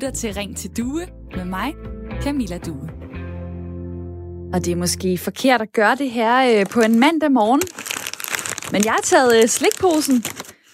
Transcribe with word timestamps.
lytter 0.00 0.10
til 0.10 0.34
Ring 0.34 0.56
til 0.56 0.76
Due 0.76 1.06
med 1.36 1.44
mig, 1.44 1.74
Camilla 2.22 2.58
Due. 2.58 2.88
Og 4.52 4.64
det 4.64 4.72
er 4.72 4.76
måske 4.76 5.18
forkert 5.18 5.62
at 5.62 5.72
gøre 5.72 5.96
det 5.96 6.10
her 6.10 6.60
øh, 6.60 6.66
på 6.66 6.80
en 6.80 6.98
mandag 6.98 7.32
morgen. 7.32 7.60
Men 8.72 8.84
jeg 8.84 8.92
har 8.92 9.00
taget 9.00 9.42
øh, 9.42 9.48
slikposen 9.48 10.24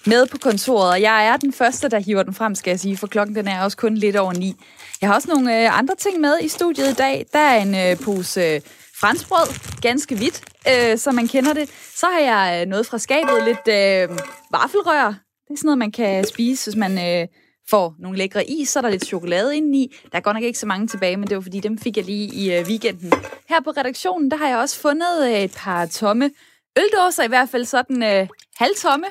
med 0.06 0.26
på 0.26 0.38
kontoret, 0.38 0.90
og 0.90 1.00
jeg 1.00 1.26
er 1.26 1.36
den 1.36 1.52
første, 1.52 1.88
der 1.88 1.98
hiver 1.98 2.22
den 2.22 2.34
frem, 2.34 2.54
skal 2.54 2.70
jeg 2.70 2.80
sige, 2.80 2.96
for 2.96 3.06
klokken 3.06 3.36
den 3.36 3.48
er 3.48 3.62
også 3.62 3.76
kun 3.76 3.94
lidt 3.94 4.16
over 4.16 4.32
ni. 4.32 4.54
Jeg 5.00 5.08
har 5.08 5.14
også 5.14 5.28
nogle 5.34 5.62
øh, 5.62 5.78
andre 5.78 5.94
ting 5.94 6.20
med 6.20 6.40
i 6.42 6.48
studiet 6.48 6.90
i 6.90 6.94
dag. 6.94 7.26
Der 7.32 7.38
er 7.38 7.62
en 7.62 7.74
øh, 7.74 8.04
pose 8.04 8.40
øh, 8.40 8.60
franskbrød, 9.00 9.80
ganske 9.82 10.16
hvidt, 10.16 10.42
øh, 10.68 10.98
så 10.98 11.12
man 11.12 11.28
kender 11.28 11.52
det. 11.52 11.70
Så 11.96 12.06
har 12.06 12.20
jeg 12.20 12.66
noget 12.66 12.86
fra 12.86 12.98
skabet, 12.98 13.44
lidt 13.44 13.68
øh, 13.68 14.18
vaffelrør. 14.50 15.06
Det 15.46 15.52
er 15.52 15.56
sådan 15.56 15.66
noget, 15.66 15.78
man 15.78 15.92
kan 15.92 16.24
spise, 16.24 16.70
hvis 16.70 16.76
man... 16.76 16.98
Øh, 16.98 17.28
får 17.70 17.94
nogle 17.98 18.18
lækre 18.18 18.50
is, 18.50 18.68
så 18.68 18.78
er 18.78 18.80
der 18.80 18.88
lidt 18.88 19.06
chokolade 19.06 19.56
indeni. 19.56 19.94
Der 20.12 20.18
er 20.18 20.22
godt 20.22 20.34
nok 20.34 20.42
ikke 20.42 20.58
så 20.58 20.66
mange 20.66 20.86
tilbage, 20.86 21.16
men 21.16 21.28
det 21.28 21.36
var 21.36 21.42
fordi, 21.42 21.60
dem 21.60 21.78
fik 21.78 21.96
jeg 21.96 22.04
lige 22.04 22.34
i 22.34 22.56
øh, 22.56 22.66
weekenden. 22.66 23.12
Her 23.48 23.60
på 23.64 23.70
redaktionen, 23.70 24.30
der 24.30 24.36
har 24.36 24.48
jeg 24.48 24.58
også 24.58 24.80
fundet 24.80 25.26
øh, 25.26 25.40
et 25.40 25.54
par 25.56 25.86
tomme 25.86 26.30
øldåser, 26.78 27.24
i 27.24 27.28
hvert 27.28 27.48
fald 27.48 27.64
sådan 27.64 28.02
øh, 28.02 28.28
halvtomme, 28.56 29.06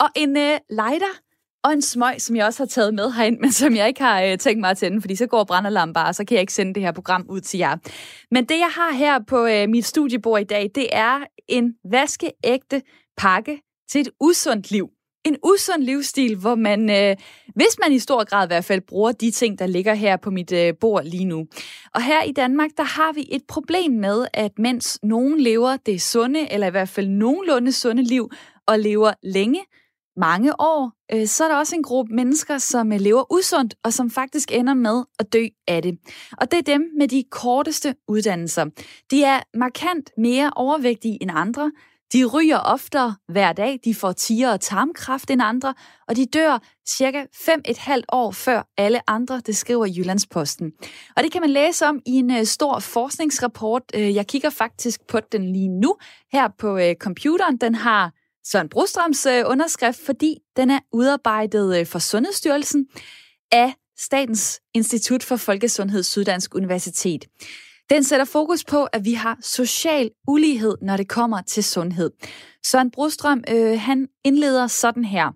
og 0.00 0.08
en 0.14 0.36
øh, 0.36 0.58
lighter 0.70 1.14
og 1.64 1.72
en 1.72 1.82
smøg, 1.82 2.20
som 2.20 2.36
jeg 2.36 2.46
også 2.46 2.62
har 2.62 2.66
taget 2.66 2.94
med 2.94 3.12
herind, 3.12 3.38
men 3.40 3.52
som 3.52 3.76
jeg 3.76 3.88
ikke 3.88 4.02
har 4.02 4.22
øh, 4.22 4.38
tænkt 4.38 4.60
mig 4.60 4.70
at 4.70 4.78
tænde, 4.78 5.00
fordi 5.00 5.16
så 5.16 5.26
går 5.26 5.44
brændalarm 5.44 5.92
bare, 5.92 6.08
og 6.08 6.14
så 6.14 6.24
kan 6.24 6.34
jeg 6.34 6.40
ikke 6.40 6.52
sende 6.52 6.74
det 6.74 6.82
her 6.82 6.92
program 6.92 7.26
ud 7.28 7.40
til 7.40 7.58
jer. 7.58 7.76
Men 8.30 8.44
det, 8.44 8.58
jeg 8.58 8.70
har 8.70 8.92
her 8.92 9.18
på 9.28 9.46
øh, 9.46 9.68
mit 9.68 9.84
studiebord 9.84 10.40
i 10.40 10.44
dag, 10.44 10.70
det 10.74 10.88
er 10.92 11.20
en 11.48 11.74
vaskeægte 11.90 12.82
pakke 13.16 13.60
til 13.90 14.00
et 14.00 14.08
usundt 14.20 14.70
liv 14.70 14.88
en 15.26 15.36
usund 15.42 15.82
livsstil, 15.82 16.36
hvor 16.36 16.54
man, 16.54 16.90
øh, 16.90 17.16
hvis 17.54 17.78
man 17.82 17.92
i 17.92 17.98
stor 17.98 18.24
grad 18.24 18.46
i 18.46 18.50
hvert 18.50 18.64
fald 18.64 18.80
bruger 18.80 19.12
de 19.12 19.30
ting, 19.30 19.58
der 19.58 19.66
ligger 19.66 19.94
her 19.94 20.16
på 20.16 20.30
mit 20.30 20.52
øh, 20.52 20.74
bord 20.80 21.04
lige 21.04 21.24
nu. 21.24 21.46
Og 21.94 22.02
her 22.02 22.22
i 22.22 22.32
Danmark, 22.32 22.70
der 22.76 22.82
har 22.82 23.12
vi 23.12 23.28
et 23.32 23.42
problem 23.48 23.92
med, 23.92 24.26
at 24.34 24.52
mens 24.58 24.98
nogen 25.02 25.40
lever 25.40 25.76
det 25.76 26.02
sunde, 26.02 26.52
eller 26.52 26.66
i 26.66 26.70
hvert 26.70 26.88
fald 26.88 27.08
nogenlunde 27.08 27.72
sunde 27.72 28.02
liv, 28.02 28.30
og 28.66 28.78
lever 28.78 29.12
længe, 29.22 29.60
mange 30.16 30.60
år, 30.60 30.92
øh, 31.12 31.26
så 31.26 31.44
er 31.44 31.48
der 31.48 31.56
også 31.56 31.76
en 31.76 31.82
gruppe 31.82 32.14
mennesker, 32.14 32.58
som 32.58 32.92
øh, 32.92 33.00
lever 33.00 33.32
usundt, 33.32 33.74
og 33.84 33.92
som 33.92 34.10
faktisk 34.10 34.52
ender 34.52 34.74
med 34.74 35.04
at 35.18 35.32
dø 35.32 35.46
af 35.68 35.82
det. 35.82 35.98
Og 36.40 36.50
det 36.50 36.58
er 36.58 36.62
dem 36.62 36.82
med 36.98 37.08
de 37.08 37.24
korteste 37.30 37.94
uddannelser. 38.08 38.64
De 39.10 39.24
er 39.24 39.40
markant 39.54 40.10
mere 40.18 40.50
overvægtige 40.56 41.22
end 41.22 41.30
andre, 41.34 41.72
de 42.12 42.24
ryger 42.24 42.58
oftere 42.58 43.16
hver 43.28 43.52
dag, 43.52 43.80
de 43.84 43.94
får 43.94 44.12
tiger 44.12 44.52
og 44.52 44.60
tarmkræft 44.60 45.30
end 45.30 45.42
andre, 45.42 45.74
og 46.08 46.16
de 46.16 46.26
dør 46.26 46.58
cirka 46.88 47.24
5,5 47.34 48.00
år 48.12 48.30
før 48.30 48.62
alle 48.76 49.10
andre, 49.10 49.40
det 49.46 49.56
skriver 49.56 49.86
Jyllandsposten. 49.86 50.72
Og 51.16 51.22
det 51.22 51.32
kan 51.32 51.40
man 51.40 51.50
læse 51.50 51.86
om 51.86 52.00
i 52.06 52.10
en 52.12 52.30
øh, 52.30 52.44
stor 52.44 52.78
forskningsrapport. 52.78 53.82
Øh, 53.94 54.14
jeg 54.14 54.26
kigger 54.26 54.50
faktisk 54.50 55.00
på 55.08 55.20
den 55.32 55.52
lige 55.52 55.68
nu 55.68 55.96
her 56.32 56.48
på 56.58 56.78
øh, 56.78 56.94
computeren. 56.94 57.56
Den 57.56 57.74
har 57.74 58.12
Søren 58.44 58.68
Brostrøms 58.68 59.26
underskrift, 59.26 59.98
fordi 60.06 60.38
den 60.56 60.70
er 60.70 60.78
udarbejdet 60.92 61.88
for 61.88 61.98
Sundhedsstyrelsen 61.98 62.86
af 63.52 63.74
Statens 63.98 64.60
Institut 64.74 65.22
for 65.22 65.36
Folkesundhed 65.36 66.02
Syddansk 66.02 66.54
Universitet. 66.54 67.24
Den 67.90 68.04
sætter 68.04 68.24
fokus 68.24 68.64
på, 68.64 68.84
at 68.84 69.04
vi 69.04 69.12
har 69.12 69.38
social 69.40 70.10
ulighed, 70.28 70.74
når 70.82 70.96
det 70.96 71.08
kommer 71.08 71.42
til 71.42 71.64
sundhed. 71.64 72.10
Søren 72.66 72.90
Brostrøm, 72.90 73.44
øh, 73.50 73.80
han 73.80 74.08
indleder 74.24 74.66
sådan 74.66 75.04
her. 75.04 75.32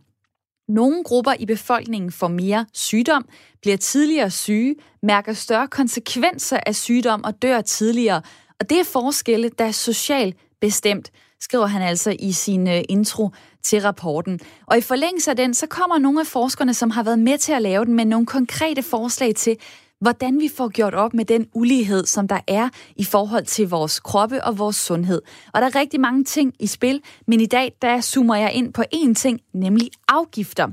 Nogle 0.69 1.05
grupper 1.05 1.33
i 1.39 1.47
befolkningen 1.47 2.12
får 2.12 2.28
mere 2.28 2.67
sygdom, 2.75 3.25
bliver 3.62 3.77
tidligere 3.77 4.31
syge, 4.31 4.77
mærker 5.03 5.33
større 5.33 5.69
konsekvenser 5.69 6.61
af 6.67 6.75
sygdom 6.75 7.25
og 7.25 7.43
dør 7.43 7.61
tidligere. 7.61 8.22
Og 8.61 8.71
det 8.71 8.81
er 8.81 8.84
forskelle, 8.84 9.50
der 9.59 9.65
er 9.65 9.72
socialt 9.72 10.37
bestemt, 10.61 11.11
skriver 11.41 11.67
han 11.67 11.82
altså 11.82 12.17
i 12.19 12.32
sin 12.32 12.69
øh, 12.69 12.82
intro 12.88 13.31
til 13.62 13.82
rapporten. 13.82 14.41
Og 14.67 14.78
i 14.78 14.81
forlængelse 14.81 15.31
af 15.31 15.37
den, 15.37 15.55
så 15.55 15.67
kommer 15.67 15.99
nogle 15.99 16.21
af 16.21 16.27
forskerne, 16.27 16.75
som 16.75 16.91
har 16.91 17.03
været 17.03 17.19
med 17.19 17.38
til 17.38 17.53
at 17.53 17.62
lave 17.62 17.84
den, 17.84 17.94
med 17.94 18.05
nogle 18.05 18.27
konkrete 18.27 18.82
forslag 18.82 19.34
til, 19.34 19.56
hvordan 20.00 20.41
vi 20.41 20.49
får 20.56 20.69
gjort 20.69 20.94
op 20.94 21.15
med 21.15 21.25
den 21.25 21.47
ulighed, 21.55 22.06
som 22.06 22.28
der 22.28 22.41
er 22.47 22.69
i 22.97 23.05
forhold 23.05 23.44
til 23.44 23.69
vores 23.69 24.00
kroppe 24.00 24.44
og 24.44 24.59
vores 24.59 24.77
sundhed. 24.77 25.22
Og 25.55 25.61
der 25.61 25.66
er 25.66 25.75
rigtig 25.75 26.00
mange 26.00 26.25
ting 26.25 26.55
i 26.59 26.66
spil, 26.66 27.00
men 27.27 27.41
i 27.41 27.47
dag 27.47 27.72
der 27.83 28.00
zoomer 28.00 28.37
jeg 28.37 28.53
ind 28.53 28.72
på 28.72 28.83
én 28.94 29.15
ting, 29.15 29.41
nemlig 29.55 29.91
afgifter. 30.09 30.69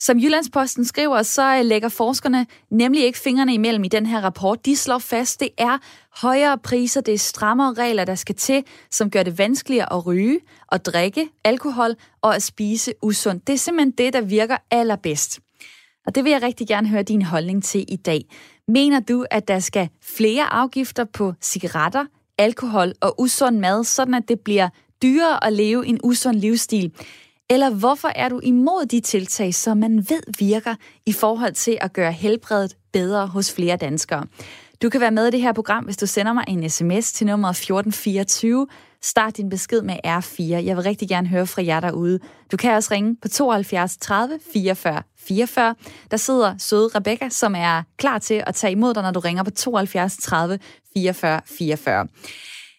Som 0.00 0.18
Jyllandsposten 0.18 0.84
skriver, 0.84 1.22
så 1.22 1.62
lægger 1.62 1.88
forskerne 1.88 2.46
nemlig 2.70 3.04
ikke 3.04 3.18
fingrene 3.18 3.54
imellem 3.54 3.84
i 3.84 3.88
den 3.88 4.06
her 4.06 4.20
rapport. 4.20 4.66
De 4.66 4.76
slår 4.76 4.98
fast, 4.98 5.40
det 5.40 5.48
er 5.58 5.78
højere 6.22 6.58
priser, 6.58 7.00
det 7.00 7.14
er 7.14 7.18
strammere 7.18 7.72
regler, 7.72 8.04
der 8.04 8.14
skal 8.14 8.34
til, 8.34 8.64
som 8.90 9.10
gør 9.10 9.22
det 9.22 9.38
vanskeligere 9.38 9.92
at 9.92 10.06
ryge 10.06 10.40
og 10.68 10.84
drikke 10.84 11.28
alkohol 11.44 11.94
og 12.22 12.34
at 12.34 12.42
spise 12.42 12.92
usundt. 13.02 13.46
Det 13.46 13.52
er 13.52 13.58
simpelthen 13.58 13.90
det, 13.90 14.12
der 14.12 14.20
virker 14.20 14.56
allerbedst. 14.70 15.40
Og 16.06 16.14
det 16.14 16.24
vil 16.24 16.32
jeg 16.32 16.42
rigtig 16.42 16.68
gerne 16.68 16.88
høre 16.88 17.02
din 17.02 17.22
holdning 17.22 17.64
til 17.64 17.84
i 17.88 17.96
dag. 17.96 18.24
Mener 18.68 19.00
du, 19.00 19.26
at 19.30 19.48
der 19.48 19.58
skal 19.58 19.88
flere 20.02 20.52
afgifter 20.52 21.04
på 21.04 21.32
cigaretter, 21.40 22.04
alkohol 22.38 22.92
og 23.00 23.20
usund 23.20 23.58
mad, 23.58 23.84
sådan 23.84 24.14
at 24.14 24.28
det 24.28 24.40
bliver 24.40 24.68
dyrere 25.02 25.44
at 25.44 25.52
leve 25.52 25.86
en 25.86 26.00
usund 26.02 26.36
livsstil? 26.36 26.92
Eller 27.50 27.70
hvorfor 27.70 28.08
er 28.08 28.28
du 28.28 28.40
imod 28.42 28.86
de 28.86 29.00
tiltag, 29.00 29.54
som 29.54 29.76
man 29.76 29.96
ved 29.96 30.22
virker 30.38 30.74
i 31.06 31.12
forhold 31.12 31.52
til 31.52 31.78
at 31.80 31.92
gøre 31.92 32.12
helbredet 32.12 32.76
bedre 32.92 33.26
hos 33.26 33.52
flere 33.52 33.76
danskere? 33.76 34.26
Du 34.82 34.88
kan 34.88 35.00
være 35.00 35.10
med 35.10 35.26
i 35.26 35.30
det 35.30 35.40
her 35.40 35.52
program, 35.52 35.84
hvis 35.84 35.96
du 35.96 36.06
sender 36.06 36.32
mig 36.32 36.44
en 36.48 36.70
sms 36.70 37.12
til 37.12 37.26
nummer 37.26 37.48
1424. 37.48 38.66
Start 39.02 39.36
din 39.36 39.48
besked 39.48 39.82
med 39.82 39.96
R4. 40.06 40.42
Jeg 40.42 40.76
vil 40.76 40.84
rigtig 40.84 41.08
gerne 41.08 41.28
høre 41.28 41.46
fra 41.46 41.64
jer 41.64 41.80
derude. 41.80 42.18
Du 42.52 42.56
kan 42.56 42.74
også 42.74 42.88
ringe 42.90 43.16
på 43.22 43.28
72 43.28 43.96
30 43.96 44.38
44 44.52 45.02
44. 45.18 45.74
Der 46.10 46.16
sidder 46.16 46.54
søde 46.58 46.88
Rebecca, 46.94 47.28
som 47.28 47.54
er 47.54 47.82
klar 47.96 48.18
til 48.18 48.42
at 48.46 48.54
tage 48.54 48.70
imod 48.70 48.94
dig, 48.94 49.02
når 49.02 49.10
du 49.10 49.20
ringer 49.20 49.42
på 49.42 49.50
72 49.50 50.16
30 50.16 50.58
44 50.94 51.40
44. 51.46 52.06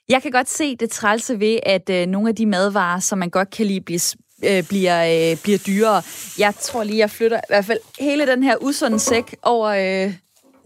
Jeg 0.09 0.21
kan 0.21 0.31
godt 0.31 0.49
se 0.49 0.75
det 0.75 0.89
trælse 0.89 1.39
ved, 1.39 1.59
at 1.63 1.89
øh, 1.89 2.07
nogle 2.07 2.29
af 2.29 2.35
de 2.35 2.45
madvarer, 2.45 2.99
som 2.99 3.17
man 3.19 3.29
godt 3.29 3.49
kan 3.49 3.65
lide, 3.65 3.81
bliver 3.81 4.15
øh, 4.43 4.67
bliver, 4.67 5.31
øh, 5.31 5.41
bliver 5.43 5.57
dyrere. 5.57 6.01
Jeg 6.39 6.53
tror 6.55 6.83
lige, 6.83 6.97
jeg 6.97 7.09
flytter 7.09 7.37
i 7.37 7.49
hvert 7.49 7.65
fald 7.65 7.79
hele 7.99 8.27
den 8.27 8.43
her 8.43 8.55
usunde 8.61 8.99
sæk 8.99 9.35
over 9.43 9.67
øh, 9.67 10.13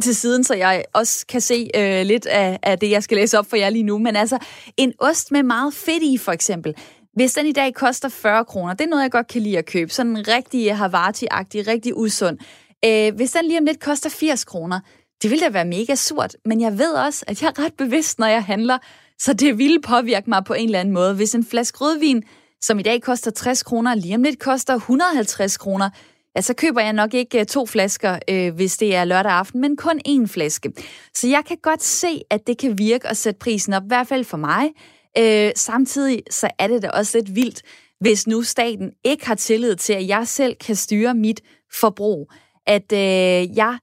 til 0.01 0.15
siden, 0.15 0.43
så 0.43 0.53
jeg 0.53 0.85
også 0.93 1.25
kan 1.29 1.41
se 1.41 1.69
øh, 1.75 2.05
lidt 2.05 2.25
af, 2.25 2.59
af 2.63 2.79
det, 2.79 2.91
jeg 2.91 3.03
skal 3.03 3.17
læse 3.17 3.39
op 3.39 3.49
for 3.49 3.55
jer 3.55 3.69
lige 3.69 3.83
nu. 3.83 3.97
Men 3.97 4.15
altså, 4.15 4.37
en 4.77 4.93
ost 4.99 5.31
med 5.31 5.43
meget 5.43 5.73
fedt 5.73 6.03
i, 6.03 6.17
for 6.17 6.31
eksempel. 6.31 6.75
Hvis 7.13 7.33
den 7.33 7.45
i 7.45 7.51
dag 7.51 7.73
koster 7.73 8.09
40 8.09 8.45
kroner, 8.45 8.73
det 8.73 8.85
er 8.85 8.89
noget, 8.89 9.03
jeg 9.03 9.11
godt 9.11 9.27
kan 9.27 9.41
lide 9.41 9.57
at 9.57 9.65
købe. 9.65 9.91
Sådan 9.91 10.17
en 10.17 10.27
rigtig 10.27 10.75
Havarti-agtig, 10.75 11.67
rigtig 11.67 11.97
usund. 11.97 12.37
Øh, 12.85 13.15
hvis 13.15 13.31
den 13.31 13.45
lige 13.45 13.59
om 13.59 13.65
lidt 13.65 13.79
koster 13.79 14.09
80 14.09 14.45
kroner, 14.45 14.79
det 15.21 15.31
ville 15.31 15.45
da 15.45 15.49
være 15.49 15.65
mega 15.65 15.95
surt. 15.95 16.35
Men 16.45 16.61
jeg 16.61 16.77
ved 16.77 16.93
også, 16.93 17.25
at 17.27 17.41
jeg 17.41 17.53
er 17.57 17.65
ret 17.65 17.73
bevidst, 17.73 18.19
når 18.19 18.27
jeg 18.27 18.43
handler, 18.43 18.77
så 19.19 19.33
det 19.33 19.57
ville 19.57 19.81
påvirke 19.81 20.29
mig 20.29 20.43
på 20.45 20.53
en 20.53 20.65
eller 20.65 20.79
anden 20.79 20.93
måde. 20.93 21.13
Hvis 21.13 21.35
en 21.35 21.45
flaske 21.45 21.77
rødvin, 21.77 22.23
som 22.61 22.79
i 22.79 22.83
dag 22.83 23.01
koster 23.01 23.31
60 23.31 23.63
kroner, 23.63 23.95
lige 23.95 24.15
om 24.15 24.23
lidt 24.23 24.39
koster 24.39 24.75
150 24.75 25.57
kroner, 25.57 25.89
ja, 26.35 26.41
så 26.41 26.53
køber 26.53 26.81
jeg 26.81 26.93
nok 26.93 27.13
ikke 27.13 27.39
øh, 27.39 27.45
to 27.45 27.65
flasker, 27.65 28.19
øh, 28.29 28.55
hvis 28.55 28.77
det 28.77 28.95
er 28.95 29.05
lørdag 29.05 29.31
aften, 29.31 29.61
men 29.61 29.77
kun 29.77 30.01
én 30.07 30.27
flaske. 30.27 30.71
Så 31.13 31.27
jeg 31.27 31.43
kan 31.47 31.57
godt 31.63 31.83
se, 31.83 32.21
at 32.29 32.47
det 32.47 32.57
kan 32.57 32.77
virke 32.77 33.07
at 33.07 33.17
sætte 33.17 33.39
prisen 33.39 33.73
op, 33.73 33.83
i 33.83 33.87
hvert 33.87 34.07
fald 34.07 34.23
for 34.23 34.37
mig. 34.37 34.69
Øh, 35.17 35.51
samtidig 35.55 36.23
så 36.31 36.49
er 36.59 36.67
det 36.67 36.81
da 36.81 36.89
også 36.89 37.17
lidt 37.17 37.35
vildt, 37.35 37.61
hvis 37.99 38.27
nu 38.27 38.43
staten 38.43 38.91
ikke 39.03 39.27
har 39.27 39.35
tillid 39.35 39.75
til, 39.75 39.93
at 39.93 40.07
jeg 40.07 40.27
selv 40.27 40.55
kan 40.55 40.75
styre 40.75 41.13
mit 41.13 41.41
forbrug. 41.79 42.31
At 42.67 42.91
øh, 42.93 43.57
jeg 43.57 43.77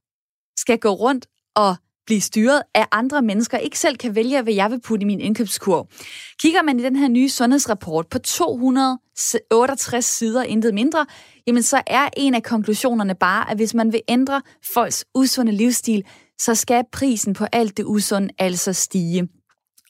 skal 0.56 0.78
gå 0.78 0.88
rundt 0.88 1.26
og 1.56 1.76
blive 2.06 2.20
styret 2.20 2.62
af 2.74 2.86
andre 2.92 3.22
mennesker, 3.22 3.58
ikke 3.58 3.78
selv 3.78 3.96
kan 3.96 4.14
vælge, 4.14 4.42
hvad 4.42 4.54
jeg 4.54 4.70
vil 4.70 4.80
putte 4.80 5.02
i 5.02 5.06
min 5.06 5.20
indkøbskurv. 5.20 5.88
Kigger 6.40 6.62
man 6.62 6.80
i 6.80 6.82
den 6.82 6.96
her 6.96 7.08
nye 7.08 7.28
sundhedsrapport 7.28 8.06
på 8.06 8.18
200 8.18 8.98
68 9.50 10.04
sider, 10.04 10.42
intet 10.42 10.74
mindre, 10.74 11.06
jamen 11.46 11.62
så 11.62 11.82
er 11.86 12.08
en 12.16 12.34
af 12.34 12.42
konklusionerne 12.42 13.14
bare, 13.14 13.50
at 13.50 13.56
hvis 13.56 13.74
man 13.74 13.92
vil 13.92 14.00
ændre 14.08 14.42
folks 14.74 15.04
usunde 15.14 15.52
livsstil, 15.52 16.04
så 16.38 16.54
skal 16.54 16.84
prisen 16.92 17.34
på 17.34 17.46
alt 17.52 17.76
det 17.76 17.84
usunde 17.84 18.28
altså 18.38 18.72
stige. 18.72 19.28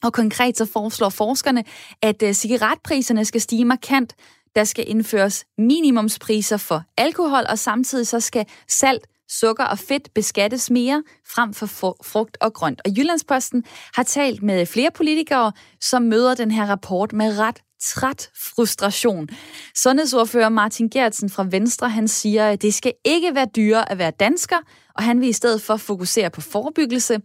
Og 0.03 0.13
konkret 0.13 0.59
så 0.59 0.65
foreslår 0.65 1.09
forskerne, 1.09 1.65
at 2.03 2.23
øh, 2.23 2.33
cigaretpriserne 2.33 3.25
skal 3.25 3.41
stige 3.41 3.65
markant. 3.65 4.15
Der 4.57 4.65
skal 4.65 4.85
indføres 4.89 5.45
minimumspriser 5.59 6.57
for 6.57 6.83
alkohol, 6.97 7.45
og 7.49 7.59
samtidig 7.59 8.07
så 8.07 8.21
skal 8.21 8.47
salt, 8.69 9.07
sukker 9.29 9.65
og 9.65 9.79
fedt 9.79 10.15
beskattes 10.15 10.71
mere 10.71 11.03
frem 11.35 11.55
for 11.55 11.67
frugt 12.05 12.37
og 12.41 12.53
grønt. 12.53 12.81
Og 12.85 12.91
Jyllandsposten 12.97 13.65
har 13.95 14.03
talt 14.03 14.43
med 14.43 14.67
flere 14.67 14.91
politikere, 14.95 15.53
som 15.81 16.03
møder 16.03 16.35
den 16.35 16.51
her 16.51 16.67
rapport 16.67 17.13
med 17.13 17.39
ret 17.39 17.63
træt 17.83 18.31
frustration. 18.37 19.29
Sundhedsordfører 19.75 20.49
Martin 20.49 20.89
Gertsen 20.89 21.31
fra 21.31 21.47
Venstre, 21.51 21.89
han 21.89 22.09
siger, 22.09 22.49
at 22.49 22.63
det 22.63 22.75
skal 22.75 22.93
ikke 23.05 23.35
være 23.35 23.47
dyrere 23.57 23.93
at 23.93 23.99
være 23.99 24.11
dansker, 24.11 24.57
og 24.95 25.03
han 25.03 25.21
vil 25.21 25.29
i 25.29 25.33
stedet 25.33 25.63
for 25.63 25.77
fokusere 25.77 26.31
på 26.31 26.41
forebyggelse. 26.41 27.21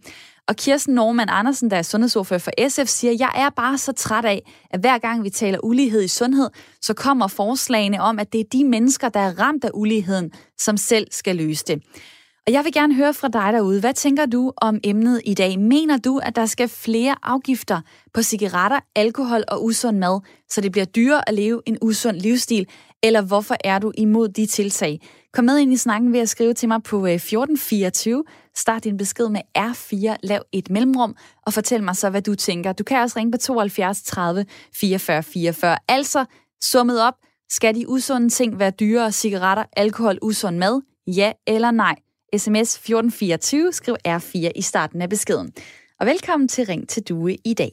Og 0.48 0.56
Kirsten 0.56 0.94
Norman 0.94 1.28
Andersen, 1.28 1.70
der 1.70 1.76
er 1.76 1.82
sundhedsordfører 1.82 2.40
for 2.40 2.68
SF, 2.68 2.86
siger, 2.86 3.12
jeg 3.18 3.30
er 3.34 3.50
bare 3.50 3.78
så 3.78 3.92
træt 3.92 4.24
af, 4.24 4.52
at 4.70 4.80
hver 4.80 4.98
gang 4.98 5.24
vi 5.24 5.30
taler 5.30 5.58
ulighed 5.62 6.02
i 6.02 6.08
sundhed, 6.08 6.50
så 6.80 6.94
kommer 6.94 7.26
forslagene 7.26 8.02
om, 8.02 8.18
at 8.18 8.32
det 8.32 8.40
er 8.40 8.44
de 8.52 8.64
mennesker, 8.64 9.08
der 9.08 9.20
er 9.20 9.38
ramt 9.38 9.64
af 9.64 9.70
uligheden, 9.74 10.32
som 10.58 10.76
selv 10.76 11.06
skal 11.10 11.36
løse 11.36 11.64
det. 11.66 11.82
Jeg 12.50 12.64
vil 12.64 12.72
gerne 12.72 12.94
høre 12.94 13.14
fra 13.14 13.28
dig 13.28 13.52
derude. 13.52 13.80
Hvad 13.80 13.94
tænker 13.94 14.26
du 14.26 14.52
om 14.56 14.80
emnet 14.84 15.22
i 15.24 15.34
dag? 15.34 15.58
Mener 15.58 15.96
du, 15.96 16.18
at 16.22 16.36
der 16.36 16.46
skal 16.46 16.68
flere 16.68 17.16
afgifter 17.22 17.80
på 18.14 18.22
cigaretter, 18.22 18.80
alkohol 18.96 19.44
og 19.48 19.64
usund 19.64 19.98
mad, 19.98 20.20
så 20.48 20.60
det 20.60 20.72
bliver 20.72 20.84
dyrere 20.84 21.28
at 21.28 21.34
leve 21.34 21.62
en 21.66 21.78
usund 21.82 22.16
livsstil? 22.16 22.66
Eller 23.02 23.22
hvorfor 23.22 23.56
er 23.64 23.78
du 23.78 23.92
imod 23.98 24.28
de 24.28 24.46
tiltag? 24.46 25.00
Kom 25.32 25.44
med 25.44 25.58
ind 25.58 25.72
i 25.72 25.76
snakken 25.76 26.12
ved 26.12 26.20
at 26.20 26.28
skrive 26.28 26.54
til 26.54 26.68
mig 26.68 26.82
på 26.82 27.06
øh, 27.06 27.12
1424. 27.12 28.24
Start 28.56 28.84
din 28.84 28.96
besked 28.96 29.28
med 29.28 29.40
R4, 29.58 30.16
lav 30.22 30.42
et 30.52 30.70
mellemrum, 30.70 31.16
og 31.46 31.52
fortæl 31.52 31.82
mig 31.82 31.96
så, 31.96 32.10
hvad 32.10 32.22
du 32.22 32.34
tænker. 32.34 32.72
Du 32.72 32.84
kan 32.84 32.98
også 32.98 33.18
ringe 33.18 33.32
på 33.32 33.38
72 33.38 34.02
30 34.02 34.46
44 34.74 35.22
44. 35.22 35.78
Altså, 35.88 36.24
summet 36.62 37.02
op, 37.02 37.14
skal 37.50 37.74
de 37.74 37.88
usunde 37.88 38.28
ting 38.28 38.58
være 38.58 38.70
dyrere, 38.70 39.12
cigaretter, 39.12 39.64
alkohol, 39.76 40.18
usund 40.22 40.56
mad? 40.56 40.82
Ja 41.06 41.32
eller 41.46 41.70
nej? 41.70 41.94
Sms 42.36 42.76
1424, 42.76 43.72
skriv 43.72 43.96
R4 44.08 44.50
i 44.56 44.62
starten 44.62 45.02
af 45.02 45.08
beskeden. 45.08 45.52
Og 46.00 46.06
velkommen 46.06 46.48
til 46.48 46.66
Ring 46.66 46.88
til 46.88 47.02
Due 47.02 47.36
i 47.44 47.54
dag. 47.54 47.72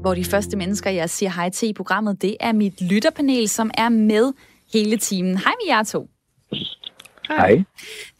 Hvor 0.00 0.14
de 0.14 0.24
første 0.24 0.56
mennesker, 0.56 0.90
jeg 0.90 1.10
siger 1.10 1.30
hej 1.30 1.50
til 1.50 1.68
i 1.68 1.72
programmet, 1.72 2.22
det 2.22 2.36
er 2.40 2.52
mit 2.52 2.80
lytterpanel, 2.80 3.48
som 3.48 3.70
er 3.74 3.88
med 3.88 4.32
hele 4.72 4.96
timen. 4.96 5.38
Hej 5.38 5.52
med 5.60 5.74
jer 5.74 5.82
to. 5.82 6.08
Hej. 7.28 7.62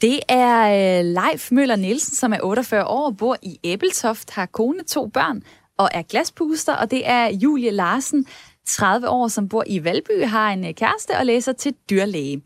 Det 0.00 0.20
er 0.28 0.98
øh, 0.98 1.04
Leif 1.04 1.52
Møller 1.52 1.76
Nielsen, 1.76 2.14
som 2.16 2.32
er 2.32 2.38
48 2.42 2.86
år 2.86 3.06
og 3.06 3.16
bor 3.16 3.36
i 3.42 3.58
Æbeltoft, 3.64 4.30
har 4.30 4.46
kone, 4.46 4.84
to 4.84 5.06
børn 5.06 5.42
og 5.78 5.88
er 5.94 6.02
glaspuster. 6.02 6.74
Og 6.74 6.90
det 6.90 7.08
er 7.08 7.26
Julie 7.26 7.70
Larsen, 7.70 8.26
30 8.68 9.08
år, 9.08 9.28
som 9.28 9.48
bor 9.48 9.64
i 9.66 9.84
Valby, 9.84 10.24
har 10.24 10.50
en 10.50 10.64
øh, 10.64 10.74
kæreste 10.74 11.12
og 11.20 11.26
læser 11.26 11.52
til 11.52 11.74
dyrlæge. 11.90 12.42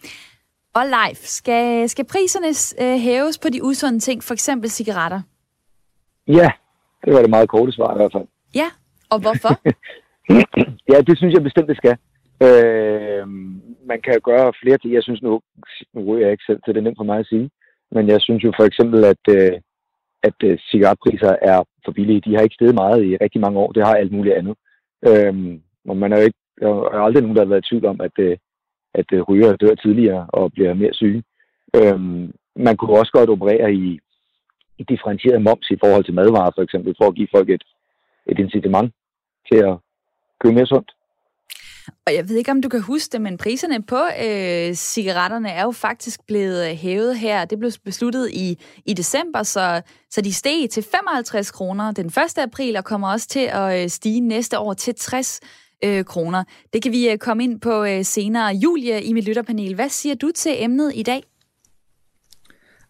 Og 0.75 0.85
live, 0.87 1.17
skal, 1.39 1.89
skal 1.89 2.05
priserne 2.05 2.51
øh, 2.83 2.99
hæves 2.99 3.39
på 3.39 3.49
de 3.49 3.65
usunde 3.65 3.99
ting, 3.99 4.23
for 4.25 4.35
eksempel 4.35 4.71
cigaretter? 4.71 5.21
Ja, 6.29 6.49
det 7.05 7.15
var 7.15 7.21
det 7.21 7.31
meget 7.31 7.49
korte 7.49 7.73
svar 7.73 7.95
i 7.95 7.97
hvert 7.97 8.13
fald. 8.13 8.27
Ja, 8.55 8.69
og 9.11 9.19
hvorfor? 9.21 9.53
ja, 10.93 11.01
det 11.09 11.19
synes 11.19 11.35
jeg 11.35 11.43
bestemt, 11.43 11.69
det 11.69 11.77
skal. 11.77 11.97
Øh, 12.47 13.29
man 13.91 14.01
kan 14.07 14.21
gøre 14.25 14.53
flere 14.63 14.79
ting. 14.79 14.95
Jeg 14.95 15.03
synes 15.03 15.23
nu, 15.23 15.41
nu 15.95 16.13
er 16.13 16.19
jeg 16.19 16.31
ikke 16.33 16.45
selv, 16.47 16.61
så 16.65 16.73
det 16.73 16.79
er 16.79 16.87
nemt 16.87 17.01
for 17.01 17.11
mig 17.11 17.19
at 17.19 17.27
sige, 17.27 17.51
men 17.95 18.09
jeg 18.09 18.21
synes 18.21 18.45
jo 18.45 18.53
for 18.59 18.65
eksempel, 18.65 19.05
at, 19.05 19.25
øh, 19.37 19.53
at 20.23 20.39
øh, 20.45 20.59
cigaretpriser 20.71 21.37
er 21.43 21.59
for 21.85 21.93
billige. 21.93 22.21
De 22.27 22.35
har 22.35 22.43
ikke 22.43 22.55
steget 22.55 22.75
meget 22.75 23.05
i 23.05 23.17
rigtig 23.17 23.41
mange 23.41 23.59
år. 23.59 23.73
Det 23.73 23.87
har 23.87 23.95
alt 23.95 24.13
muligt 24.13 24.35
andet. 24.35 24.55
Øh, 25.09 25.35
og 25.89 25.97
man 25.97 26.13
er 26.13 26.17
jo 26.19 26.25
ikke, 26.25 26.39
der 26.61 26.69
er 26.69 27.03
aldrig 27.07 27.23
nogen, 27.23 27.37
der 27.37 27.45
har 27.45 27.49
været 27.49 27.65
i 27.65 27.69
tvivl 27.69 27.87
om, 27.87 28.01
at, 28.01 28.17
øh, 28.19 28.37
at 28.95 29.07
øh, 29.13 29.23
ryger 29.23 29.57
dør 29.57 29.75
tidligere 29.75 30.27
og 30.29 30.53
bliver 30.53 30.75
mere 30.75 30.95
syge. 30.95 31.23
Øhm, 31.77 32.33
man 32.57 32.77
kunne 32.77 32.99
også 32.99 33.13
godt 33.13 33.31
operere 33.31 33.75
i, 33.75 34.01
i 34.79 34.83
differentieret 34.89 35.43
moms 35.43 35.71
i 35.71 35.81
forhold 35.85 36.05
til 36.05 36.15
madvarer, 36.15 36.51
for 36.55 36.63
eksempel, 36.63 36.95
for 36.99 37.07
at 37.09 37.15
give 37.15 37.29
folk 37.37 37.51
et, 37.51 37.65
et 38.27 38.39
incitament 38.39 38.95
til 39.53 39.59
at 39.59 39.75
købe 40.41 40.55
mere 40.55 40.67
sundt. 40.67 40.91
Og 42.07 42.15
jeg 42.15 42.29
ved 42.29 42.37
ikke, 42.37 42.51
om 42.51 42.63
du 42.63 42.69
kan 42.69 42.81
huske 42.83 43.13
det, 43.13 43.21
men 43.21 43.39
priserne 43.39 43.83
på 43.83 44.01
øh, 44.25 44.75
cigaretterne 44.75 45.49
er 45.49 45.63
jo 45.63 45.71
faktisk 45.71 46.27
blevet 46.27 46.71
øh, 46.71 46.77
hævet 46.77 47.19
her. 47.19 47.45
Det 47.45 47.59
blev 47.59 47.71
besluttet 47.85 48.31
i, 48.31 48.59
i 48.87 48.95
december, 48.95 49.43
så, 49.43 49.83
så 50.11 50.21
de 50.21 50.33
steg 50.33 50.71
til 50.71 50.85
55 50.93 51.51
kroner 51.51 51.93
den 51.93 52.07
1. 52.07 52.39
april 52.39 52.77
og 52.77 52.85
kommer 52.85 53.13
også 53.13 53.29
til 53.29 53.49
at 53.53 53.83
øh, 53.83 53.89
stige 53.89 54.21
næste 54.21 54.59
år 54.59 54.73
til 54.73 54.95
60 54.95 55.41
øh, 55.85 56.05
kroner. 56.05 56.45
Det 56.73 56.83
kan 56.83 56.93
vi 56.93 57.11
øh, 57.11 57.19
komme 57.19 57.45
ind 57.45 57.61
på 57.61 57.85
øh, 57.85 58.05
senere. 58.05 58.55
Julie 58.55 59.03
i 59.03 59.13
mit 59.13 59.25
lytterpanel, 59.25 59.75
hvad 59.75 59.89
siger 59.89 60.15
du 60.15 60.31
til 60.35 60.63
emnet 60.63 60.93
i 60.95 61.03
dag? 61.03 61.23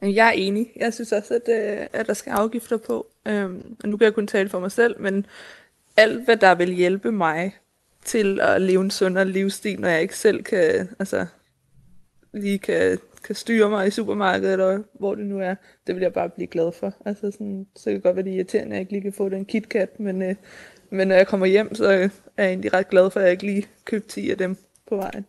Jeg 0.03 0.29
er 0.29 0.33
enig. 0.33 0.73
Jeg 0.77 0.95
synes 0.95 1.13
også, 1.13 1.35
at, 1.35 1.49
øh, 1.49 1.87
at 1.93 2.07
der 2.07 2.15
skal 2.15 2.31
afgifter 2.31 2.77
på. 2.77 3.07
Øhm, 3.29 3.77
og 3.83 3.89
nu 3.89 3.97
kan 3.97 4.05
jeg 4.05 4.15
kun 4.15 4.27
tale 4.27 4.49
for 4.49 4.61
mig 4.61 4.73
selv, 4.73 5.01
men 5.01 5.27
alt, 5.97 6.25
hvad 6.25 6.37
der 6.37 6.55
vil 6.55 6.73
hjælpe 6.73 7.13
mig 7.13 7.57
til 8.05 8.41
at 8.41 8.63
leve 8.63 8.81
en 8.81 8.91
sundere 8.91 9.29
livsstil, 9.29 9.81
når 9.81 9.89
jeg 9.89 10.03
ikke 10.03 10.17
selv 10.17 10.43
kan, 10.43 10.89
altså, 10.99 11.27
lige 12.33 12.59
kan, 12.59 12.99
kan 13.25 13.35
styre 13.35 13.71
mig 13.71 13.87
i 13.87 13.91
supermarkedet, 13.91 14.53
eller 14.53 14.83
hvor 14.93 15.15
det 15.15 15.27
nu 15.27 15.41
er, 15.41 15.55
det 15.87 15.95
vil 15.95 16.03
jeg 16.03 16.13
bare 16.13 16.29
blive 16.29 16.47
glad 16.47 16.73
for. 16.73 16.95
Altså 17.05 17.31
sådan, 17.31 17.67
så 17.77 17.85
kan 17.85 17.95
det 17.95 18.03
godt 18.03 18.17
være, 18.17 18.25
det 18.25 18.35
irriterende, 18.35 18.71
at 18.71 18.73
jeg 18.73 18.81
ikke 18.81 18.93
lige 18.93 19.03
kan 19.03 19.13
få 19.13 19.29
den 19.29 19.45
KitKat, 19.45 20.01
men, 20.01 20.23
øh, 20.23 20.35
men 20.93 21.09
når 21.09 21.15
jeg 21.15 21.27
kommer 21.27 21.47
hjem, 21.47 21.75
så 21.75 21.85
er 21.85 21.91
jeg 21.93 22.11
egentlig 22.39 22.73
ret 22.73 22.89
glad 22.89 23.11
for, 23.11 23.21
at 23.21 23.25
jeg 23.25 23.33
ikke 23.33 23.47
lige 23.47 23.67
købte 23.85 24.09
10 24.09 24.31
af 24.31 24.39
dem 24.39 24.57
på 24.89 24.97
vejen. 24.97 25.27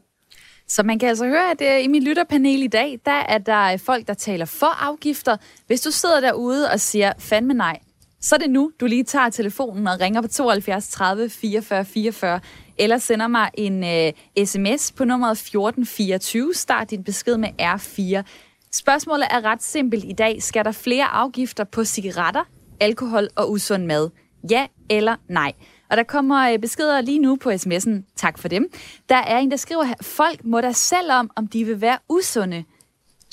Så 0.68 0.84
man 0.84 1.00
kan 1.00 1.10
altså 1.10 1.26
høre, 1.26 1.52
at 1.52 1.62
øh, 1.62 1.84
i 1.84 1.88
mit 1.88 2.04
lytterpanel 2.04 2.64
i 2.64 2.68
dag, 2.68 3.00
der 3.06 3.12
er 3.12 3.38
der 3.38 3.78
folk, 3.78 4.08
der 4.08 4.14
taler 4.14 4.46
for 4.46 4.84
afgifter. 4.84 5.38
Hvis 5.68 5.82
du 5.82 5.92
sidder 5.92 6.20
derude 6.20 6.72
og 6.72 6.80
siger, 6.80 7.14
fandme 7.20 7.54
nej, 7.54 7.80
så 8.22 8.36
er 8.36 8.40
det 8.40 8.50
nu, 8.50 8.72
du 8.80 8.86
lige 8.86 9.04
tager 9.04 9.30
telefonen 9.30 9.88
og 9.88 10.00
ringer 10.00 10.22
på 10.22 10.28
72 10.28 10.90
30 10.90 11.30
44 11.30 11.86
44, 11.86 12.40
eller 12.78 12.98
sender 12.98 13.28
mig 13.28 13.50
en 13.54 13.84
øh, 13.84 14.46
sms 14.46 14.92
på 14.92 15.06
nummeret 15.06 15.32
1424. 15.32 16.54
Start 16.54 16.90
din 16.90 17.04
besked 17.04 17.38
med 17.38 17.50
R4. 17.62 18.24
Spørgsmålet 18.72 19.28
er 19.32 19.46
ret 19.46 19.64
simpelt 19.64 20.04
i 20.04 20.14
dag. 20.14 20.44
Skal 20.44 20.66
der 20.66 20.72
flere 20.72 21.06
afgifter 21.06 21.64
på 21.64 21.84
cigaretter, 21.84 22.44
alkohol 22.80 23.30
og 23.36 23.52
usund 23.52 23.86
mad? 23.86 24.10
Ja 24.50 24.68
eller 24.90 25.16
nej? 25.28 25.54
Og 25.90 25.98
der 25.98 26.04
kommer 26.04 26.52
øh, 26.52 26.60
beskeder 26.60 27.02
lige 27.02 27.20
nu 27.20 27.36
på 27.36 27.50
sms'en. 27.50 28.14
Tak 28.16 28.38
for 28.38 28.48
dem. 28.48 28.72
Der 29.10 29.16
er 29.16 29.38
en, 29.38 29.52
der 29.52 29.58
skriver 29.58 29.84
her, 29.84 29.96
folk 30.02 30.46
må 30.46 30.62
da 30.62 30.72
selv 30.72 31.12
om, 31.12 31.30
om 31.36 31.48
de 31.48 31.64
vil 31.66 31.82
være 31.82 31.98
usunde. 32.10 32.64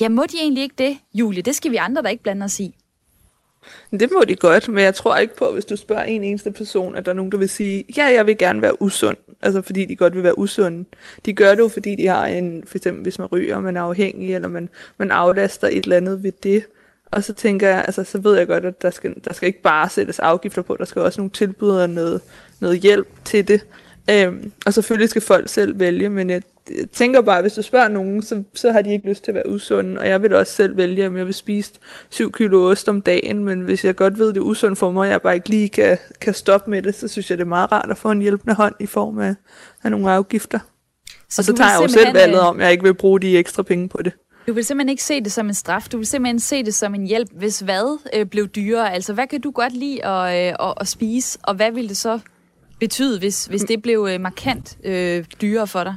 Ja, 0.00 0.08
må 0.08 0.22
de 0.22 0.36
egentlig 0.40 0.62
ikke 0.62 0.74
det, 0.78 0.98
Julie? 1.14 1.42
Det 1.42 1.54
skal 1.54 1.70
vi 1.70 1.76
andre 1.76 2.02
der 2.02 2.08
ikke 2.08 2.22
blande 2.22 2.44
os 2.44 2.60
i. 2.60 2.74
Det 3.90 4.10
må 4.12 4.24
de 4.28 4.36
godt, 4.36 4.68
men 4.68 4.84
jeg 4.84 4.94
tror 4.94 5.16
ikke 5.16 5.36
på, 5.36 5.52
hvis 5.52 5.64
du 5.64 5.76
spørger 5.76 6.02
en 6.02 6.24
eneste 6.24 6.50
person, 6.50 6.96
at 6.96 7.04
der 7.04 7.12
er 7.12 7.16
nogen, 7.16 7.32
der 7.32 7.38
vil 7.38 7.48
sige, 7.48 7.84
ja, 7.96 8.04
jeg 8.04 8.26
vil 8.26 8.38
gerne 8.38 8.62
være 8.62 8.82
usund. 8.82 9.16
Altså 9.42 9.62
fordi 9.62 9.84
de 9.84 9.96
godt 9.96 10.14
vil 10.14 10.22
være 10.22 10.38
usunde. 10.38 10.84
De 11.26 11.32
gør 11.32 11.50
det 11.50 11.58
jo, 11.58 11.69
fordi 11.69 11.96
de 11.96 12.06
har 12.06 12.26
en, 12.26 12.64
for 12.67 12.79
eksempel 12.79 13.02
hvis 13.02 13.19
man 13.19 13.29
ryger, 13.29 13.60
man 13.60 13.76
er 13.76 13.82
afhængig, 13.82 14.34
eller 14.34 14.48
man, 14.48 14.69
man 14.98 15.10
aflaster 15.10 15.69
et 15.69 15.84
eller 15.84 15.96
andet 15.96 16.22
ved 16.22 16.32
det. 16.43 16.64
Og 17.10 17.24
så 17.24 17.32
tænker 17.32 17.69
jeg, 17.69 17.84
altså 17.86 18.05
så 18.05 18.19
ved 18.19 18.36
jeg 18.36 18.46
godt, 18.46 18.64
at 18.64 18.82
der 18.82 18.90
skal, 18.90 19.14
der 19.24 19.32
skal 19.32 19.46
ikke 19.46 19.62
bare 19.62 19.88
sættes 19.88 20.19
afgifter 20.19 20.62
på, 20.62 20.76
der 20.79 20.84
skal 20.84 21.02
også 21.02 21.20
nogle 21.20 21.31
tilbud 21.31 21.70
og 21.70 21.90
noget, 21.90 22.20
noget 22.60 22.81
hjælp 22.81 23.08
til 23.24 23.48
det. 23.48 23.67
Øhm, 24.10 24.52
og 24.67 24.74
selvfølgelig 24.74 25.08
skal 25.08 25.22
folk 25.22 25.48
selv 25.48 25.79
vælge, 25.79 26.08
men 26.08 26.31
jeg, 26.31 26.43
jeg 26.79 26.90
tænker 26.93 27.20
bare, 27.20 27.40
hvis 27.43 27.52
du 27.52 27.62
spørger 27.62 27.88
nogen, 27.88 28.22
så, 28.22 28.43
så 28.55 28.72
har 28.72 28.82
de 28.82 28.93
ikke 28.93 29.08
lyst 29.08 29.24
til 29.24 29.31
at 29.31 29.34
være 29.34 29.48
usunde, 29.48 30.00
og 30.00 30.08
jeg 30.08 30.22
vil 30.22 30.34
også 30.34 30.52
selv 30.52 30.76
vælge, 30.76 31.06
om 31.06 31.17
jeg 31.17 31.26
vil 31.26 31.34
spise 31.34 31.72
7 32.10 32.32
kilo 32.32 32.70
ost 32.70 32.88
om 32.88 33.02
dagen, 33.02 33.44
men 33.44 33.60
hvis 33.60 33.84
jeg 33.84 33.96
godt 33.96 34.19
ved, 34.19 34.29
det 34.29 34.36
er 34.36 34.40
usundt 34.40 34.79
for 34.79 34.90
mig, 34.90 35.00
og 35.00 35.08
jeg 35.08 35.22
bare 35.22 35.34
ikke 35.34 35.48
lige 35.48 35.69
kan, 35.69 35.98
kan 36.20 36.34
stoppe 36.34 36.70
med 36.70 36.82
det, 36.82 36.94
så 36.94 37.08
synes 37.08 37.31
jeg, 37.31 37.38
det 37.38 37.44
er 37.44 37.48
meget 37.48 37.72
rart 37.72 37.90
at 37.90 37.98
få 37.98 38.10
en 38.10 38.22
hjælpende 38.22 38.55
hånd 38.55 38.74
i 38.81 38.86
form 38.86 39.19
af, 39.19 39.34
af 39.82 39.90
nogle 39.90 40.10
afgifter. 40.10 40.58
Så 41.29 41.40
og 41.40 41.44
så 41.44 41.52
tager 41.52 41.70
jeg 41.70 41.82
jo 41.82 41.88
selv 41.88 42.14
valget 42.14 42.38
øh, 42.38 42.48
om, 42.48 42.60
jeg 42.60 42.72
ikke 42.72 42.84
vil 42.84 42.94
bruge 42.94 43.20
de 43.20 43.38
ekstra 43.38 43.62
penge 43.62 43.88
på 43.88 44.02
det. 44.02 44.12
Du 44.47 44.53
vil 44.53 44.65
simpelthen 44.65 44.89
ikke 44.89 45.03
se 45.03 45.20
det 45.20 45.32
som 45.32 45.47
en 45.47 45.55
straf, 45.55 45.89
du 45.93 45.97
vil 45.97 46.06
simpelthen 46.06 46.41
se 46.41 46.63
det 46.63 46.75
som 46.75 46.94
en 46.94 47.06
hjælp, 47.06 47.29
hvis 47.32 47.61
hvad 47.61 47.99
øh, 48.15 48.27
blev 48.27 48.49
dyrere. 48.49 48.93
Altså, 48.94 49.13
hvad 49.13 49.27
kan 49.27 49.41
du 49.41 49.51
godt 49.51 49.73
lide 49.73 50.06
at, 50.06 50.49
øh, 50.49 50.69
at, 50.69 50.75
at 50.81 50.89
spise, 50.89 51.39
og 51.43 51.55
hvad 51.55 51.73
vil 51.73 51.89
det 51.89 51.97
så 51.97 52.20
betyde, 52.81 53.19
hvis, 53.19 53.47
hvis 53.47 53.63
det 53.63 53.82
blev 53.82 54.09
øh, 54.11 54.20
markant 54.20 54.79
øh, 54.85 55.25
dyrere 55.43 55.67
for 55.67 55.85
dig? 55.85 55.97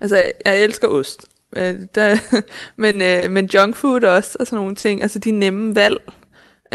Altså, 0.00 0.22
jeg 0.44 0.62
elsker 0.62 0.88
ost. 0.88 1.24
Øh, 1.56 1.74
der, 1.94 2.16
men, 2.82 3.02
øh, 3.02 3.30
men 3.30 3.46
junk 3.54 3.76
food 3.76 4.04
også, 4.04 4.36
og 4.40 4.46
sådan 4.46 4.56
nogle 4.56 4.74
ting. 4.74 5.02
Altså, 5.02 5.18
de 5.18 5.30
nemme 5.30 5.74
valg. 5.74 6.02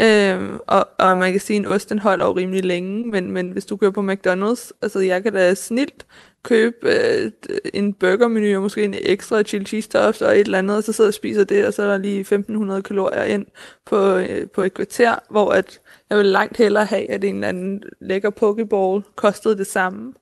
Øh, 0.00 0.58
og, 0.66 0.88
og 0.98 1.18
man 1.18 1.32
kan 1.32 1.40
sige, 1.40 1.56
at 1.56 1.60
en 1.60 1.66
ost, 1.66 1.90
den 1.90 1.98
holder 1.98 2.26
jo 2.26 2.32
rimelig 2.32 2.64
længe, 2.64 3.10
men, 3.10 3.30
men 3.30 3.50
hvis 3.50 3.66
du 3.66 3.76
kører 3.76 3.90
på 3.90 4.00
McDonald's, 4.00 4.70
altså 4.82 5.00
jeg 5.00 5.22
kan 5.22 5.32
da 5.32 5.54
snilt 5.54 6.06
købe 6.44 6.76
øh, 6.82 7.30
en 7.74 7.94
burgermenu 7.94 8.56
og 8.56 8.62
måske 8.62 8.84
en 8.84 8.94
ekstra 8.98 9.42
chili 9.42 9.64
cheese 9.64 9.88
toast 9.88 10.22
og 10.22 10.32
et 10.32 10.40
eller 10.40 10.58
andet, 10.58 10.76
og 10.76 10.84
så 10.84 10.92
sidder 10.92 11.10
og 11.10 11.14
spiser 11.14 11.44
det, 11.44 11.66
og 11.66 11.74
så 11.74 11.82
er 11.82 11.86
der 11.86 11.98
lige 11.98 12.20
1500 12.20 12.82
kalorier 12.82 13.24
ind 13.24 13.46
på, 13.86 14.16
øh, 14.16 14.48
på 14.48 14.62
et 14.62 14.74
kvarter, 14.74 15.14
hvor 15.30 15.50
at 15.50 15.80
jeg 16.10 16.18
vil 16.18 16.26
langt 16.26 16.56
hellere 16.56 16.84
have, 16.84 17.10
at 17.10 17.24
en 17.24 17.34
eller 17.34 17.48
anden 17.48 17.82
lækker 18.00 18.30
pokeball 18.30 19.02
kostede 19.16 19.58
det 19.58 19.66
samme 19.66 20.12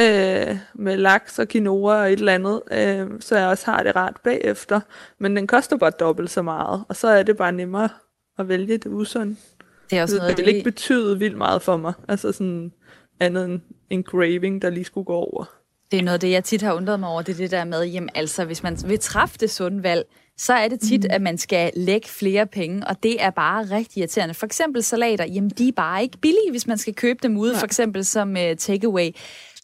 øh, 0.00 0.56
med 0.74 0.96
laks 0.96 1.38
og 1.38 1.48
quinoa 1.48 2.00
og 2.00 2.12
et 2.12 2.18
eller 2.18 2.34
andet, 2.34 2.62
øh, 2.72 3.20
så 3.20 3.38
jeg 3.38 3.48
også 3.48 3.70
har 3.70 3.82
det 3.82 3.96
rart 3.96 4.16
bagefter. 4.24 4.80
Men 5.18 5.36
den 5.36 5.46
koster 5.46 5.76
bare 5.76 5.90
dobbelt 5.90 6.30
så 6.30 6.42
meget, 6.42 6.84
og 6.88 6.96
så 6.96 7.08
er 7.08 7.22
det 7.22 7.36
bare 7.36 7.52
nemmere 7.52 7.88
at 8.38 8.48
vælge 8.48 8.78
det 8.78 8.86
usunde. 8.86 9.36
Det 9.90 9.98
er 9.98 10.02
også 10.02 10.16
noget, 10.16 10.36
det 10.36 10.46
vil 10.46 10.54
ikke 10.54 10.70
betyde 10.70 11.18
vildt 11.18 11.38
meget 11.38 11.62
for 11.62 11.76
mig. 11.76 11.92
Altså 12.08 12.32
sådan 12.32 12.72
andet 13.20 13.44
end 13.44 13.60
en 13.90 14.02
craving, 14.02 14.62
der 14.62 14.70
lige 14.70 14.84
skulle 14.84 15.04
gå 15.04 15.14
over. 15.14 15.44
Det 15.90 15.98
er 15.98 16.02
noget 16.02 16.14
af 16.14 16.20
det, 16.20 16.30
jeg 16.30 16.44
tit 16.44 16.62
har 16.62 16.74
undret 16.74 17.00
mig 17.00 17.08
over, 17.08 17.22
det 17.22 17.32
er 17.32 17.36
det 17.36 17.50
der 17.50 17.64
med, 17.64 17.84
jamen 17.84 18.10
altså, 18.14 18.44
hvis 18.44 18.62
man 18.62 18.78
vil 18.86 18.98
træffe 18.98 19.38
det 19.38 19.50
sunde 19.50 19.82
valg, 19.82 20.04
så 20.36 20.52
er 20.52 20.68
det 20.68 20.80
tit, 20.80 21.00
mm. 21.00 21.10
at 21.10 21.22
man 21.22 21.38
skal 21.38 21.70
lægge 21.76 22.08
flere 22.08 22.46
penge, 22.46 22.86
og 22.86 23.02
det 23.02 23.22
er 23.22 23.30
bare 23.30 23.64
rigtig 23.64 23.98
irriterende. 23.98 24.34
For 24.34 24.46
eksempel 24.46 24.82
salater, 24.82 25.24
jamen 25.24 25.50
de 25.50 25.68
er 25.68 25.72
bare 25.72 26.02
ikke 26.02 26.18
billige, 26.18 26.50
hvis 26.50 26.66
man 26.66 26.78
skal 26.78 26.94
købe 26.94 27.18
dem 27.22 27.36
ude, 27.36 27.56
for 27.56 27.66
eksempel 27.66 28.04
som 28.04 28.30
uh, 28.30 28.56
takeaway. 28.58 29.10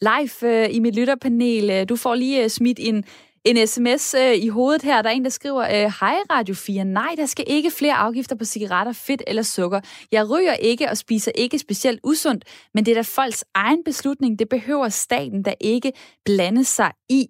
Live 0.00 0.64
uh, 0.64 0.75
i 0.75 0.78
mit 0.78 0.94
lytterpanel, 0.96 1.80
uh, 1.80 1.88
du 1.88 1.96
får 1.96 2.14
lige 2.14 2.44
uh, 2.44 2.50
smidt 2.50 2.78
en 2.80 3.04
en 3.47 3.67
sms 3.67 4.15
øh, 4.15 4.35
i 4.35 4.49
hovedet 4.49 4.83
her. 4.83 5.03
Der 5.03 5.11
er 5.11 5.15
en, 5.15 5.25
der 5.25 5.31
skriver, 5.31 5.62
øh, 5.62 5.93
Hej 6.00 6.17
Radio 6.31 6.55
4, 6.55 6.85
nej, 6.85 7.15
der 7.17 7.26
skal 7.26 7.45
ikke 7.49 7.71
flere 7.71 7.95
afgifter 7.95 8.37
på 8.37 8.45
cigaretter, 8.45 8.93
fedt 8.93 9.23
eller 9.26 9.43
sukker. 9.43 9.81
Jeg 10.12 10.31
ryger 10.31 10.53
ikke 10.53 10.91
og 10.91 10.97
spiser 10.97 11.33
ikke 11.35 11.59
specielt 11.59 12.00
usundt, 12.05 12.45
men 12.75 12.87
det 12.87 12.93
er 12.93 12.95
da 12.95 13.23
folks 13.23 13.45
egen 13.55 13.85
beslutning. 13.85 14.38
Det 14.38 14.49
behøver 14.49 14.88
staten 14.88 15.45
der 15.45 15.55
ikke 15.61 15.93
blande 16.25 16.65
sig 16.65 16.93
i. 17.09 17.26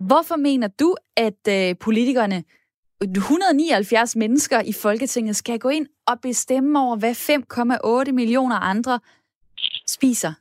Hvorfor 0.00 0.36
mener 0.36 0.68
du, 0.68 0.96
at 1.16 1.48
øh, 1.48 1.74
politikerne, 1.80 2.44
179 3.00 4.16
mennesker 4.16 4.60
i 4.60 4.72
Folketinget, 4.72 5.36
skal 5.36 5.58
gå 5.58 5.68
ind 5.68 5.86
og 6.06 6.20
bestemme 6.20 6.80
over, 6.80 6.96
hvad 6.96 7.12
5,8 8.08 8.12
millioner 8.12 8.56
andre 8.56 9.00
spiser? 9.88 10.32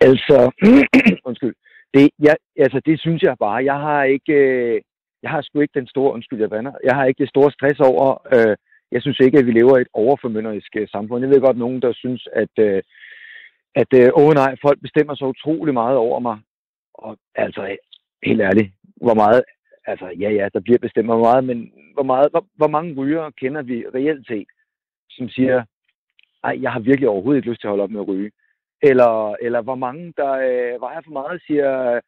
Altså, 0.00 0.50
undskyld. 1.28 1.54
Det, 1.94 2.10
jeg, 2.18 2.36
altså, 2.56 2.80
det 2.86 3.00
synes 3.00 3.22
jeg 3.22 3.36
bare. 3.38 3.64
Jeg 3.64 3.78
har 3.86 4.02
ikke, 4.04 4.32
øh, 4.32 4.80
jeg 5.22 5.30
har 5.30 5.42
sgu 5.42 5.60
ikke 5.60 5.80
den 5.80 5.86
store, 5.86 6.12
undskyld, 6.12 6.40
jeg 6.40 6.50
vander, 6.50 6.72
jeg 6.84 6.94
har 6.96 7.04
ikke 7.04 7.22
det 7.22 7.28
store 7.28 7.50
stress 7.50 7.80
over, 7.80 8.06
øh, 8.34 8.56
jeg 8.92 9.02
synes 9.02 9.18
ikke, 9.20 9.38
at 9.38 9.46
vi 9.46 9.52
lever 9.52 9.78
i 9.78 9.80
et 9.80 9.88
overformynderisk 9.92 10.76
øh, 10.76 10.88
samfund. 10.88 11.24
Jeg 11.24 11.30
ved 11.30 11.40
godt, 11.40 11.58
nogen, 11.58 11.82
der 11.82 11.92
synes, 11.92 12.28
at, 12.32 12.54
øh, 12.58 12.82
at 13.74 13.90
øh, 14.00 14.08
åh 14.16 14.32
nej, 14.34 14.56
folk 14.62 14.78
bestemmer 14.82 15.14
så 15.14 15.24
utrolig 15.24 15.74
meget 15.74 15.96
over 15.96 16.18
mig. 16.20 16.38
Og 16.94 17.16
altså, 17.34 17.76
helt 18.26 18.40
ærligt, 18.40 18.72
hvor 18.96 19.14
meget, 19.14 19.42
altså 19.86 20.06
ja, 20.18 20.30
ja, 20.30 20.48
der 20.54 20.60
bliver 20.60 20.78
bestemt 20.78 21.06
hvor 21.06 21.18
meget, 21.18 21.44
men 21.44 21.72
hvor, 21.94 22.02
meget, 22.02 22.28
hvor, 22.30 22.46
hvor 22.56 22.68
mange 22.68 22.94
rygere 22.94 23.32
kender 23.32 23.62
vi 23.62 23.84
reelt 23.94 24.26
set, 24.26 24.48
som 25.10 25.28
siger, 25.28 25.64
nej, 26.44 26.58
jeg 26.62 26.72
har 26.72 26.80
virkelig 26.80 27.08
overhovedet 27.08 27.38
ikke 27.38 27.50
lyst 27.50 27.60
til 27.60 27.66
at 27.66 27.70
holde 27.70 27.82
op 27.82 27.90
med 27.90 28.00
at 28.00 28.08
ryge. 28.08 28.30
Eller, 28.90 29.36
eller 29.46 29.60
hvor 29.62 29.74
mange, 29.74 30.12
der 30.16 30.32
øh, 30.32 30.80
vejer 30.80 31.00
for 31.04 31.10
meget, 31.20 31.42
siger, 31.46 32.00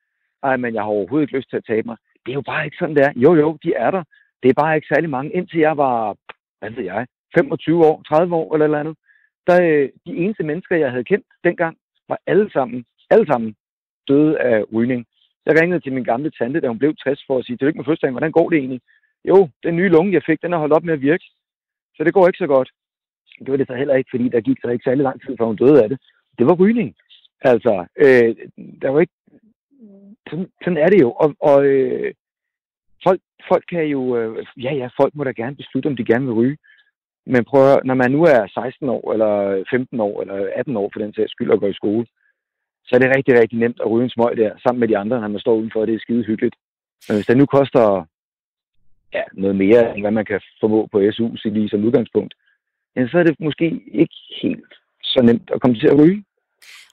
ej, 0.42 0.56
men 0.56 0.74
jeg 0.74 0.82
har 0.82 0.88
overhovedet 0.88 1.24
ikke 1.24 1.36
lyst 1.36 1.50
til 1.50 1.56
at 1.56 1.68
tabe 1.68 1.86
mig. 1.88 1.96
Det 2.22 2.30
er 2.32 2.40
jo 2.40 2.50
bare 2.52 2.64
ikke 2.64 2.76
sådan, 2.80 2.96
der. 2.96 3.12
Jo, 3.16 3.34
jo, 3.34 3.58
de 3.64 3.74
er 3.74 3.90
der. 3.90 4.02
Det 4.42 4.48
er 4.48 4.60
bare 4.62 4.76
ikke 4.76 4.92
særlig 4.94 5.10
mange. 5.10 5.32
Indtil 5.32 5.60
jeg 5.60 5.76
var, 5.76 6.16
hvad 6.58 6.70
ved 6.70 6.84
jeg, 6.84 7.06
25 7.38 7.86
år, 7.86 8.02
30 8.08 8.34
år 8.34 8.54
eller 8.54 8.64
eller 8.64 8.78
andet. 8.78 8.96
Der, 9.46 9.62
øh, 9.62 9.88
de 10.06 10.12
eneste 10.22 10.44
mennesker, 10.44 10.76
jeg 10.76 10.90
havde 10.90 11.04
kendt 11.04 11.26
dengang, 11.44 11.76
var 12.08 12.18
alle 12.26 12.50
sammen, 12.52 12.84
alle 13.10 13.26
sammen 13.26 13.54
døde 14.08 14.38
af 14.40 14.64
rygning. 14.74 15.06
Jeg 15.46 15.60
ringede 15.60 15.80
til 15.80 15.92
min 15.92 16.04
gamle 16.04 16.30
tante, 16.30 16.60
da 16.60 16.68
hun 16.68 16.78
blev 16.78 16.94
60, 16.96 17.24
for 17.26 17.38
at 17.38 17.44
sige, 17.44 17.56
det 17.56 17.62
er 17.62 17.66
ikke 17.66 17.78
med 17.78 17.84
første 17.84 18.10
hvordan 18.10 18.32
går 18.32 18.50
det 18.50 18.58
egentlig? 18.58 18.80
Jo, 19.24 19.48
den 19.62 19.76
nye 19.76 19.88
lunge, 19.88 20.12
jeg 20.12 20.22
fik, 20.26 20.42
den 20.42 20.52
har 20.52 20.58
holdt 20.58 20.74
op 20.74 20.84
med 20.84 20.94
at 20.94 21.00
virke. 21.00 21.24
Så 21.96 22.04
det 22.04 22.14
går 22.14 22.26
ikke 22.26 22.44
så 22.44 22.46
godt. 22.46 22.70
Det 23.38 23.50
var 23.50 23.56
det 23.56 23.66
så 23.66 23.74
heller 23.74 23.94
ikke, 23.94 24.10
fordi 24.12 24.28
der 24.28 24.40
gik 24.40 24.58
så 24.60 24.68
ikke 24.68 24.84
særlig 24.84 25.02
lang 25.02 25.20
tid, 25.22 25.36
før 25.38 25.44
hun 25.44 25.56
døde 25.56 25.82
af 25.82 25.88
det 25.88 25.98
det 26.38 26.46
var 26.46 26.54
rygning. 26.54 26.96
Altså, 27.40 27.86
øh, 27.96 28.36
der 28.82 28.88
var 28.90 29.00
ikke... 29.00 29.12
Sådan, 30.30 30.50
sådan 30.64 30.78
er 30.78 30.86
det 30.86 31.00
jo. 31.00 31.12
Og, 31.12 31.34
og 31.40 31.64
øh, 31.64 32.14
folk, 33.06 33.20
folk 33.48 33.64
kan 33.68 33.84
jo... 33.84 34.16
Øh, 34.16 34.46
ja, 34.56 34.74
ja, 34.74 34.88
folk 35.00 35.14
må 35.14 35.24
da 35.24 35.30
gerne 35.30 35.56
beslutte, 35.56 35.86
om 35.86 35.96
de 35.96 36.04
gerne 36.04 36.26
vil 36.26 36.34
ryge. 36.34 36.56
Men 37.26 37.44
prøv 37.44 37.72
at, 37.72 37.84
når 37.84 37.94
man 37.94 38.10
nu 38.10 38.22
er 38.22 38.46
16 38.46 38.88
år, 38.88 39.12
eller 39.12 39.64
15 39.70 40.00
år, 40.00 40.20
eller 40.20 40.50
18 40.56 40.76
år 40.76 40.90
for 40.92 41.00
den 41.00 41.14
sags 41.14 41.32
skyld, 41.32 41.50
og 41.50 41.60
går 41.60 41.68
i 41.68 41.80
skole, 41.80 42.06
så 42.86 42.90
er 42.96 42.98
det 42.98 43.16
rigtig, 43.16 43.34
rigtig 43.40 43.58
nemt 43.58 43.80
at 43.80 43.90
ryge 43.90 44.04
en 44.04 44.10
smøg 44.10 44.36
der, 44.36 44.50
sammen 44.62 44.80
med 44.80 44.88
de 44.88 44.98
andre, 44.98 45.20
når 45.20 45.28
man 45.28 45.40
står 45.40 45.54
udenfor, 45.54 45.86
det 45.86 45.94
er 45.94 45.98
skide 45.98 46.24
hyggeligt. 46.24 46.56
Men 47.08 47.16
hvis 47.16 47.26
det 47.26 47.36
nu 47.36 47.46
koster 47.46 48.06
ja, 49.12 49.22
noget 49.32 49.56
mere, 49.56 49.94
end 49.94 50.02
hvad 50.02 50.10
man 50.10 50.24
kan 50.24 50.40
formå 50.60 50.88
på 50.92 51.02
SU, 51.12 51.28
lige 51.44 51.68
som 51.68 51.84
udgangspunkt, 51.84 52.34
ja, 52.96 53.08
så 53.08 53.18
er 53.18 53.22
det 53.22 53.40
måske 53.40 53.66
ikke 53.92 54.16
helt 54.42 54.74
så 55.06 55.22
nemt 55.22 55.50
at 55.54 55.60
komme 55.60 55.76
til 55.76 55.86
at 55.86 55.98
ryge. 55.98 56.24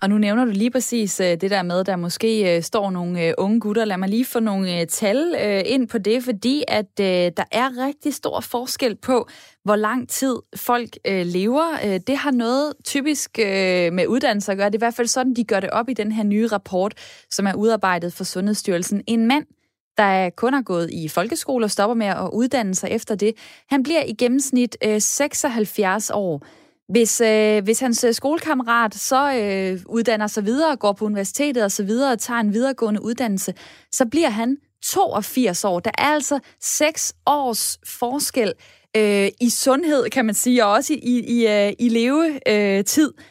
Og 0.04 0.10
nu 0.10 0.18
nævner 0.18 0.46
du 0.46 0.52
lige 0.52 0.72
præcis 0.72 1.20
øh, 1.20 1.28
det 1.28 1.52
der 1.52 1.64
med, 1.64 1.84
der 1.84 1.96
måske 1.96 2.56
øh, 2.56 2.62
står 2.62 2.92
nogle 2.92 3.28
øh, 3.28 3.34
unge 3.38 3.60
gutter. 3.60 3.86
Lad 3.86 3.98
mig 3.98 4.10
lige 4.10 4.26
få 4.26 4.40
nogle 4.40 4.86
tal 4.86 5.36
ind 5.66 5.88
på 5.88 5.98
det, 5.98 6.24
fordi 6.24 6.64
at 6.68 6.98
der 7.38 7.44
er 7.52 7.86
rigtig 7.88 8.14
stor 8.14 8.40
forskel 8.40 8.96
på, 8.96 9.28
hvor 9.64 9.76
lang 9.76 10.10
tid 10.10 10.36
folk 10.56 10.90
lever. 11.06 12.00
Det 12.08 12.18
har 12.18 12.32
noget 12.32 12.74
typisk 12.86 13.32
med 13.38 14.08
uddannelse 14.08 14.52
at 14.52 14.58
gøre. 14.58 14.68
Det 14.68 14.76
er 14.76 14.78
i 14.78 14.86
hvert 14.86 14.96
fald 14.96 15.08
sådan, 15.08 15.34
de 15.34 15.44
gør 15.44 15.60
det 15.60 15.70
op 15.70 15.90
i 15.90 15.94
den 15.94 16.12
her 16.12 16.24
nye 16.24 16.48
rapport, 16.48 16.94
som 17.30 17.48
er 17.48 17.54
udarbejdet 17.54 18.14
for 18.14 18.24
Sundhedsstyrelsen. 18.24 19.02
En 19.08 19.28
mand, 19.28 19.46
der 19.98 20.30
kun 20.30 20.54
har 20.54 20.62
gået 20.62 20.90
i 20.92 21.08
folkeskole 21.08 21.66
og 21.66 21.72
stopper 21.72 21.96
med 21.96 22.08
at 22.08 22.30
uddanne 22.34 22.76
sig 22.76 22.90
efter 22.90 23.16
det, 23.16 23.34
han 23.70 23.84
bliver 23.84 24.04
i 24.04 24.14
gennemsnit 24.14 24.78
76 25.00 26.12
år. 26.14 26.46
Hvis, 26.94 27.22
øh, 27.22 27.64
hvis 27.64 27.80
hans 27.80 28.04
øh, 28.04 28.14
skolekammerat 28.14 28.96
så 28.96 29.34
øh, 29.34 29.80
uddanner 29.90 30.28
sig 30.28 30.46
videre, 30.46 30.76
går 30.76 30.94
på 30.94 31.06
universitetet 31.06 31.64
og 31.64 31.72
så 31.72 31.84
videre 31.84 32.12
og 32.12 32.20
tager 32.20 32.40
en 32.40 32.54
videregående 32.54 33.04
uddannelse, 33.04 33.54
så 33.92 34.06
bliver 34.12 34.30
han 34.30 34.58
82 34.84 35.66
år. 35.66 35.80
Der 35.80 35.92
er 35.98 36.04
altså 36.04 36.40
6 36.62 37.14
års 37.26 37.80
forskel 38.00 38.54
øh, 38.98 39.28
i 39.42 39.50
sundhed, 39.50 40.10
kan 40.10 40.26
man 40.26 40.36
sige, 40.36 40.66
og 40.66 40.72
også 40.72 40.94
i, 40.94 40.98
i, 40.98 41.40
i, 41.40 41.48
øh, 41.48 41.74
i 41.80 41.90
levetid, 41.90 43.14
øh, 43.18 43.24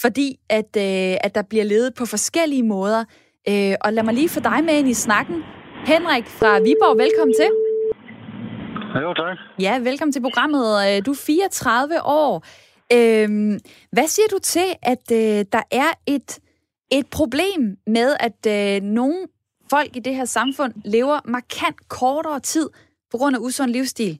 fordi 0.00 0.36
at, 0.50 0.76
øh, 0.76 1.16
at 1.24 1.34
der 1.34 1.42
bliver 1.42 1.64
levet 1.64 1.94
på 1.94 2.06
forskellige 2.06 2.62
måder. 2.62 3.04
Øh, 3.48 3.74
og 3.80 3.92
lad 3.92 4.02
mig 4.02 4.14
lige 4.14 4.28
få 4.28 4.40
dig 4.40 4.64
med 4.64 4.74
ind 4.74 4.88
i 4.88 4.94
snakken. 4.94 5.42
Henrik 5.86 6.26
fra 6.26 6.58
Viborg, 6.58 6.98
velkommen 6.98 7.34
til. 7.34 7.50
Jo, 9.02 9.14
tak. 9.14 9.38
Ja, 9.58 9.78
velkommen 9.78 10.12
til 10.12 10.22
programmet. 10.22 10.62
Du 11.06 11.10
er 11.10 11.16
34 11.26 12.02
år. 12.04 12.44
Øhm, 12.92 13.58
hvad 13.92 14.06
siger 14.06 14.28
du 14.30 14.38
til, 14.38 14.68
at 14.82 15.04
øh, 15.12 15.44
der 15.52 15.62
er 15.70 15.90
et, 16.06 16.38
et 16.92 17.06
problem 17.12 17.76
med, 17.86 18.16
at 18.20 18.40
øh, 18.56 18.82
nogle 18.82 19.18
folk 19.70 19.96
i 19.96 20.00
det 20.00 20.14
her 20.14 20.24
samfund 20.24 20.72
lever 20.84 21.18
markant 21.24 21.88
kortere 21.88 22.40
tid 22.40 22.70
på 23.10 23.16
grund 23.18 23.36
af 23.36 23.40
usund 23.40 23.70
livsstil? 23.70 24.18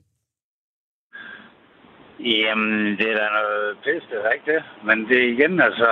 Jamen, 2.41 2.97
det 2.99 3.07
er 3.11 3.17
da 3.21 3.27
noget 3.39 3.77
pisse, 3.83 4.07
det 4.11 4.17
er 4.19 4.31
rigtigt. 4.33 4.63
Men 4.87 4.97
det 5.09 5.17
er 5.19 5.33
igen, 5.35 5.53
altså, 5.67 5.89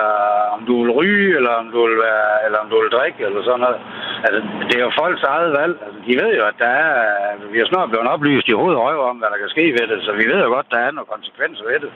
om 0.55 0.61
du 0.67 0.73
vil 0.81 0.91
ryge, 0.99 1.35
eller 1.37 1.53
om 1.61 1.67
du 1.73 1.79
vil, 1.87 1.97
være, 2.07 2.45
eller 2.45 2.59
om 2.63 2.69
du 2.69 2.77
vil 2.81 2.91
drikke, 2.97 3.25
eller 3.25 3.43
sådan 3.43 3.63
noget. 3.65 3.79
Altså, 4.25 4.39
det 4.67 4.75
er 4.77 4.83
jo 4.87 4.97
folks 5.01 5.23
eget 5.33 5.51
valg. 5.59 5.75
Altså, 5.85 5.99
de 6.07 6.13
ved 6.21 6.31
jo, 6.39 6.43
at 6.51 6.57
der 6.63 6.71
er, 6.85 6.91
altså, 7.31 7.47
vi 7.53 7.57
har 7.59 7.67
snart 7.71 7.89
blevet 7.89 8.07
oplyst 8.13 8.47
i 8.47 8.59
hovedet 8.59 8.77
og 8.79 9.09
om, 9.11 9.17
hvad 9.17 9.29
der 9.33 9.39
kan 9.41 9.53
ske 9.55 9.65
ved 9.77 9.85
det, 9.91 9.99
så 10.05 10.11
vi 10.19 10.25
ved 10.31 10.39
jo 10.45 10.49
godt, 10.55 10.67
at 10.69 10.73
der 10.75 10.81
er 10.85 10.91
nogle 10.91 11.13
konsekvenser 11.15 11.63
ved 11.71 11.79
det. 11.85 11.91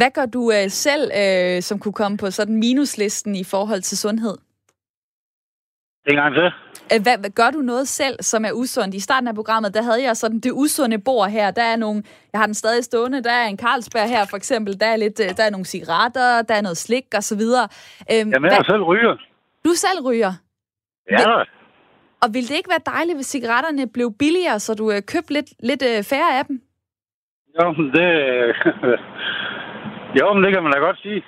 Hvad 0.00 0.10
gør 0.14 0.26
du 0.26 0.42
øh, 0.56 0.70
selv, 0.86 1.04
øh, 1.22 1.62
som 1.62 1.78
kunne 1.78 1.98
komme 2.02 2.18
på 2.18 2.30
sådan 2.30 2.56
minuslisten 2.56 3.34
i 3.36 3.44
forhold 3.44 3.82
til 3.82 3.98
sundhed? 3.98 4.36
En 6.10 6.16
gang 6.16 6.34
til. 6.34 6.48
Øh, 6.92 7.00
hvad, 7.02 7.16
hvad, 7.18 7.30
gør 7.30 7.50
du 7.50 7.58
noget 7.58 7.88
selv, 7.88 8.16
som 8.22 8.44
er 8.44 8.52
usundt? 8.52 8.94
I 8.94 9.00
starten 9.00 9.28
af 9.28 9.34
programmet, 9.34 9.74
der 9.74 9.82
havde 9.82 10.02
jeg 10.02 10.16
sådan 10.16 10.40
det 10.40 10.52
usunde 10.54 10.98
bord 10.98 11.30
her. 11.30 11.50
Der 11.50 11.62
er 11.62 11.76
nogle, 11.76 12.02
jeg 12.32 12.40
har 12.40 12.46
den 12.46 12.54
stadig 12.54 12.84
stående, 12.84 13.22
der 13.22 13.32
er 13.32 13.46
en 13.46 13.58
Carlsberg 13.58 14.08
her 14.08 14.24
for 14.30 14.36
eksempel. 14.36 14.80
Der 14.80 14.86
er, 14.86 14.96
lidt, 14.96 15.20
øh, 15.20 15.36
der 15.36 15.44
er 15.44 15.50
nogle 15.50 15.64
cigaretter, 15.64 16.42
der 16.42 16.54
er 16.54 16.62
noget 16.62 16.76
slik 16.76 17.06
og 17.16 17.22
så 17.22 17.36
videre. 17.36 17.68
Øhm, 18.12 18.30
Jamen, 18.30 18.50
jeg 18.50 18.64
selv 18.66 18.82
ryger. 18.82 19.16
Du 19.64 19.70
selv 19.74 20.00
ryger? 20.08 20.32
Ja. 21.10 21.16
Vil, 21.16 21.26
og 22.22 22.28
ville 22.34 22.48
det 22.48 22.56
ikke 22.56 22.70
være 22.70 22.94
dejligt, 22.94 23.16
hvis 23.18 23.26
cigaretterne 23.26 23.86
blev 23.94 24.12
billigere, 24.18 24.60
så 24.60 24.74
du 24.74 24.90
øh, 24.92 25.02
købte 25.12 25.32
lidt, 25.32 25.50
lidt 25.62 25.82
øh, 25.82 26.02
færre 26.12 26.38
af 26.38 26.44
dem? 26.44 26.56
Jo, 27.56 27.66
det, 27.94 28.06
jo, 30.18 30.32
men 30.32 30.42
det 30.44 30.52
kan 30.52 30.62
man 30.62 30.72
da 30.72 30.78
godt 30.78 31.00
sige. 31.02 31.22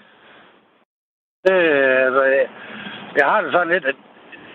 Det, 1.47 1.59
altså, 2.07 2.23
jeg 3.19 3.27
har 3.31 3.41
det 3.43 3.53
sådan 3.53 3.73
lidt, 3.73 3.85
at 3.85 3.99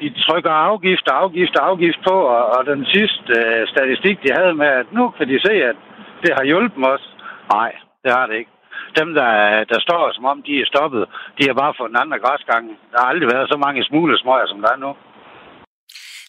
de 0.02 0.10
trykker 0.26 0.52
afgift, 0.70 1.08
afgift, 1.08 1.56
afgift 1.70 2.00
på, 2.10 2.16
og, 2.36 2.46
og 2.56 2.66
den 2.66 2.86
sidste 2.86 3.34
øh, 3.40 3.68
statistik, 3.74 4.18
de 4.24 4.30
havde 4.38 4.54
med, 4.54 4.68
at 4.82 4.88
nu 4.98 5.04
kan 5.18 5.28
de 5.32 5.40
se, 5.48 5.54
at 5.72 5.78
det 6.24 6.32
har 6.38 6.44
hjulpet 6.46 6.88
os. 6.94 7.06
Nej, 7.54 7.72
det 8.04 8.12
har 8.18 8.26
det 8.28 8.36
ikke. 8.36 8.52
Dem, 9.00 9.14
der, 9.14 9.32
der 9.72 9.80
står 9.80 10.12
som 10.14 10.26
om, 10.26 10.44
de 10.48 10.54
er 10.62 10.66
stoppet, 10.66 11.04
de 11.38 11.44
har 11.48 11.56
bare 11.62 11.74
fået 11.78 11.90
en 11.90 12.00
anden 12.02 12.20
græsgang. 12.24 12.64
Der 12.92 12.98
har 13.02 13.08
aldrig 13.12 13.30
været 13.34 13.50
så 13.52 13.58
mange 13.66 13.84
smule 13.84 14.20
smøger, 14.20 14.48
som 14.48 14.62
der 14.62 14.72
er 14.76 14.80
nu. 14.86 14.92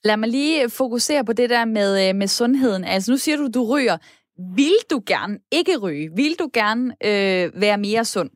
Lad 0.04 0.16
mig 0.16 0.28
lige 0.28 0.70
fokusere 0.78 1.24
på 1.24 1.32
det 1.32 1.50
der 1.50 1.64
med, 1.64 1.90
øh, 2.08 2.14
med 2.14 2.26
sundheden. 2.26 2.84
Altså, 2.84 3.12
nu 3.12 3.16
siger 3.16 3.36
du, 3.36 3.46
du 3.58 3.62
ryger. 3.72 3.96
Vil 4.38 4.76
du 4.90 5.02
gerne 5.06 5.38
ikke 5.52 5.78
ryge? 5.82 6.10
Vil 6.16 6.34
du 6.38 6.50
gerne 6.52 6.84
øh, 7.04 7.60
være 7.60 7.78
mere 7.78 8.04
sund? 8.04 8.30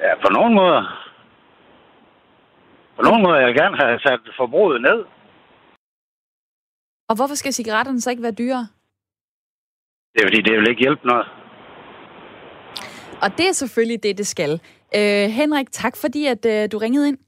Ja, 0.00 0.14
på 0.24 0.28
nogen 0.32 0.54
måder. 0.54 0.82
På 2.96 3.02
nogen 3.02 3.22
måder 3.22 3.38
jeg 3.46 3.54
gerne 3.54 3.76
have 3.76 3.98
sat 4.00 4.20
forbruget 4.36 4.82
ned. 4.82 5.04
Og 7.08 7.16
hvorfor 7.16 7.34
skal 7.34 7.52
cigaretterne 7.52 8.00
så 8.00 8.10
ikke 8.10 8.22
være 8.22 8.32
dyrere? 8.32 8.66
Det 10.14 10.22
er 10.22 10.26
fordi, 10.26 10.42
det 10.42 10.52
vil 10.58 10.68
ikke 10.70 10.82
hjælpe 10.82 11.06
noget. 11.06 11.26
Og 13.22 13.38
det 13.38 13.48
er 13.48 13.52
selvfølgelig 13.52 14.02
det, 14.02 14.18
det 14.18 14.26
skal. 14.26 14.60
Øh, 14.96 15.26
Henrik, 15.38 15.72
tak 15.72 15.96
fordi, 15.96 16.26
at 16.26 16.46
øh, 16.46 16.68
du 16.72 16.78
ringede 16.78 17.08
ind. 17.08 17.18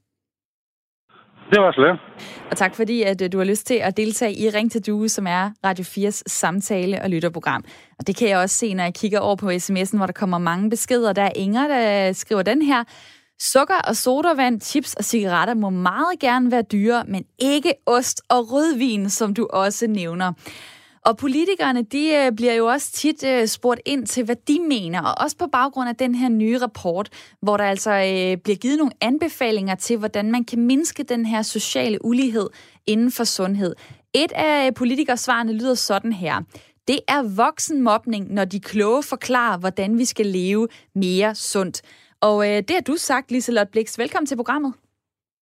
Det 1.51 1.61
var 1.61 1.71
slet. 1.71 1.99
Og 2.51 2.57
tak 2.57 2.75
fordi, 2.75 3.01
at 3.01 3.21
øh, 3.21 3.31
du 3.31 3.37
har 3.37 3.45
lyst 3.45 3.67
til 3.67 3.75
at 3.75 3.97
deltage 3.97 4.33
i 4.33 4.49
Ring 4.49 4.71
til 4.71 4.85
Due, 4.85 5.09
som 5.09 5.27
er 5.27 5.49
Radio 5.65 5.83
4's 5.83 6.21
samtale- 6.27 7.01
og 7.01 7.09
lytterprogram. 7.09 7.63
Og 7.99 8.07
det 8.07 8.15
kan 8.15 8.29
jeg 8.29 8.37
også 8.37 8.57
se, 8.57 8.73
når 8.73 8.83
jeg 8.83 8.93
kigger 8.93 9.19
over 9.19 9.35
på 9.35 9.49
sms'en, 9.49 9.97
hvor 9.97 10.05
der 10.05 10.13
kommer 10.13 10.37
mange 10.37 10.69
beskeder. 10.69 11.13
Der 11.13 11.21
er 11.21 11.31
Inger, 11.35 11.67
der 11.67 12.13
skriver 12.13 12.41
den 12.41 12.61
her. 12.61 12.83
Sukker 13.39 13.75
og 13.87 13.95
sodavand, 13.95 14.61
chips 14.61 14.93
og 14.93 15.03
cigaretter 15.03 15.53
må 15.53 15.69
meget 15.69 16.19
gerne 16.19 16.51
være 16.51 16.61
dyre, 16.61 17.03
men 17.07 17.25
ikke 17.39 17.73
ost 17.85 18.21
og 18.29 18.51
rødvin, 18.51 19.09
som 19.09 19.33
du 19.33 19.47
også 19.53 19.87
nævner. 19.87 20.33
Og 21.05 21.17
politikerne, 21.17 21.81
de 21.81 22.13
øh, 22.15 22.31
bliver 22.31 22.53
jo 22.53 22.65
også 22.65 22.91
tit 22.91 23.23
øh, 23.23 23.47
spurgt 23.47 23.81
ind 23.85 24.07
til, 24.07 24.25
hvad 24.25 24.35
de 24.47 24.59
mener, 24.59 25.01
og 25.01 25.13
også 25.23 25.37
på 25.37 25.47
baggrund 25.51 25.89
af 25.89 25.95
den 25.95 26.15
her 26.15 26.29
nye 26.29 26.57
rapport, 26.57 27.09
hvor 27.41 27.57
der 27.57 27.63
altså 27.63 27.91
øh, 27.91 28.37
bliver 28.37 28.55
givet 28.55 28.77
nogle 28.77 28.91
anbefalinger 29.01 29.75
til, 29.75 29.97
hvordan 29.97 30.31
man 30.31 30.45
kan 30.45 30.59
mindske 30.59 31.03
den 31.03 31.25
her 31.25 31.41
sociale 31.41 32.05
ulighed 32.05 32.49
inden 32.87 33.11
for 33.11 33.23
sundhed. 33.23 33.75
Et 34.13 34.31
af 34.31 34.73
politikersvarene 34.73 35.53
lyder 35.53 35.73
sådan 35.73 36.13
her. 36.13 36.41
Det 36.87 36.99
er 37.07 37.35
voksenmobning, 37.35 38.33
når 38.33 38.45
de 38.45 38.59
kloge 38.59 39.03
forklarer, 39.03 39.57
hvordan 39.57 39.97
vi 39.97 40.05
skal 40.05 40.25
leve 40.25 40.67
mere 40.95 41.35
sundt. 41.35 41.81
Og 42.21 42.49
øh, 42.49 42.57
det 42.57 42.71
har 42.71 42.81
du 42.81 42.95
sagt, 42.95 43.31
Liselotte 43.31 43.71
Blix. 43.71 43.97
Velkommen 43.97 44.27
til 44.27 44.35
programmet. 44.35 44.73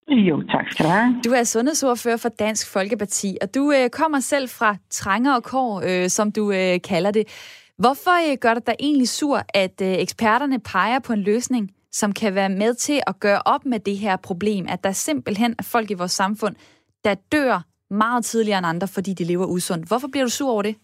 Jo, 0.10 0.42
tak 0.42 0.72
skal 0.72 0.86
du 0.86 0.90
have. 0.92 1.22
Du 1.26 1.32
er 1.32 1.44
sundhedsordfører 1.44 2.18
for 2.18 2.30
Dansk 2.30 2.74
Folkeparti, 2.74 3.38
og 3.42 3.56
du 3.56 3.72
øh, 3.72 3.90
kommer 3.90 4.20
selv 4.20 4.50
fra 4.50 4.76
trænger 4.90 5.36
og 5.36 5.44
kår, 5.44 5.82
øh, 5.90 6.08
som 6.08 6.32
du 6.32 6.52
øh, 6.52 6.82
kalder 6.90 7.12
det. 7.12 7.24
Hvorfor 7.78 8.32
øh, 8.32 8.38
gør 8.42 8.54
det 8.54 8.68
dig 8.68 8.76
egentlig 8.80 9.10
sur, 9.10 9.38
at 9.54 9.82
øh, 9.82 9.94
eksperterne 10.06 10.60
peger 10.60 11.00
på 11.00 11.14
en 11.14 11.24
løsning, 11.24 11.72
som 11.92 12.14
kan 12.14 12.36
være 12.36 12.50
med 12.50 12.74
til 12.74 13.02
at 13.08 13.20
gøre 13.20 13.42
op 13.46 13.66
med 13.66 13.80
det 13.80 13.98
her 13.98 14.16
problem, 14.18 14.66
at 14.70 14.84
der 14.84 14.92
simpelthen 14.92 15.56
er 15.60 15.64
folk 15.74 15.92
i 15.92 15.94
vores 15.94 16.12
samfund, 16.12 16.56
der 17.04 17.16
dør 17.32 17.62
meget 17.90 18.26
tidligere 18.26 18.58
end 18.58 18.68
andre, 18.68 18.88
fordi 18.96 19.14
de 19.14 19.24
lever 19.24 19.46
usundt. 19.46 19.88
Hvorfor 19.88 20.08
bliver 20.12 20.26
du 20.26 20.32
sur 20.32 20.52
over 20.52 20.62
det? 20.62 20.76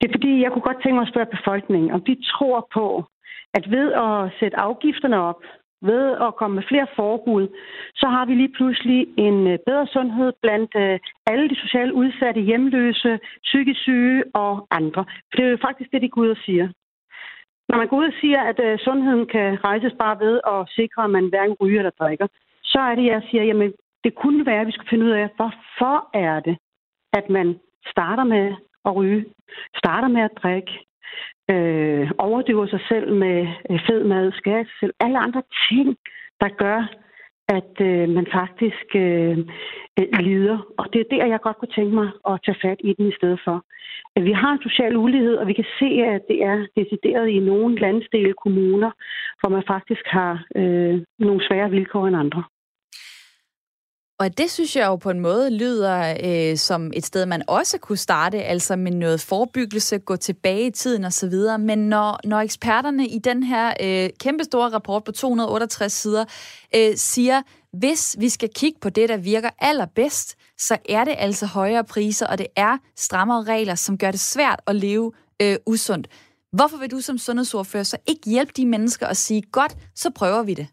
Det 0.00 0.04
er 0.08 0.14
fordi, 0.16 0.42
jeg 0.42 0.50
kunne 0.52 0.68
godt 0.68 0.82
tænke 0.82 0.94
mig 0.94 1.06
at 1.06 1.12
spørge 1.12 1.34
befolkningen, 1.36 1.90
om 1.90 2.00
de 2.08 2.14
tror 2.32 2.68
på, 2.74 2.86
at 3.54 3.64
ved 3.70 3.86
at 3.92 4.18
sætte 4.40 4.56
afgifterne 4.56 5.18
op, 5.30 5.40
ved 5.82 6.16
at 6.26 6.36
komme 6.36 6.54
med 6.54 6.68
flere 6.68 6.86
forbud, 6.96 7.48
så 7.94 8.06
har 8.08 8.24
vi 8.26 8.34
lige 8.34 8.54
pludselig 8.56 9.06
en 9.16 9.46
øh, 9.46 9.58
bedre 9.66 9.86
sundhed 9.86 10.32
blandt 10.42 10.72
øh, 10.76 10.98
alle 11.26 11.48
de 11.48 11.56
socialt 11.64 11.92
udsatte, 11.92 12.40
hjemløse, 12.40 13.18
psykisk 13.42 13.80
syge 13.80 14.24
og 14.34 14.66
andre. 14.70 15.04
For 15.28 15.36
det 15.36 15.44
er 15.44 15.50
jo 15.50 15.64
faktisk 15.66 15.92
det, 15.92 16.02
de 16.02 16.08
går 16.08 16.22
ud 16.22 16.28
og 16.28 16.42
siger. 16.46 16.68
Når 17.68 17.76
man 17.78 17.88
går 17.88 17.96
ud 17.96 18.04
og 18.04 18.18
siger, 18.20 18.40
at 18.40 18.60
øh, 18.64 18.78
sundheden 18.78 19.26
kan 19.26 19.64
rejses 19.64 19.94
bare 19.98 20.20
ved 20.20 20.40
at 20.46 20.68
sikre, 20.78 21.04
at 21.04 21.10
man 21.10 21.28
hverken 21.28 21.56
ryger 21.60 21.80
eller 21.80 21.98
drikker, 22.00 22.26
så 22.62 22.78
er 22.78 22.94
det, 22.94 23.04
jeg 23.04 23.22
siger, 23.30 23.44
jamen 23.44 23.72
det 24.04 24.14
kunne 24.14 24.46
være, 24.46 24.60
at 24.60 24.66
vi 24.66 24.72
skulle 24.72 24.90
finde 24.90 25.06
ud 25.06 25.10
af, 25.10 25.28
hvorfor 25.36 25.96
er 26.14 26.40
det, 26.40 26.56
at 27.12 27.30
man 27.30 27.58
starter 27.92 28.24
med 28.24 28.54
at 28.84 28.96
ryge, 28.96 29.24
starter 29.76 30.08
med 30.08 30.22
at 30.22 30.38
drikke, 30.42 30.72
øh, 31.50 32.10
overdøver 32.18 32.66
sig 32.66 32.80
selv 32.88 33.12
med 33.14 33.46
øh, 33.70 33.80
fed 33.86 34.04
mad, 34.04 34.32
skærer 34.32 34.64
sig 34.64 34.76
selv, 34.80 34.94
alle 35.00 35.18
andre 35.18 35.42
ting, 35.68 35.96
der 36.40 36.48
gør, 36.48 36.80
at 37.48 37.74
øh, 37.80 38.08
man 38.08 38.26
faktisk 38.32 38.86
øh, 38.94 39.38
øh, 39.98 40.20
lider. 40.20 40.58
Og 40.78 40.86
det 40.92 41.00
er 41.00 41.10
der, 41.10 41.26
jeg 41.26 41.40
godt 41.40 41.58
kunne 41.58 41.76
tænke 41.76 41.94
mig 41.94 42.08
at 42.30 42.40
tage 42.44 42.58
fat 42.64 42.80
i 42.80 42.94
den 42.98 43.08
i 43.08 43.16
stedet 43.18 43.40
for. 43.44 43.64
At 44.16 44.24
vi 44.24 44.32
har 44.32 44.52
en 44.52 44.62
social 44.62 44.96
ulighed, 44.96 45.34
og 45.36 45.46
vi 45.46 45.52
kan 45.52 45.68
se, 45.78 45.88
at 46.14 46.22
det 46.28 46.38
er 46.42 46.66
decideret 46.76 47.28
i 47.28 47.38
nogle 47.38 47.78
landsdele 47.78 48.34
kommuner, 48.44 48.90
hvor 49.40 49.50
man 49.50 49.62
faktisk 49.66 50.04
har 50.06 50.44
øh, 50.56 51.02
nogle 51.18 51.46
svære 51.46 51.70
vilkår 51.70 52.06
end 52.06 52.16
andre. 52.16 52.42
Og 54.18 54.38
det 54.38 54.50
synes 54.50 54.76
jeg 54.76 54.86
jo 54.86 54.96
på 54.96 55.10
en 55.10 55.20
måde 55.20 55.50
lyder 55.50 56.16
øh, 56.24 56.56
som 56.56 56.92
et 56.94 57.06
sted, 57.06 57.26
man 57.26 57.42
også 57.46 57.78
kunne 57.78 57.98
starte, 57.98 58.42
altså 58.42 58.76
med 58.76 58.92
noget 58.92 59.20
forebyggelse, 59.20 59.98
gå 59.98 60.16
tilbage 60.16 60.66
i 60.66 60.70
tiden 60.70 61.04
osv. 61.04 61.34
Men 61.60 61.78
når, 61.78 62.20
når 62.24 62.38
eksperterne 62.38 63.08
i 63.08 63.18
den 63.18 63.42
her 63.42 63.74
øh, 63.80 64.10
kæmpestore 64.20 64.68
rapport 64.68 65.04
på 65.04 65.12
268 65.12 65.92
sider 65.92 66.24
øh, 66.76 66.96
siger, 66.96 67.42
hvis 67.72 68.16
vi 68.18 68.28
skal 68.28 68.48
kigge 68.54 68.78
på 68.80 68.90
det, 68.90 69.08
der 69.08 69.16
virker 69.16 69.50
allerbedst, 69.58 70.36
så 70.58 70.76
er 70.88 71.04
det 71.04 71.14
altså 71.18 71.46
højere 71.46 71.84
priser, 71.84 72.26
og 72.26 72.38
det 72.38 72.46
er 72.56 72.78
strammere 72.96 73.42
regler, 73.42 73.74
som 73.74 73.98
gør 73.98 74.10
det 74.10 74.20
svært 74.20 74.60
at 74.66 74.76
leve 74.76 75.12
øh, 75.42 75.56
usundt. 75.66 76.08
Hvorfor 76.52 76.76
vil 76.76 76.90
du 76.90 77.00
som 77.00 77.18
sundhedsordfører 77.18 77.82
så 77.82 77.96
ikke 78.06 78.30
hjælpe 78.30 78.52
de 78.56 78.66
mennesker 78.66 79.06
og 79.06 79.16
sige, 79.16 79.42
godt, 79.42 79.76
så 79.94 80.10
prøver 80.10 80.42
vi 80.42 80.54
det? 80.54 80.66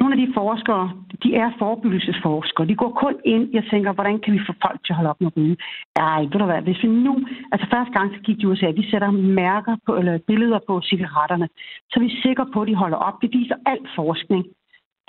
Nogle 0.00 0.14
af 0.14 0.20
de 0.26 0.32
forskere, 0.34 0.84
de 1.22 1.34
er 1.34 1.50
forebyggelsesforskere. 1.58 2.66
De 2.66 2.76
går 2.82 2.92
kun 3.02 3.14
ind 3.24 3.44
jeg 3.52 3.64
tænker, 3.70 3.92
hvordan 3.92 4.18
kan 4.20 4.32
vi 4.34 4.40
få 4.48 4.52
folk 4.66 4.78
til 4.84 4.92
at 4.92 4.96
holde 4.96 5.10
op 5.10 5.20
med 5.20 5.30
at 5.30 5.36
ryge? 5.36 5.56
Ej, 5.96 6.20
ved 6.20 6.38
du 6.42 6.44
hvad, 6.44 6.62
hvis 6.62 6.82
vi 6.82 6.88
nu... 6.88 7.14
Altså 7.52 7.66
første 7.74 7.92
gang, 7.92 8.14
så 8.14 8.20
gik 8.26 8.36
de 8.40 8.46
ud 8.46 8.52
og 8.52 8.58
sagde, 8.58 8.72
at 8.74 8.80
vi 8.80 8.90
sætter 8.90 9.10
mærker 9.44 9.76
på, 9.86 9.96
eller 9.96 10.18
billeder 10.26 10.60
på 10.68 10.80
cigaretterne, 10.90 11.48
så 11.90 11.94
er 11.96 12.04
vi 12.04 12.20
sikre 12.22 12.46
på, 12.54 12.62
at 12.62 12.68
de 12.68 12.74
holder 12.74 12.96
op. 12.96 13.16
Det 13.22 13.30
viser 13.32 13.56
al 13.66 13.78
forskning. 13.96 14.44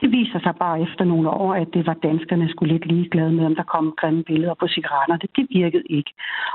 Det 0.01 0.11
viser 0.11 0.39
sig 0.39 0.55
bare 0.59 0.81
efter 0.81 1.03
nogle 1.05 1.29
år, 1.29 1.53
at 1.53 1.67
det 1.73 1.87
var 1.87 1.93
danskerne 1.93 2.49
skulle 2.49 2.73
lidt 2.73 2.85
ligeglade 2.85 3.31
med, 3.31 3.45
om 3.45 3.55
der 3.55 3.63
kom 3.63 3.93
grimme 3.97 4.23
billeder 4.23 4.53
på 4.53 4.67
cigaretter. 4.67 5.17
Det, 5.17 5.29
det 5.35 5.47
virkede 5.49 5.83
ikke. 5.89 6.11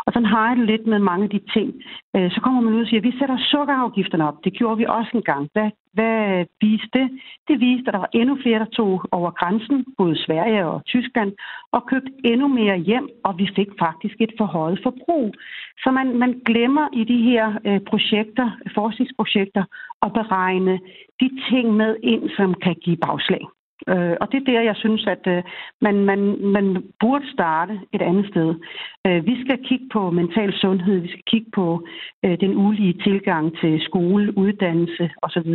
Og 0.07 0.13
sådan 0.13 0.33
har 0.35 0.49
jeg 0.49 0.57
det 0.57 0.67
lidt 0.67 0.87
med 0.87 0.99
mange 0.99 1.25
af 1.25 1.31
de 1.31 1.41
ting. 1.55 1.69
Øh, 2.17 2.31
så 2.31 2.41
kommer 2.41 2.61
man 2.61 2.75
ud 2.75 2.81
og 2.81 2.87
siger, 2.87 3.01
at 3.01 3.09
vi 3.09 3.19
sætter 3.19 3.39
sukkerafgifterne 3.51 4.29
op. 4.29 4.45
Det 4.45 4.53
gjorde 4.53 4.79
vi 4.79 4.87
også 4.89 5.11
en 5.15 5.23
gang. 5.23 5.49
Hvad, 5.53 5.71
hvad 5.93 6.45
viste 6.61 6.89
det? 6.99 7.09
Det 7.49 7.61
viste, 7.61 7.89
at 7.89 7.95
der 7.95 7.99
var 7.99 8.11
endnu 8.13 8.39
flere, 8.43 8.59
der 8.59 8.71
tog 8.79 9.05
over 9.13 9.31
grænsen, 9.31 9.85
både 9.99 10.17
Sverige 10.25 10.67
og 10.67 10.85
Tyskland, 10.85 11.33
og 11.73 11.87
købte 11.87 12.13
endnu 12.25 12.49
mere 12.49 12.79
hjem, 12.79 13.09
og 13.25 13.39
vi 13.39 13.49
fik 13.57 13.69
faktisk 13.79 14.17
et 14.21 14.33
forhøjet 14.39 14.81
forbrug. 14.83 15.35
Så 15.83 15.91
man, 15.91 16.19
man 16.19 16.43
glemmer 16.47 16.89
i 16.93 17.05
de 17.05 17.23
her 17.23 17.45
øh, 17.67 17.81
projekter, 17.81 18.51
forskningsprojekter, 18.75 19.65
at 20.03 20.13
beregne 20.13 20.79
de 21.21 21.31
ting 21.51 21.77
med 21.77 21.97
ind, 22.03 22.31
som 22.37 22.55
kan 22.55 22.75
give 22.75 22.97
bagslag. 22.97 23.45
Øh, 23.89 24.17
og 24.21 24.33
det 24.33 24.39
er 24.41 24.53
der, 24.53 24.61
jeg 24.61 24.77
synes, 24.77 25.07
at 25.07 25.27
øh, 25.27 25.43
man, 25.81 26.05
man, 26.05 26.21
man 26.43 26.85
burde 27.01 27.33
starte 27.33 27.81
et 27.93 28.03
andet 28.03 28.27
sted. 28.27 28.55
Øh, 29.07 29.27
vi 29.27 29.45
skal 29.45 29.59
kigge 29.65 29.89
på 29.93 30.11
mental 30.11 30.53
sundhed, 30.53 30.99
vi 30.99 31.09
skal 31.09 31.23
kigge 31.27 31.51
på 31.55 31.87
øh, 32.25 32.41
den 32.41 32.57
ulige 32.57 32.93
tilgang 32.93 33.59
til 33.61 33.81
skole, 33.81 34.39
uddannelse 34.39 35.11
osv. 35.23 35.51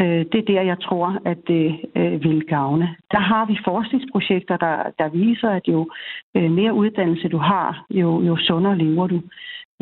Øh, 0.00 0.24
det 0.32 0.38
er 0.38 0.48
der, 0.52 0.62
jeg 0.62 0.80
tror, 0.80 1.18
at 1.24 1.38
det 1.48 1.80
øh, 1.96 2.24
vil 2.24 2.46
gavne. 2.46 2.96
Der 3.10 3.20
har 3.20 3.46
vi 3.46 3.58
forskningsprojekter, 3.64 4.56
der, 4.56 4.76
der 4.98 5.08
viser, 5.08 5.50
at 5.50 5.68
jo 5.68 5.90
øh, 6.36 6.50
mere 6.50 6.74
uddannelse 6.74 7.28
du 7.28 7.38
har, 7.38 7.86
jo, 7.90 8.22
jo 8.22 8.36
sundere 8.36 8.78
lever 8.78 9.06
du. 9.06 9.22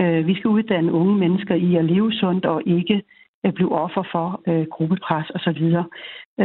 Øh, 0.01 0.27
vi 0.27 0.35
skal 0.35 0.49
uddanne 0.49 0.93
unge 0.93 1.15
mennesker 1.19 1.55
i 1.55 1.77
at 1.77 1.85
leve 1.85 2.13
sundt 2.13 2.47
og 2.47 2.63
ikke 2.67 2.95
øh, 2.95 3.20
Øh, 3.45 3.53
blive 3.53 3.73
offer 3.85 4.05
for 4.13 4.27
øh, 4.49 4.67
gruppepres 4.75 5.31
osv. 5.37 5.63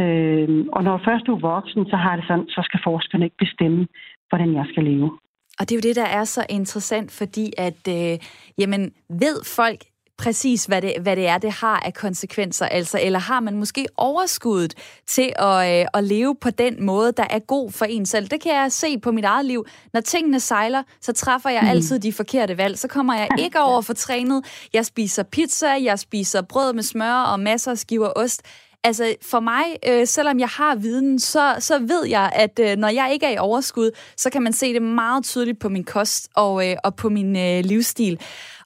Øh, 0.00 0.66
og 0.76 0.80
når 0.84 1.00
først 1.06 1.26
du 1.26 1.34
er 1.34 1.40
voksen, 1.54 1.86
så 1.86 1.96
har 1.96 2.16
det 2.16 2.24
sådan, 2.28 2.48
så 2.48 2.60
skal 2.64 2.80
forskerne 2.84 3.24
ikke 3.24 3.42
bestemme, 3.44 3.86
hvordan 4.28 4.54
jeg 4.54 4.66
skal 4.72 4.84
leve. 4.84 5.18
Og 5.58 5.62
det 5.64 5.72
er 5.72 5.80
jo 5.80 5.88
det, 5.88 5.96
der 5.96 6.08
er 6.18 6.24
så 6.24 6.46
interessant, 6.48 7.10
fordi 7.20 7.46
at, 7.58 7.82
øh, 7.88 8.18
jamen, 8.58 8.82
ved 9.08 9.36
folk 9.56 9.80
præcis, 10.18 10.64
hvad 10.64 10.82
det, 10.82 10.94
hvad 11.00 11.16
det 11.16 11.26
er, 11.26 11.38
det 11.38 11.52
har 11.52 11.80
af 11.80 11.94
konsekvenser, 11.94 12.66
altså, 12.66 13.00
eller 13.02 13.18
har 13.18 13.40
man 13.40 13.56
måske 13.56 13.86
overskuddet 13.96 14.74
til 15.06 15.32
at, 15.38 15.80
øh, 15.80 15.86
at 15.94 16.04
leve 16.04 16.36
på 16.40 16.50
den 16.50 16.84
måde, 16.84 17.12
der 17.12 17.26
er 17.30 17.38
god 17.38 17.70
for 17.70 17.84
en 17.84 18.06
selv. 18.06 18.28
Det 18.28 18.40
kan 18.40 18.54
jeg 18.54 18.72
se 18.72 18.98
på 18.98 19.12
mit 19.12 19.24
eget 19.24 19.46
liv. 19.46 19.66
Når 19.92 20.00
tingene 20.00 20.40
sejler, 20.40 20.82
så 21.00 21.12
træffer 21.12 21.50
jeg 21.50 21.62
mm. 21.62 21.68
altid 21.68 21.98
de 21.98 22.12
forkerte 22.12 22.58
valg. 22.58 22.78
Så 22.78 22.88
kommer 22.88 23.14
jeg 23.14 23.28
ikke 23.44 23.60
over 23.60 23.82
for 23.82 23.92
trænet. 23.92 24.44
Jeg 24.72 24.86
spiser 24.86 25.22
pizza, 25.22 25.68
jeg 25.82 25.98
spiser 25.98 26.42
brød 26.42 26.72
med 26.72 26.82
smør 26.82 27.22
og 27.22 27.40
masser 27.40 27.70
af 27.70 27.78
skiver 27.78 28.12
ost. 28.16 28.42
Altså 28.84 29.14
for 29.22 29.40
mig, 29.40 29.64
øh, 29.88 30.06
selvom 30.06 30.40
jeg 30.40 30.48
har 30.48 30.76
viden, 30.76 31.18
så, 31.18 31.56
så 31.58 31.78
ved 31.78 32.06
jeg, 32.06 32.32
at 32.34 32.58
øh, 32.62 32.76
når 32.76 32.88
jeg 32.88 33.10
ikke 33.12 33.26
er 33.26 33.30
i 33.30 33.38
overskud, 33.38 33.90
så 34.16 34.30
kan 34.30 34.42
man 34.42 34.52
se 34.52 34.72
det 34.72 34.82
meget 34.82 35.24
tydeligt 35.24 35.60
på 35.60 35.68
min 35.68 35.84
kost 35.84 36.28
og, 36.34 36.70
øh, 36.70 36.76
og 36.84 36.96
på 36.96 37.08
min 37.08 37.36
øh, 37.36 37.64
livsstil. 37.64 38.20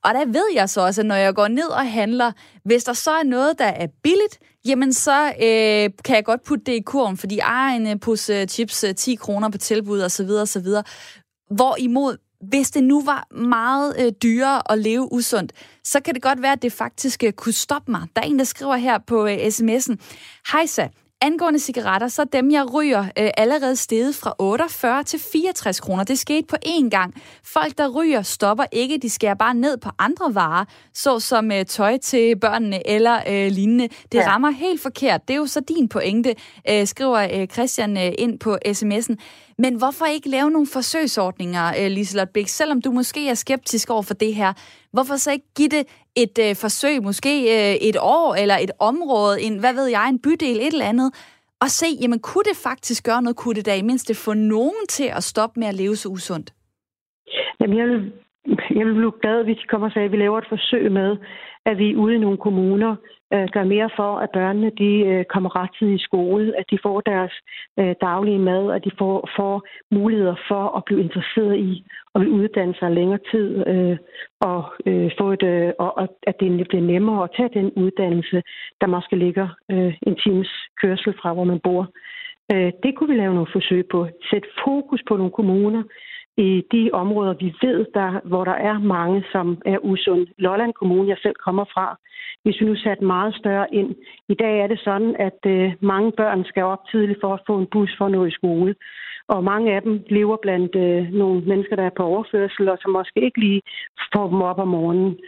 Og 0.05 0.15
der 0.15 0.25
ved 0.27 0.47
jeg 0.55 0.69
så 0.69 0.81
også, 0.81 1.01
at 1.01 1.07
når 1.07 1.15
jeg 1.15 1.35
går 1.35 1.49
ned 1.49 1.69
og 1.69 1.93
handler, 1.93 2.33
hvis 2.65 2.85
der 2.85 2.93
så 2.93 3.11
er 3.11 3.23
noget, 3.23 3.59
der 3.59 3.65
er 3.65 3.87
billigt, 4.03 4.39
jamen 4.65 4.93
så 4.93 5.27
øh, 5.27 5.91
kan 6.05 6.17
jeg 6.17 6.25
godt 6.25 6.45
putte 6.45 6.65
det 6.65 6.73
i 6.73 6.81
kurven, 6.81 7.17
fordi 7.17 7.37
jeg 7.37 7.77
en 7.77 7.99
pose 7.99 8.35
øh, 8.35 8.47
chips 8.47 8.85
øh, 8.85 8.95
10 8.95 9.15
kroner 9.15 9.51
på 9.51 9.59
tilbud 9.59 10.01
osv. 10.01 10.31
osv. 10.31 10.67
Hvorimod, 11.51 12.17
hvis 12.49 12.71
det 12.71 12.85
nu 12.85 13.03
var 13.05 13.27
meget 13.35 13.95
øh, 13.99 14.13
dyrere 14.23 14.73
at 14.73 14.79
leve 14.79 15.13
usundt, 15.13 15.53
så 15.85 16.01
kan 16.01 16.15
det 16.15 16.23
godt 16.23 16.43
være, 16.43 16.53
at 16.53 16.63
det 16.63 16.73
faktisk 16.73 17.25
øh, 17.25 17.33
kunne 17.33 17.53
stoppe 17.53 17.91
mig. 17.91 18.03
Der 18.17 18.23
er 18.23 18.27
en, 18.27 18.39
der 18.39 18.45
skriver 18.45 18.77
her 18.77 18.99
på 18.99 19.27
øh, 19.27 19.37
sms'en, 19.37 19.97
Hejsa, 20.53 20.89
Angående 21.23 21.59
cigaretter, 21.59 22.09
så 22.09 22.25
dem, 22.25 22.51
jeg 22.51 22.75
ryger, 22.75 23.05
øh, 23.05 23.31
allerede 23.37 23.77
steget 23.77 24.15
fra 24.15 24.35
48 24.39 25.03
til 25.03 25.21
64 25.33 25.81
kroner. 25.81 26.05
Det 26.05 26.19
skete 26.19 26.47
på 26.47 26.57
én 26.67 26.89
gang. 26.89 27.15
Folk, 27.45 27.79
der 27.79 27.89
ryger, 27.89 28.23
stopper 28.23 28.65
ikke. 28.73 28.99
De 28.99 29.11
skærer 29.11 29.35
bare 29.35 29.55
ned 29.55 29.77
på 29.77 29.91
andre 29.99 30.35
varer, 30.35 30.65
såsom 30.95 31.53
øh, 31.53 31.65
tøj 31.65 31.99
til 31.99 32.39
børnene 32.39 32.89
eller 32.89 33.21
øh, 33.29 33.53
lignende. 33.53 33.89
Det 34.13 34.19
ja. 34.19 34.29
rammer 34.29 34.51
helt 34.51 34.83
forkert. 34.83 35.29
Det 35.29 35.35
er 35.35 35.39
jo 35.39 35.47
så 35.47 35.61
din 35.61 35.89
pointe, 35.89 36.35
øh, 36.71 36.87
skriver 36.87 37.41
øh, 37.41 37.47
Christian 37.47 37.97
øh, 37.97 38.13
ind 38.19 38.39
på 38.39 38.59
sms'en. 38.67 39.15
Men 39.59 39.75
hvorfor 39.75 40.07
ikke 40.07 40.29
lave 40.29 40.51
nogle 40.51 40.67
forsøgsordninger, 40.67 41.73
øh, 41.79 41.91
Liselotte 41.91 42.33
Bæk, 42.33 42.49
selvom 42.49 42.83
du 42.83 42.91
måske 42.91 43.29
er 43.29 43.35
skeptisk 43.35 43.91
over 43.91 44.03
for 44.03 44.15
det 44.15 44.35
her? 44.35 44.53
Hvorfor 44.93 45.17
så 45.17 45.33
ikke 45.33 45.55
give 45.57 45.69
det 45.69 45.87
et 46.17 46.37
øh, 46.47 46.57
forsøg, 46.65 47.03
måske 47.03 47.33
øh, 47.57 47.75
et 47.89 47.97
år 48.01 48.35
eller 48.35 48.57
et 48.57 48.71
område, 48.79 49.43
en, 49.43 49.61
hvad 49.61 49.75
ved 49.75 49.87
jeg, 49.87 50.09
en 50.09 50.23
bydel, 50.23 50.57
et 50.57 50.73
eller 50.73 50.93
andet, 50.93 51.11
og 51.63 51.69
se, 51.69 51.87
jamen 52.03 52.21
kunne 52.29 52.45
det 52.51 52.57
faktisk 52.69 53.05
gøre 53.05 53.23
noget? 53.23 53.37
Kunne 53.37 53.55
det 53.55 53.67
da 53.67 53.77
i 53.77 53.83
mindste 53.83 54.15
få 54.15 54.33
nogen 54.35 54.87
til 54.89 55.09
at 55.17 55.23
stoppe 55.23 55.61
med 55.61 55.69
at 55.69 55.75
leve 55.75 55.97
så 55.97 56.09
usundt? 56.09 56.53
Jamen, 57.61 57.79
jeg 57.79 57.87
vil, 57.87 58.13
jeg 58.77 58.87
vil 58.87 58.95
blive 58.95 59.13
glad, 59.23 59.45
hvis 59.45 59.57
de 59.57 59.67
kommer 59.71 59.87
og 59.87 59.93
sagde, 59.93 60.07
at 60.07 60.13
vi 60.13 60.17
laver 60.17 60.39
et 60.39 60.49
forsøg 60.49 60.93
med, 60.93 61.17
at 61.67 61.79
vi 61.79 61.97
ude 61.97 62.15
i 62.15 62.19
nogle 62.19 62.39
kommuner 62.39 62.97
øh, 63.35 63.49
gør 63.53 63.65
mere 63.65 63.91
for, 63.97 64.19
at 64.19 64.31
børnene 64.31 64.71
de 64.79 64.93
øh, 65.11 65.25
kommer 65.25 65.57
rettidigt 65.61 66.01
i 66.01 66.05
skole, 66.05 66.59
at 66.59 66.65
de 66.71 66.79
får 66.83 67.01
deres 67.01 67.33
øh, 67.81 67.95
daglige 68.01 68.39
mad, 68.39 68.73
at 68.73 68.85
de 68.85 68.91
får, 68.99 69.29
får 69.37 69.63
muligheder 69.91 70.37
for 70.49 70.77
at 70.77 70.85
blive 70.85 71.01
interesseret 71.01 71.57
i 71.57 71.85
at 72.15 72.27
uddanne 72.27 72.75
sig 72.75 72.91
længere 72.91 73.21
tid, 73.31 73.67
øh, 73.67 73.97
og, 74.41 74.63
øh, 74.87 75.11
få 75.19 75.33
et, 75.33 75.43
øh, 75.43 75.73
og, 75.79 75.99
og 75.99 76.09
at 76.23 76.41
det 76.41 76.69
bliver 76.69 76.83
nemmere 76.83 77.25
at 77.25 77.31
tage 77.37 77.55
den 77.61 77.73
uddannelse, 77.77 78.43
der 78.81 78.87
måske 78.87 79.17
ligger 79.17 79.49
øh, 79.71 79.95
en 80.07 80.17
times 80.25 80.51
kørsel 80.83 81.15
fra, 81.23 81.33
hvor 81.33 81.45
man 81.45 81.61
bor. 81.61 81.83
Øh, 82.53 82.73
det 82.83 82.95
kunne 82.95 83.11
vi 83.13 83.21
lave 83.21 83.35
nogle 83.35 83.53
forsøg 83.53 83.87
på. 83.91 84.09
Sæt 84.31 84.47
fokus 84.65 85.03
på 85.09 85.17
nogle 85.17 85.33
kommuner, 85.33 85.83
i 86.37 86.63
de 86.73 86.91
områder, 86.93 87.35
vi 87.35 87.55
ved, 87.63 87.87
der, 87.95 88.21
hvor 88.25 88.45
der 88.45 88.59
er 88.71 88.79
mange, 88.79 89.25
som 89.33 89.63
er 89.67 89.79
usund. 89.79 90.27
Lolland 90.39 90.73
Kommune, 90.73 91.09
jeg 91.09 91.17
selv 91.23 91.35
kommer 91.45 91.65
fra, 91.65 91.97
hvis 92.43 92.61
vi 92.61 92.67
nu 92.67 92.75
satte 92.77 93.05
meget 93.05 93.35
større 93.35 93.75
ind. 93.75 93.95
I 94.29 94.35
dag 94.35 94.61
er 94.61 94.67
det 94.67 94.81
sådan, 94.85 95.17
at 95.19 95.41
øh, 95.47 95.73
mange 95.81 96.13
børn 96.13 96.45
skal 96.45 96.63
op 96.63 96.83
tidligt 96.91 97.21
for 97.21 97.35
at 97.35 97.41
få 97.47 97.59
en 97.59 97.67
bus 97.73 97.95
for 97.99 98.05
at 98.05 98.13
nå 98.13 98.25
i 98.25 98.31
skole. 98.31 98.75
Og 99.29 99.45
mange 99.45 99.75
af 99.75 99.83
dem 99.83 100.05
lever 100.07 100.37
blandt 100.43 100.77
øh, 100.77 101.13
nogle 101.13 101.41
mennesker, 101.41 101.77
der 101.77 101.83
er 101.83 101.97
på 101.97 102.03
overførsel, 102.03 102.69
og 102.69 102.79
som 102.81 102.91
måske 102.91 103.21
ikke 103.25 103.41
lige 103.41 103.63
får 104.15 104.29
dem 104.29 104.43
op 104.43 104.59
om 104.59 104.69
morgenen. 104.69 105.19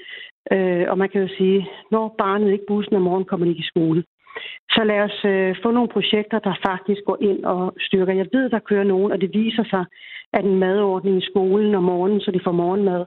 Øh, 0.52 0.84
og 0.90 0.98
man 0.98 1.08
kan 1.08 1.20
jo 1.20 1.28
sige, 1.38 1.68
når 1.90 2.14
barnet 2.18 2.52
ikke 2.52 2.64
bussen 2.68 2.96
om 2.96 3.02
morgenen, 3.02 3.28
kommer 3.28 3.46
de 3.46 3.50
ikke 3.50 3.60
i 3.66 3.72
skole. 3.72 4.04
Så 4.70 4.84
lad 4.84 5.00
os 5.00 5.24
øh, 5.24 5.56
få 5.62 5.70
nogle 5.70 5.88
projekter, 5.88 6.38
der 6.38 6.54
faktisk 6.66 7.00
går 7.06 7.18
ind 7.20 7.44
og 7.44 7.74
styrker. 7.78 8.12
Jeg 8.12 8.26
ved, 8.32 8.50
der 8.50 8.58
kører 8.58 8.84
nogen, 8.84 9.12
og 9.12 9.20
det 9.20 9.30
viser 9.34 9.64
sig, 9.64 9.84
at 10.32 10.44
en 10.44 10.58
madordning 10.58 11.18
i 11.18 11.26
skolen 11.30 11.74
om 11.74 11.82
morgenen, 11.82 12.20
så 12.20 12.30
de 12.30 12.40
får 12.44 12.52
morgenmad, 12.52 13.04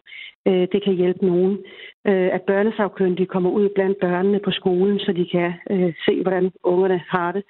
øh, 0.47 0.67
det 0.71 0.83
kan 0.83 0.93
hjælpe 0.93 1.25
nogen. 1.25 1.57
Øh, 2.07 2.29
at 2.35 2.41
børnesagkyndige 2.41 3.25
kommer 3.25 3.49
ud 3.49 3.69
blandt 3.75 3.99
børnene 3.99 4.39
på 4.39 4.51
skolen, 4.51 4.99
så 4.99 5.11
de 5.13 5.25
kan 5.31 5.53
øh, 5.71 5.93
se, 6.05 6.21
hvordan 6.21 6.51
ungerne 6.63 7.01
har 7.07 7.31
det. 7.31 7.43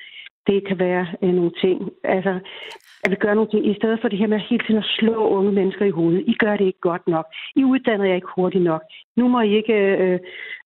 Det 0.48 0.68
kan 0.68 0.80
være 0.80 1.08
øh, 1.24 1.34
nogle 1.34 1.52
ting. 1.62 1.92
Altså, 2.04 2.40
at 3.06 3.12
vi 3.12 3.16
gør 3.16 3.34
nogle 3.34 3.50
ting, 3.50 3.68
i 3.68 3.76
stedet 3.80 4.00
for 4.02 4.08
det 4.08 4.20
her 4.20 4.28
med 4.28 4.40
hele 4.40 4.64
tiden 4.64 4.84
at 4.84 4.92
slå 4.98 5.28
unge 5.38 5.52
mennesker 5.52 5.86
i 5.86 5.98
hovedet. 6.00 6.24
I 6.28 6.34
gør 6.34 6.58
det 6.58 6.66
ikke 6.66 6.80
godt 6.80 7.08
nok. 7.08 7.26
I 7.56 7.64
uddanner 7.64 8.06
jer 8.06 8.16
ikke 8.16 8.36
hurtigt 8.36 8.64
nok. 8.64 8.82
Nu 9.16 9.28
må 9.28 9.42
I 9.42 9.56
ikke 9.56 9.74
øh, 9.74 10.20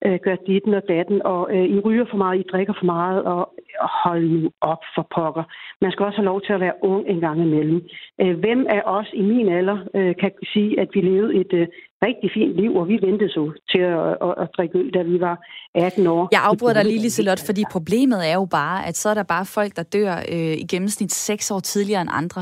øh, 0.05 0.19
gøre 0.23 0.37
ditten 0.47 0.73
og 0.73 0.83
datten, 0.87 1.21
og 1.25 1.41
øh, 1.55 1.65
I 1.65 1.79
ryger 1.79 2.05
for 2.09 2.17
meget, 2.17 2.39
I 2.39 2.49
drikker 2.51 2.73
for 2.79 2.85
meget, 2.85 3.23
og, 3.23 3.39
og 3.79 3.89
hold 4.03 4.29
nu 4.29 4.51
op 4.61 4.83
for 4.95 5.07
pokker. 5.15 5.43
Man 5.81 5.91
skal 5.91 6.05
også 6.05 6.17
have 6.17 6.31
lov 6.31 6.41
til 6.41 6.53
at 6.53 6.59
være 6.59 6.79
ung 6.81 7.07
en 7.07 7.19
gang 7.19 7.41
imellem. 7.41 7.79
Øh, 8.21 8.39
hvem 8.39 8.65
af 8.69 8.81
os 8.85 9.09
i 9.13 9.21
min 9.21 9.49
alder 9.49 9.77
øh, 9.95 10.15
kan 10.19 10.31
sige, 10.53 10.79
at 10.79 10.89
vi 10.93 11.01
levede 11.01 11.35
et 11.35 11.53
øh, 11.53 11.67
rigtig 12.07 12.29
fint 12.33 12.53
liv, 12.61 12.71
og 12.75 12.87
vi 12.87 12.95
ventede 13.07 13.29
så 13.29 13.43
til 13.71 13.79
at, 13.79 14.09
at, 14.27 14.33
at 14.43 14.47
drikke 14.57 14.77
øl, 14.79 14.89
da 14.93 15.01
vi 15.01 15.19
var 15.19 15.35
18 15.75 16.07
år. 16.07 16.29
Jeg 16.31 16.41
afbryder 16.49 16.73
dig 16.73 16.85
lige, 16.85 17.01
Liselot, 17.05 17.41
fordi 17.45 17.63
problemet 17.71 18.19
er 18.31 18.35
jo 18.41 18.47
bare, 18.51 18.87
at 18.87 18.95
så 18.97 19.09
er 19.09 19.13
der 19.13 19.23
bare 19.23 19.45
folk, 19.45 19.71
der 19.75 19.83
dør 19.83 20.13
øh, 20.33 20.53
i 20.63 20.65
gennemsnit 20.71 21.11
6 21.11 21.51
år 21.51 21.59
tidligere 21.59 22.01
end 22.01 22.09
andre. 22.13 22.41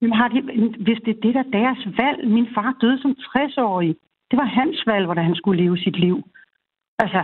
Men 0.00 0.12
har 0.12 0.28
de, 0.28 0.38
hvis 0.86 1.00
det 1.04 1.12
er 1.16 1.20
det, 1.24 1.34
der 1.34 1.44
er 1.46 1.56
deres 1.60 1.80
valg. 2.00 2.28
Min 2.36 2.48
far 2.54 2.76
døde 2.80 2.98
som 3.02 3.12
60-årig. 3.20 3.96
Det 4.30 4.36
var 4.36 4.48
hans 4.60 4.78
valg, 4.86 5.04
hvordan 5.04 5.24
han 5.24 5.34
skulle 5.34 5.62
leve 5.62 5.78
sit 5.78 5.98
liv. 6.06 6.16
Altså, 6.98 7.22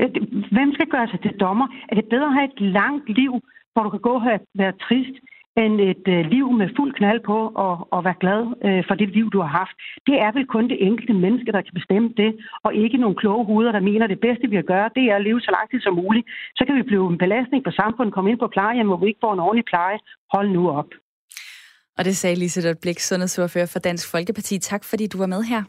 øh, 0.00 0.10
hvem 0.54 0.70
skal 0.74 0.86
gøre 0.94 1.08
sig 1.08 1.20
til 1.20 1.34
dommer? 1.40 1.66
Er 1.88 1.94
det 1.94 2.12
bedre 2.14 2.30
at 2.30 2.36
have 2.38 2.50
et 2.54 2.60
langt 2.60 3.08
liv, 3.20 3.32
hvor 3.72 3.82
du 3.82 3.90
kan 3.90 4.00
gå 4.08 4.14
og 4.18 4.22
være 4.54 4.72
trist, 4.86 5.16
end 5.62 5.74
et 5.92 6.06
øh, 6.14 6.20
liv 6.34 6.46
med 6.60 6.68
fuld 6.76 6.92
knald 6.98 7.20
på 7.30 7.38
og, 7.64 7.74
og 7.94 8.00
være 8.06 8.20
glad 8.24 8.42
øh, 8.66 8.82
for 8.88 8.94
det 9.00 9.08
liv, 9.16 9.26
du 9.34 9.40
har 9.44 9.52
haft. 9.60 9.76
Det 10.08 10.16
er 10.24 10.30
vel 10.36 10.46
kun 10.54 10.68
det 10.72 10.78
enkelte 10.88 11.14
menneske, 11.24 11.52
der 11.52 11.62
kan 11.66 11.74
bestemme 11.80 12.08
det, 12.22 12.30
og 12.64 12.70
ikke 12.82 12.98
nogle 13.02 13.16
kloge 13.22 13.44
hoveder, 13.50 13.72
der 13.72 13.88
mener, 13.90 14.04
at 14.04 14.14
det 14.14 14.20
bedste, 14.26 14.48
vi 14.50 14.56
kan 14.56 14.70
gøre, 14.74 14.90
det 14.96 15.04
er 15.10 15.16
at 15.16 15.26
leve 15.28 15.40
så 15.40 15.50
lang 15.56 15.66
tid 15.70 15.80
som 15.80 15.94
muligt. 16.02 16.26
Så 16.58 16.62
kan 16.66 16.76
vi 16.76 16.82
blive 16.82 17.06
en 17.12 17.18
belastning 17.24 17.64
på 17.64 17.72
samfundet, 17.80 18.14
komme 18.14 18.30
ind 18.30 18.38
på 18.38 18.48
plejehjem, 18.56 18.86
hvor 18.86 19.00
vi 19.00 19.06
ikke 19.06 19.24
får 19.24 19.32
en 19.34 19.44
ordentlig 19.46 19.66
pleje. 19.72 19.98
Hold 20.34 20.48
nu 20.56 20.62
op. 20.80 20.90
Og 21.98 22.04
det 22.04 22.16
sagde 22.16 22.36
Lise 22.36 22.74
Blik, 22.82 22.98
sundhedsordfører 22.98 23.66
for 23.66 23.78
Dansk 23.78 24.10
Folkeparti. 24.10 24.58
Tak 24.58 24.84
fordi 24.84 25.06
du 25.06 25.18
var 25.18 25.26
med 25.26 25.42
her. 25.42 25.62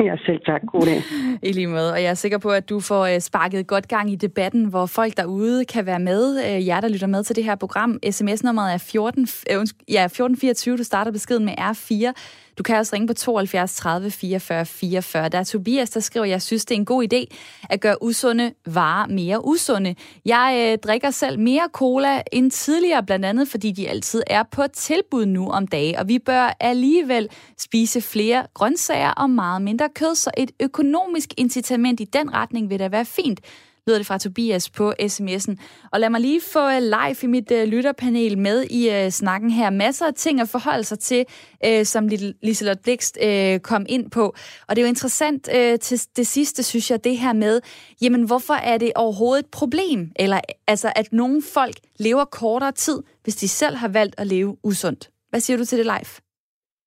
Ja, 0.00 0.16
selv 0.26 0.40
tak. 0.46 0.60
God 0.72 0.82
dag. 0.82 1.02
I 1.42 1.52
lige 1.52 1.66
måde. 1.66 1.92
Og 1.92 2.02
jeg 2.02 2.10
er 2.10 2.14
sikker 2.14 2.38
på, 2.38 2.50
at 2.50 2.68
du 2.68 2.80
får 2.80 3.06
øh, 3.06 3.20
sparket 3.20 3.66
godt 3.66 3.88
gang 3.88 4.12
i 4.12 4.16
debatten, 4.16 4.64
hvor 4.64 4.86
folk 4.86 5.16
derude 5.16 5.64
kan 5.64 5.86
være 5.86 6.00
med. 6.00 6.44
Øh, 6.46 6.66
jer, 6.66 6.80
der 6.80 6.88
lytter 6.88 7.06
med 7.06 7.24
til 7.24 7.36
det 7.36 7.44
her 7.44 7.54
program. 7.54 7.98
SMS-nummeret 8.10 8.74
er 8.74 8.78
14, 8.78 9.22
øh, 9.22 9.54
ja, 9.88 10.04
1424. 10.04 10.76
Du 10.76 10.84
starter 10.84 11.12
beskeden 11.12 11.44
med 11.44 11.54
R4. 11.58 12.12
Du 12.58 12.62
kan 12.62 12.76
også 12.76 12.94
ringe 12.94 13.06
på 13.06 13.14
72 13.14 13.74
30 13.74 14.10
44 14.10 14.66
44. 14.66 15.28
Der 15.28 15.38
er 15.38 15.44
Tobias, 15.44 15.90
der 15.90 16.00
skriver, 16.00 16.26
jeg 16.26 16.42
synes, 16.42 16.64
det 16.64 16.74
er 16.74 16.78
en 16.78 16.84
god 16.84 17.12
idé 17.12 17.36
at 17.70 17.80
gøre 17.80 18.02
usunde 18.02 18.52
varer 18.66 19.06
mere 19.06 19.46
usunde. 19.46 19.94
Jeg 20.24 20.72
øh, 20.72 20.78
drikker 20.78 21.10
selv 21.10 21.38
mere 21.38 21.68
cola 21.72 22.22
end 22.32 22.50
tidligere, 22.50 23.02
blandt 23.02 23.24
andet 23.24 23.48
fordi 23.48 23.72
de 23.72 23.88
altid 23.88 24.22
er 24.26 24.42
på 24.42 24.62
tilbud 24.72 25.26
nu 25.26 25.50
om 25.50 25.66
dagen, 25.66 25.96
og 25.96 26.08
vi 26.08 26.18
bør 26.18 26.56
alligevel 26.60 27.28
spise 27.58 28.00
flere 28.00 28.46
grøntsager 28.54 29.10
og 29.10 29.30
meget 29.30 29.62
mindre 29.62 29.88
kød, 29.94 30.14
så 30.14 30.30
et 30.36 30.50
økonomisk 30.60 31.28
incitament 31.36 32.00
i 32.00 32.04
den 32.04 32.34
retning 32.34 32.70
vil 32.70 32.78
da 32.78 32.88
være 32.88 33.04
fint 33.04 33.40
lyder 33.88 33.98
det 33.98 34.06
fra 34.06 34.18
Tobias 34.18 34.70
på 34.70 34.92
sms'en. 35.02 35.54
Og 35.92 36.00
lad 36.00 36.10
mig 36.10 36.20
lige 36.20 36.40
få 36.52 36.64
øh, 36.70 36.82
live 36.82 37.16
i 37.22 37.26
mit 37.26 37.50
uh, 37.50 37.62
lytterpanel 37.72 38.38
med 38.38 38.62
i 38.70 38.90
øh, 38.90 39.10
snakken 39.10 39.50
her. 39.50 39.70
Masser 39.70 40.06
af 40.06 40.14
ting 40.14 40.40
at 40.40 40.48
forholde 40.48 40.84
sig 40.84 40.98
til, 40.98 41.24
uh, 41.66 41.82
som 41.82 42.08
Liselotte 42.42 42.82
Blikst 42.82 43.18
kom 43.62 43.86
ind 43.88 44.10
på. 44.10 44.24
Og 44.68 44.76
det 44.76 44.78
er 44.78 44.86
jo 44.86 44.88
interessant 44.88 45.44
til 45.80 45.98
det 46.16 46.26
sidste, 46.26 46.62
synes 46.62 46.90
jeg, 46.90 47.04
det 47.04 47.18
her 47.18 47.32
med, 47.32 47.60
jamen 48.02 48.26
hvorfor 48.26 48.54
er 48.54 48.78
det 48.78 48.92
overhovedet 48.96 49.44
et 49.44 49.50
problem? 49.50 50.10
Eller 50.16 50.40
altså, 50.66 50.92
at 50.96 51.12
nogle 51.12 51.42
folk 51.54 51.76
lever 51.98 52.24
kortere 52.24 52.72
tid, 52.72 53.02
hvis 53.22 53.36
de 53.36 53.48
selv 53.48 53.76
har 53.76 53.88
valgt 53.88 54.14
at 54.18 54.26
leve 54.26 54.56
usundt. 54.64 55.10
Hvad 55.30 55.40
siger 55.40 55.56
du 55.56 55.64
til 55.64 55.78
det 55.78 55.86
live? 55.86 56.12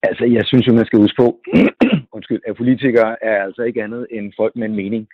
Altså, 0.03 0.25
jeg 0.25 0.45
synes 0.45 0.67
jo, 0.67 0.73
man 0.73 0.85
skal 0.85 0.99
huske 0.99 1.21
på, 1.23 1.27
undskyld, 2.15 2.41
at 2.47 2.57
politikere 2.57 3.23
er 3.23 3.43
altså 3.43 3.61
ikke 3.61 3.83
andet 3.83 4.07
end 4.11 4.33
folk 4.37 4.55
med 4.55 4.65
en 4.69 4.75
mening 4.75 5.07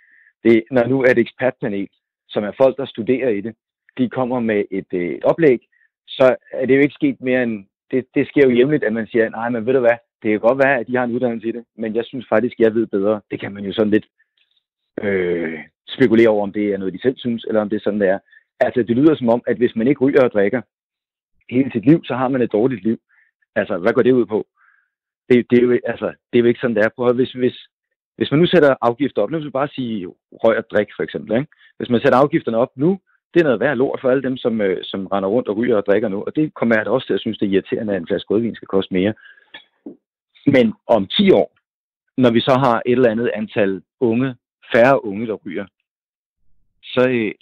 det, 0.44 0.64
når 0.70 0.86
nu 0.86 1.00
er 1.02 1.10
et 1.10 1.18
ekspertpanel, 1.18 1.88
som 2.28 2.44
er 2.44 2.52
folk, 2.56 2.76
der 2.76 2.86
studerer 2.86 3.28
i 3.28 3.40
det, 3.40 3.54
de 3.98 4.08
kommer 4.08 4.40
med 4.40 4.64
et, 4.70 4.86
øh, 4.92 5.10
et 5.10 5.24
oplæg, 5.24 5.60
så 6.08 6.36
er 6.52 6.66
det 6.66 6.76
jo 6.76 6.80
ikke 6.80 6.94
sket 6.94 7.20
mere 7.20 7.42
end, 7.42 7.64
det, 7.90 8.06
det 8.14 8.28
sker 8.28 8.42
jo 8.44 8.56
jævnligt, 8.56 8.84
at 8.84 8.92
man 8.92 9.06
siger, 9.06 9.30
nej, 9.30 9.48
men 9.48 9.66
ved 9.66 9.72
du 9.74 9.80
hvad, 9.80 9.96
det 10.22 10.30
kan 10.30 10.40
godt 10.40 10.58
være, 10.58 10.78
at 10.78 10.86
de 10.86 10.96
har 10.96 11.04
en 11.04 11.12
uddannelse 11.12 11.48
i 11.48 11.52
det, 11.52 11.64
men 11.76 11.94
jeg 11.94 12.04
synes 12.04 12.26
faktisk, 12.28 12.54
jeg 12.58 12.74
ved 12.74 12.86
bedre. 12.86 13.20
Det 13.30 13.40
kan 13.40 13.52
man 13.52 13.64
jo 13.64 13.72
sådan 13.72 13.90
lidt 13.90 14.06
øh, 15.02 15.58
spekulere 15.88 16.28
over, 16.28 16.42
om 16.42 16.52
det 16.52 16.72
er 16.72 16.78
noget, 16.78 16.94
de 16.94 17.00
selv 17.00 17.16
synes, 17.18 17.44
eller 17.44 17.60
om 17.60 17.68
det 17.68 17.76
er 17.76 17.80
sådan, 17.84 18.00
det 18.00 18.08
er. 18.08 18.18
Altså, 18.60 18.82
det 18.82 18.96
lyder 18.96 19.14
som 19.14 19.28
om, 19.28 19.42
at 19.46 19.56
hvis 19.56 19.76
man 19.76 19.88
ikke 19.88 20.04
ryger 20.04 20.24
og 20.24 20.30
drikker 20.30 20.62
hele 21.50 21.70
sit 21.72 21.86
liv, 21.86 22.04
så 22.04 22.14
har 22.14 22.28
man 22.28 22.42
et 22.42 22.52
dårligt 22.52 22.84
liv. 22.84 22.98
Altså, 23.54 23.78
hvad 23.78 23.92
går 23.92 24.02
det 24.02 24.12
ud 24.12 24.26
på? 24.26 24.46
Det, 25.28 25.46
det, 25.50 25.58
er, 25.58 25.62
jo, 25.62 25.78
altså, 25.86 26.06
det 26.06 26.38
er 26.38 26.42
jo 26.42 26.48
ikke 26.48 26.60
sådan, 26.60 26.76
det 26.76 26.84
er. 26.84 26.88
Prøv, 26.96 27.12
hvis, 27.14 27.32
hvis, 27.32 27.68
hvis 28.16 28.30
man 28.30 28.40
nu 28.40 28.46
sætter 28.46 28.74
afgifter 28.80 29.22
op, 29.22 29.30
nu 29.30 29.38
vil 29.38 29.50
bare 29.50 29.68
sige 29.68 30.06
røg 30.32 30.56
og 30.58 30.64
drik 30.70 30.88
for 30.96 31.02
eksempel. 31.02 31.36
Ikke? 31.36 31.52
Hvis 31.78 31.90
man 31.90 32.00
sætter 32.00 32.18
afgifterne 32.18 32.56
op 32.56 32.72
nu, 32.76 32.98
det 33.34 33.40
er 33.40 33.44
noget 33.44 33.60
værd 33.60 33.76
lort 33.76 34.00
for 34.00 34.10
alle 34.10 34.22
dem, 34.22 34.36
som, 34.36 34.60
øh, 34.60 34.78
som 34.84 35.06
render 35.06 35.28
rundt 35.28 35.48
og 35.48 35.56
ryger 35.56 35.76
og 35.76 35.86
drikker 35.86 36.08
nu. 36.08 36.22
Og 36.26 36.36
det 36.36 36.54
kommer 36.54 36.76
jeg 36.76 36.84
da 36.84 36.90
også 36.90 37.06
til 37.06 37.14
at 37.14 37.20
synes, 37.20 37.38
det 37.38 37.46
er 37.46 37.50
irriterende, 37.52 37.92
at 37.94 38.00
en 38.00 38.06
flaske 38.06 38.30
rødvin 38.30 38.54
skal 38.54 38.68
koste 38.68 38.94
mere. 38.94 39.14
Men 40.46 40.74
om 40.86 41.06
10 41.06 41.30
år, 41.30 41.48
når 42.16 42.30
vi 42.30 42.40
så 42.40 42.54
har 42.64 42.82
et 42.86 42.92
eller 42.92 43.10
andet 43.10 43.30
antal 43.34 43.82
unge, 44.00 44.34
færre 44.74 45.04
unge, 45.04 45.26
der 45.26 45.34
ryger, 45.46 45.66
så, 46.82 47.08
øh, 47.08 47.32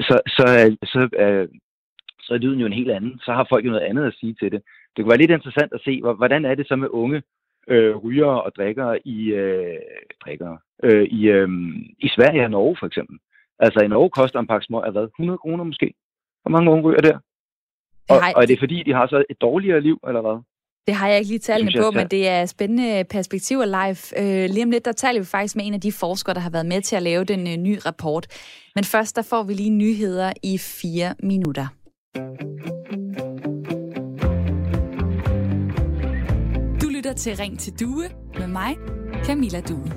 så, 0.00 0.20
så, 0.26 0.44
så, 0.82 0.86
så, 0.92 1.00
øh, 1.22 1.48
så 2.20 2.34
er 2.34 2.38
lyden 2.38 2.60
jo 2.60 2.66
en 2.66 2.80
helt 2.80 2.90
anden. 2.90 3.20
Så 3.24 3.32
har 3.32 3.46
folk 3.48 3.64
jo 3.64 3.70
noget 3.70 3.88
andet 3.90 4.06
at 4.06 4.14
sige 4.20 4.34
til 4.34 4.52
det. 4.52 4.62
Det 4.96 5.04
kunne 5.04 5.10
være 5.10 5.22
lidt 5.22 5.30
interessant 5.30 5.72
at 5.72 5.80
se, 5.84 6.00
hvordan 6.00 6.44
er 6.44 6.54
det 6.54 6.68
så 6.68 6.76
med 6.76 6.88
unge, 6.88 7.22
øh, 7.68 7.96
ryger 7.96 8.26
og 8.26 8.52
drikker 8.56 8.96
i, 9.04 9.18
øh, 9.24 9.78
drikker, 10.24 10.56
øh, 10.82 11.02
i, 11.02 11.20
øh, 11.28 11.48
i 11.98 12.08
Sverige 12.08 12.44
og 12.44 12.50
Norge 12.50 12.76
for 12.80 12.86
eksempel. 12.86 13.18
Altså 13.58 13.80
i 13.80 13.88
Norge 13.88 14.10
koster 14.10 14.40
en 14.40 14.46
pakke 14.46 14.66
smøg 14.66 14.90
hvad? 14.90 15.04
100 15.04 15.38
kroner 15.38 15.64
måske? 15.64 15.94
Hvor 16.42 16.50
mange 16.50 16.70
unge 16.70 16.82
ryger 16.82 17.00
der? 17.00 17.18
Og, 18.10 18.16
og 18.36 18.42
er 18.42 18.46
det 18.46 18.58
fordi, 18.58 18.82
de 18.82 18.92
har 18.92 19.06
så 19.06 19.24
et 19.30 19.40
dårligere 19.40 19.80
liv, 19.80 19.98
eller 20.08 20.20
hvad? 20.20 20.42
Det 20.86 20.94
har 20.94 21.08
jeg 21.08 21.18
ikke 21.18 21.28
lige 21.28 21.38
tallene 21.38 21.72
på, 21.80 21.90
men 21.90 22.08
det 22.08 22.28
er 22.28 22.46
spændende 22.46 23.04
perspektiver 23.10 23.64
live. 23.64 24.02
Øh, 24.22 24.50
lige 24.50 24.64
om 24.64 24.70
lidt, 24.70 24.84
der 24.84 24.92
taler 24.92 25.20
vi 25.20 25.26
faktisk 25.26 25.56
med 25.56 25.66
en 25.66 25.74
af 25.74 25.80
de 25.80 25.92
forskere, 25.92 26.34
der 26.34 26.40
har 26.40 26.50
været 26.50 26.66
med 26.66 26.80
til 26.80 26.96
at 26.96 27.02
lave 27.02 27.24
den 27.24 27.40
øh, 27.40 27.56
nye 27.56 27.78
rapport. 27.86 28.26
Men 28.74 28.84
først, 28.84 29.16
der 29.16 29.22
får 29.22 29.42
vi 29.42 29.52
lige 29.52 29.70
nyheder 29.70 30.32
i 30.42 30.58
fire 30.58 31.14
minutter. 31.22 31.66
Lytter 37.12 37.22
til 37.22 37.36
Ring 37.36 37.58
til 37.58 37.80
Due 37.80 38.08
med 38.38 38.46
mig, 38.46 38.76
Camilla 39.24 39.60
Due. 39.60 39.92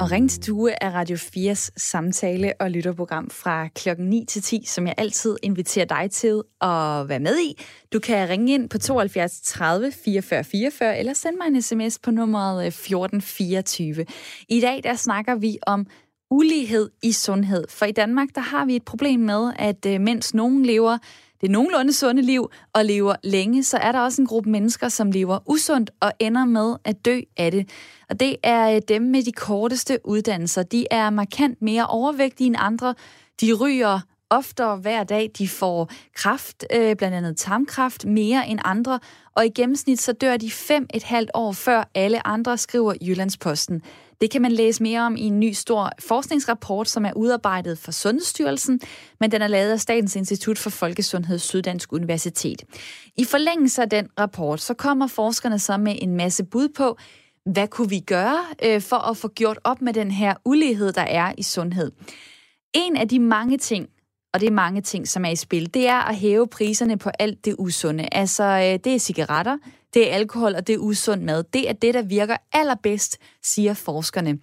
Og 0.00 0.10
Ring 0.10 0.30
til 0.30 0.46
Due 0.46 0.72
er 0.82 0.90
Radio 0.90 1.16
4's 1.16 1.70
samtale- 1.76 2.52
og 2.60 2.70
lytterprogram 2.70 3.30
fra 3.30 3.68
klokken 3.68 4.06
9 4.06 4.24
til 4.28 4.42
10, 4.42 4.64
som 4.66 4.86
jeg 4.86 4.94
altid 4.98 5.36
inviterer 5.42 5.84
dig 5.84 6.10
til 6.10 6.42
at 6.60 7.08
være 7.08 7.20
med 7.20 7.38
i. 7.38 7.62
Du 7.92 7.98
kan 7.98 8.28
ringe 8.28 8.54
ind 8.54 8.68
på 8.68 8.78
72 8.78 9.40
30 9.40 9.92
44 10.04 10.44
44 10.44 10.98
eller 10.98 11.12
sende 11.12 11.38
mig 11.38 11.46
en 11.46 11.62
sms 11.62 11.98
på 11.98 12.10
nummeret 12.10 12.60
øh, 12.60 12.66
1424. 12.66 14.06
I 14.48 14.60
dag 14.60 14.80
der 14.84 14.94
snakker 14.94 15.34
vi 15.34 15.58
om 15.66 15.86
ulighed 16.30 16.90
i 17.02 17.12
sundhed. 17.12 17.64
For 17.68 17.86
i 17.86 17.92
Danmark 17.92 18.28
der 18.34 18.40
har 18.40 18.64
vi 18.64 18.76
et 18.76 18.84
problem 18.84 19.20
med, 19.20 19.52
at 19.58 19.86
øh, 19.86 20.00
mens 20.00 20.34
nogen 20.34 20.66
lever 20.66 20.98
det 21.42 21.50
nogenlunde 21.50 21.92
sunde 21.92 22.22
liv 22.22 22.50
og 22.72 22.84
lever 22.84 23.14
længe, 23.24 23.64
så 23.64 23.76
er 23.76 23.92
der 23.92 24.00
også 24.00 24.22
en 24.22 24.26
gruppe 24.26 24.50
mennesker, 24.50 24.88
som 24.88 25.10
lever 25.10 25.38
usundt 25.46 25.90
og 26.00 26.12
ender 26.18 26.44
med 26.44 26.76
at 26.84 27.04
dø 27.04 27.20
af 27.36 27.50
det. 27.50 27.68
Og 28.10 28.20
det 28.20 28.36
er 28.42 28.76
øh, 28.76 28.80
dem 28.88 29.02
med 29.02 29.22
de 29.22 29.32
korteste 29.32 29.98
uddannelser. 30.04 30.62
De 30.62 30.86
er 30.90 31.10
markant 31.10 31.62
mere 31.62 31.86
overvægtige 31.86 32.46
end 32.46 32.56
andre. 32.58 32.94
De 33.40 33.52
ryger 33.52 34.00
oftere 34.32 34.76
hver 34.76 35.04
dag. 35.04 35.30
De 35.38 35.48
får 35.48 35.90
kraft, 36.14 36.64
øh, 36.74 36.96
blandt 36.96 37.16
andet 37.16 37.36
tarmkraft, 37.36 38.04
mere 38.04 38.48
end 38.48 38.60
andre. 38.64 39.00
Og 39.36 39.46
i 39.46 39.48
gennemsnit 39.48 40.00
så 40.00 40.12
dør 40.12 40.36
de 40.36 40.50
fem 40.50 40.86
et 40.94 41.02
halvt 41.02 41.30
år 41.34 41.52
før 41.52 41.90
alle 41.94 42.26
andre, 42.26 42.58
skriver 42.58 42.94
Jyllandsposten. 43.00 43.82
Det 44.20 44.30
kan 44.30 44.42
man 44.42 44.52
læse 44.52 44.82
mere 44.82 45.00
om 45.00 45.16
i 45.16 45.22
en 45.22 45.40
ny 45.40 45.52
stor 45.52 45.90
forskningsrapport, 45.98 46.88
som 46.88 47.04
er 47.04 47.12
udarbejdet 47.12 47.78
for 47.78 47.92
Sundhedsstyrelsen, 47.92 48.80
men 49.20 49.32
den 49.32 49.42
er 49.42 49.46
lavet 49.46 49.70
af 49.70 49.80
Statens 49.80 50.16
Institut 50.16 50.58
for 50.58 50.70
Folkesundhed 50.70 51.38
Syddansk 51.38 51.92
Universitet. 51.92 52.62
I 53.16 53.24
forlængelse 53.24 53.82
af 53.82 53.90
den 53.90 54.08
rapport, 54.20 54.60
så 54.60 54.74
kommer 54.74 55.06
forskerne 55.06 55.58
så 55.58 55.76
med 55.76 55.96
en 55.98 56.16
masse 56.16 56.44
bud 56.44 56.68
på, 56.68 56.96
hvad 57.46 57.68
kunne 57.68 57.88
vi 57.88 58.00
gøre 58.00 58.38
øh, 58.64 58.80
for 58.80 58.96
at 58.96 59.16
få 59.16 59.28
gjort 59.28 59.58
op 59.64 59.82
med 59.82 59.92
den 59.92 60.10
her 60.10 60.34
ulighed, 60.44 60.92
der 60.92 61.02
er 61.02 61.32
i 61.38 61.42
sundhed? 61.42 61.90
En 62.74 62.96
af 62.96 63.08
de 63.08 63.18
mange 63.18 63.58
ting, 63.58 63.88
og 64.34 64.40
det 64.40 64.46
er 64.46 64.50
mange 64.50 64.80
ting, 64.80 65.08
som 65.08 65.24
er 65.24 65.28
i 65.28 65.36
spil, 65.36 65.74
det 65.74 65.88
er 65.88 65.98
at 65.98 66.16
hæve 66.16 66.46
priserne 66.46 66.98
på 66.98 67.10
alt 67.18 67.44
det 67.44 67.54
usunde. 67.58 68.08
Altså, 68.12 68.44
øh, 68.44 68.84
det 68.84 68.94
er 68.94 68.98
cigaretter, 68.98 69.58
det 69.94 70.10
er 70.10 70.14
alkohol, 70.14 70.54
og 70.54 70.66
det 70.66 70.74
er 70.74 70.78
usund 70.78 71.22
mad. 71.22 71.44
Det 71.52 71.68
er 71.68 71.72
det, 71.72 71.94
der 71.94 72.02
virker 72.02 72.36
allerbedst, 72.52 73.18
siger 73.42 73.74
forskerne. 73.74 74.38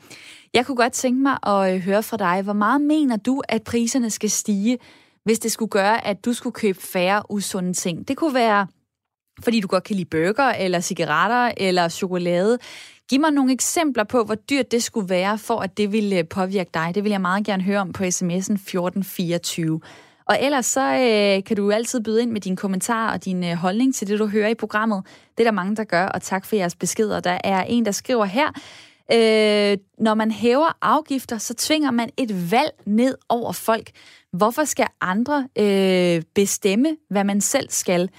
Jeg 0.54 0.66
kunne 0.66 0.76
godt 0.76 0.94
tænke 0.94 1.22
mig 1.22 1.38
at 1.44 1.76
øh, 1.76 1.82
høre 1.82 2.04
fra 2.04 2.18
dig, 2.18 2.42
hvor 2.42 2.54
meget 2.54 2.82
mener 2.82 3.18
du, 3.18 3.42
at 3.50 3.64
priserne 3.64 4.10
skal 4.10 4.30
stige, 4.30 4.78
hvis 5.24 5.40
det 5.40 5.52
skulle 5.52 5.70
gøre, 5.70 6.08
at 6.08 6.26
du 6.26 6.34
skulle 6.34 6.54
købe 6.54 6.80
færre 6.82 7.24
usunde 7.30 7.74
ting? 7.74 8.08
Det 8.08 8.18
kunne 8.18 8.34
være 8.34 8.68
fordi 9.44 9.60
du 9.60 9.68
godt 9.68 9.84
kan 9.84 9.96
lide 9.96 10.10
burger, 10.10 10.50
eller 10.50 10.80
cigaretter, 10.80 11.52
eller 11.58 11.90
chokolade. 11.90 12.58
Giv 13.10 13.20
mig 13.20 13.32
nogle 13.32 13.54
eksempler 13.54 14.04
på, 14.04 14.24
hvor 14.24 14.36
dyrt 14.36 14.72
det 14.72 14.84
skulle 14.84 15.10
være, 15.10 15.38
for 15.38 15.60
at 15.60 15.78
det 15.78 15.92
ville 15.92 16.18
øh, 16.18 16.28
påvirke 16.28 16.70
dig. 16.74 16.92
Det 16.96 17.04
vil 17.04 17.10
jeg 17.10 17.22
meget 17.22 17.46
gerne 17.46 17.64
høre 17.64 17.80
om 17.80 17.94
på 17.94 18.04
sms'en 18.04 18.54
1424. 18.54 19.82
Og 20.26 20.38
ellers 20.42 20.66
så 20.66 20.82
øh, 20.82 21.44
kan 21.44 21.58
du 21.58 21.72
altid 21.72 22.02
byde 22.02 22.22
ind 22.22 22.32
med 22.32 22.42
dine 22.42 22.58
kommentarer 22.58 23.14
og 23.14 23.26
din 23.26 23.44
øh, 23.44 23.54
holdning 23.54 23.96
til 23.96 24.08
det, 24.08 24.20
du 24.20 24.28
hører 24.28 24.50
i 24.50 24.56
programmet. 24.56 25.04
Det 25.38 25.44
er 25.44 25.48
der 25.48 25.52
mange, 25.52 25.76
der 25.76 25.84
gør, 25.84 26.06
og 26.06 26.22
tak 26.22 26.46
for 26.46 26.56
jeres 26.56 26.76
beskeder. 26.76 27.20
Der 27.20 27.38
er 27.44 27.64
en, 27.64 27.86
der 27.86 27.92
skriver 27.92 28.26
her, 28.26 28.48
øh, 29.12 29.78
når 29.98 30.14
man 30.14 30.32
hæver 30.32 30.78
afgifter, 30.82 31.38
så 31.38 31.54
tvinger 31.54 31.92
man 31.92 32.10
et 32.18 32.52
valg 32.52 32.72
ned 32.86 33.16
over 33.30 33.52
folk. 33.52 33.90
Hvorfor 34.34 34.64
skal 34.64 34.88
andre 35.02 35.48
øh, 35.58 36.22
bestemme, 36.36 36.98
hvad 37.10 37.24
man 37.24 37.42
selv 37.42 37.70
skal? 37.70 38.10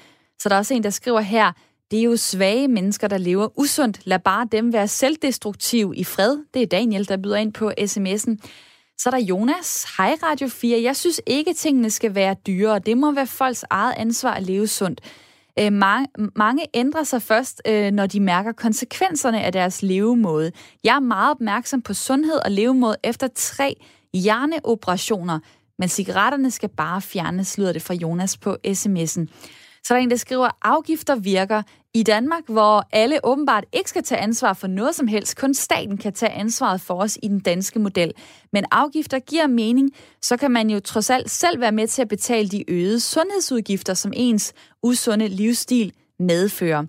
Så 0.40 0.48
der 0.48 0.54
er 0.54 0.58
også 0.58 0.74
en, 0.74 0.82
der 0.82 0.90
skriver 0.90 1.20
her, 1.20 1.52
det 1.90 1.98
er 1.98 2.02
jo 2.02 2.16
svage 2.16 2.68
mennesker, 2.68 3.08
der 3.08 3.18
lever 3.18 3.58
usundt. 3.58 4.00
Lad 4.04 4.18
bare 4.18 4.48
dem 4.52 4.72
være 4.72 4.88
selvdestruktive 4.88 5.96
i 5.96 6.04
fred. 6.04 6.38
Det 6.54 6.62
er 6.62 6.66
Daniel, 6.66 7.08
der 7.08 7.16
byder 7.16 7.36
ind 7.36 7.52
på 7.52 7.72
sms'en. 7.80 8.36
Så 8.98 9.08
er 9.08 9.10
der 9.10 9.18
Jonas. 9.18 9.86
Hej 9.96 10.16
Radio 10.22 10.48
4. 10.48 10.82
Jeg 10.82 10.96
synes 10.96 11.20
ikke, 11.26 11.54
tingene 11.54 11.90
skal 11.90 12.14
være 12.14 12.36
dyrere. 12.46 12.78
Det 12.78 12.98
må 12.98 13.12
være 13.12 13.26
folks 13.26 13.64
eget 13.70 13.94
ansvar 13.96 14.34
at 14.34 14.42
leve 14.42 14.66
sundt. 14.66 15.00
Øh, 15.58 15.72
mange, 15.72 16.08
mange 16.36 16.66
ændrer 16.74 17.04
sig 17.04 17.22
først, 17.22 17.62
øh, 17.66 17.90
når 17.90 18.06
de 18.06 18.20
mærker 18.20 18.52
konsekvenserne 18.52 19.42
af 19.42 19.52
deres 19.52 19.82
levemåde. 19.82 20.52
Jeg 20.84 20.96
er 20.96 21.00
meget 21.00 21.30
opmærksom 21.30 21.82
på 21.82 21.94
sundhed 21.94 22.44
og 22.44 22.50
levemåde 22.50 22.96
efter 23.04 23.28
tre 23.34 23.76
hjerneoperationer, 24.14 25.38
men 25.78 25.88
cigaretterne 25.88 26.50
skal 26.50 26.68
bare 26.68 27.00
fjernes, 27.00 27.58
lyder 27.58 27.72
det 27.72 27.82
fra 27.82 27.94
Jonas 27.94 28.36
på 28.36 28.56
sms'en. 28.66 29.26
Så 29.84 29.94
er 29.94 29.98
der 29.98 30.02
en, 30.02 30.10
der 30.10 30.16
skriver, 30.16 30.48
afgifter 30.62 31.16
virker. 31.16 31.62
I 31.94 32.02
Danmark, 32.02 32.42
hvor 32.48 32.88
alle 32.92 33.24
åbenbart 33.24 33.64
ikke 33.72 33.90
skal 33.90 34.02
tage 34.02 34.20
ansvar 34.20 34.52
for 34.52 34.66
noget 34.66 34.94
som 34.94 35.06
helst, 35.08 35.36
kun 35.36 35.54
staten 35.54 35.96
kan 35.96 36.12
tage 36.12 36.32
ansvaret 36.32 36.80
for 36.80 37.02
os 37.02 37.18
i 37.22 37.28
den 37.28 37.40
danske 37.40 37.78
model. 37.78 38.12
Men 38.52 38.64
afgifter 38.70 39.18
giver 39.18 39.46
mening, 39.46 39.90
så 40.22 40.36
kan 40.36 40.50
man 40.50 40.70
jo 40.70 40.80
trods 40.80 41.10
alt 41.10 41.30
selv 41.30 41.60
være 41.60 41.72
med 41.72 41.86
til 41.86 42.02
at 42.02 42.08
betale 42.08 42.48
de 42.48 42.70
øgede 42.70 43.00
sundhedsudgifter, 43.00 43.94
som 43.94 44.12
ens 44.16 44.52
usunde 44.82 45.28
livsstil 45.28 45.92
medfører. 46.18 46.84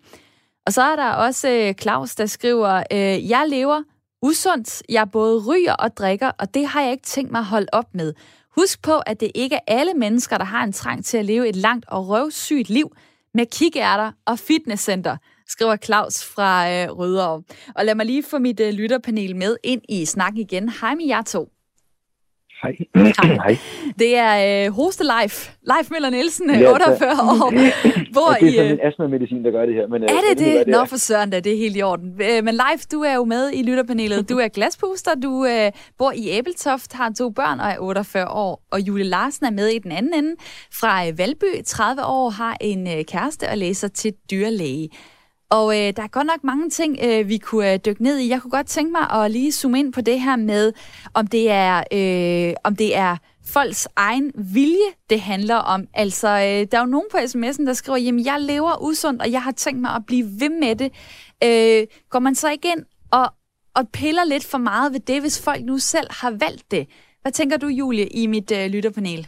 Og 0.66 0.74
så 0.74 0.82
er 0.82 0.96
der 0.96 1.10
også 1.12 1.50
øh, 1.50 1.74
Claus, 1.74 2.16
der 2.16 2.26
skriver, 2.26 2.84
øh, 2.92 3.30
jeg 3.30 3.46
lever 3.50 3.84
usundt, 4.22 4.84
jeg 4.90 5.12
både 5.12 5.44
ryger 5.48 5.74
og 5.74 5.98
drikker, 5.98 6.32
og 6.40 6.54
det 6.54 6.68
har 6.68 6.82
jeg 6.82 6.92
ikke 6.92 7.04
tænkt 7.04 7.32
mig 7.32 7.40
at 7.40 7.46
holde 7.46 7.68
op 7.72 7.94
med. 7.94 8.14
Husk 8.56 8.82
på, 8.82 9.00
at 9.00 9.20
det 9.20 9.32
ikke 9.36 9.56
er 9.56 9.60
alle 9.68 9.94
mennesker, 9.94 10.38
der 10.38 10.46
har 10.46 10.64
en 10.64 10.74
trang 10.74 11.06
til 11.06 11.18
at 11.18 11.26
leve 11.26 11.50
et 11.50 11.56
langt 11.56 11.86
og 11.88 12.08
røvsygt 12.08 12.70
liv 12.70 12.96
med 13.34 13.46
kikærter 13.46 14.12
og 14.26 14.40
fitnesscenter, 14.40 15.18
skriver 15.48 15.78
Claus 15.78 16.24
fra 16.24 16.72
øh, 16.72 16.90
Rødovre. 16.90 17.44
Og 17.76 17.86
lad 17.86 17.96
mig 17.96 18.06
lige 18.06 18.24
få 18.24 18.40
mit 18.40 18.60
øh, 18.60 18.74
lytterpanel 18.74 19.36
med 19.36 19.58
ind 19.64 19.82
i 19.90 20.06
snakken 20.06 20.42
igen. 20.42 20.70
Hej 20.70 20.96
med 20.96 21.06
jer 21.08 21.22
to. 21.22 21.50
Hej. 22.64 22.76
Hej. 23.46 23.58
Det 24.00 24.18
er 24.18 24.66
øh, 24.66 24.74
Hoste 24.74 25.04
Leif. 25.04 25.50
Leif 25.64 25.92
Møller 25.92 26.10
Nielsen, 26.10 26.50
ja, 26.50 26.72
48 26.72 27.12
år. 27.12 27.52
Hvor 28.16 28.38
ja, 28.42 28.46
det 28.46 28.50
er 28.50 28.58
sådan 28.58 28.66
øh, 28.66 28.72
en 28.72 28.80
astma-medicin, 28.88 29.44
der 29.46 29.52
gør 29.52 29.66
det 29.66 29.76
her. 29.76 29.88
Men, 29.88 30.04
er 30.04 30.08
øh, 30.08 30.30
det 30.30 30.40
det? 30.40 30.66
det? 30.66 30.68
Nå, 30.68 30.86
for 30.86 30.98
søren 30.98 31.30
da, 31.30 31.40
det 31.40 31.54
er 31.54 31.58
helt 31.58 31.78
i 31.78 31.82
orden. 31.82 32.10
Øh, 32.22 32.44
men 32.44 32.54
Leif, 32.54 32.82
du 32.92 33.02
er 33.02 33.14
jo 33.14 33.26
med 33.26 33.52
i 33.54 33.64
lytterpanelet. 33.64 34.30
Du 34.30 34.38
er 34.38 34.48
glaspuster, 34.48 35.12
du 35.16 35.46
øh, 35.46 35.72
bor 35.98 36.12
i 36.12 36.30
Æbeltoft, 36.30 36.94
har 36.94 37.12
to 37.18 37.30
børn 37.30 37.60
og 37.60 37.70
er 37.70 37.80
48 37.80 38.28
år. 38.28 38.64
Og 38.72 38.80
Julie 38.80 39.06
Larsen 39.06 39.46
er 39.46 39.52
med 39.52 39.68
i 39.68 39.80
den 39.80 39.92
anden 39.92 40.14
ende 40.14 40.36
fra 40.80 41.08
øh, 41.08 41.18
Valby, 41.18 41.64
30 41.66 42.06
år, 42.06 42.30
har 42.30 42.58
en 42.62 42.88
øh, 42.88 43.06
kæreste 43.06 43.50
og 43.50 43.58
læser 43.58 43.88
til 43.88 44.14
dyrlæge. 44.32 44.90
Og 45.52 45.78
øh, 45.78 45.94
der 45.96 46.04
er 46.04 46.08
godt 46.08 46.28
nok 46.28 46.44
mange 46.44 46.70
ting, 46.70 47.00
øh, 47.04 47.30
vi 47.30 47.38
kunne 47.38 47.74
øh, 47.74 47.80
dykke 47.86 48.04
ned 48.04 48.18
i. 48.18 48.30
Jeg 48.30 48.42
kunne 48.42 48.52
godt 48.52 48.68
tænke 48.68 48.92
mig 48.92 49.12
at 49.12 49.32
lige 49.32 49.52
zoome 49.52 49.80
ind 49.80 49.94
på 49.94 50.02
det 50.02 50.22
her 50.22 50.36
med, 50.36 50.74
om 51.14 51.28
det 51.28 51.52
er, 51.52 51.84
øh, 51.92 52.56
om 52.64 52.76
det 52.76 52.96
er 52.96 53.18
folks 53.46 53.88
egen 53.96 54.32
vilje, 54.36 54.90
det 55.10 55.22
handler 55.22 55.56
om. 55.56 55.88
Altså, 55.94 56.28
øh, 56.28 56.68
der 56.72 56.78
er 56.78 56.82
jo 56.82 56.86
nogen 56.86 57.08
på 57.12 57.18
sms'en, 57.18 57.66
der 57.66 57.74
skriver, 57.74 57.98
jamen 57.98 58.26
jeg 58.26 58.42
lever 58.42 58.84
usundt, 58.84 59.22
og 59.22 59.32
jeg 59.32 59.44
har 59.44 59.52
tænkt 59.52 59.82
mig 59.82 59.92
at 59.92 60.06
blive 60.08 60.26
ved 60.40 60.50
med 60.50 60.76
det. 60.76 60.92
Øh, 61.44 61.88
går 62.10 62.20
man 62.20 62.36
så 62.36 62.52
ikke 62.52 62.68
ind 62.68 62.86
og, 63.12 63.34
og 63.76 63.90
piller 63.90 64.24
lidt 64.24 64.46
for 64.46 64.58
meget 64.58 64.94
ved 64.94 65.00
det, 65.00 65.22
hvis 65.22 65.42
folk 65.42 65.66
nu 65.66 65.78
selv 65.78 66.08
har 66.10 66.32
valgt 66.32 66.72
det? 66.72 66.88
Hvad 67.22 67.32
tænker 67.32 67.58
du, 67.58 67.68
Julie, 67.68 68.08
i 68.08 68.28
mit 68.28 68.52
øh, 68.52 68.68
lytterpanel? 68.68 69.28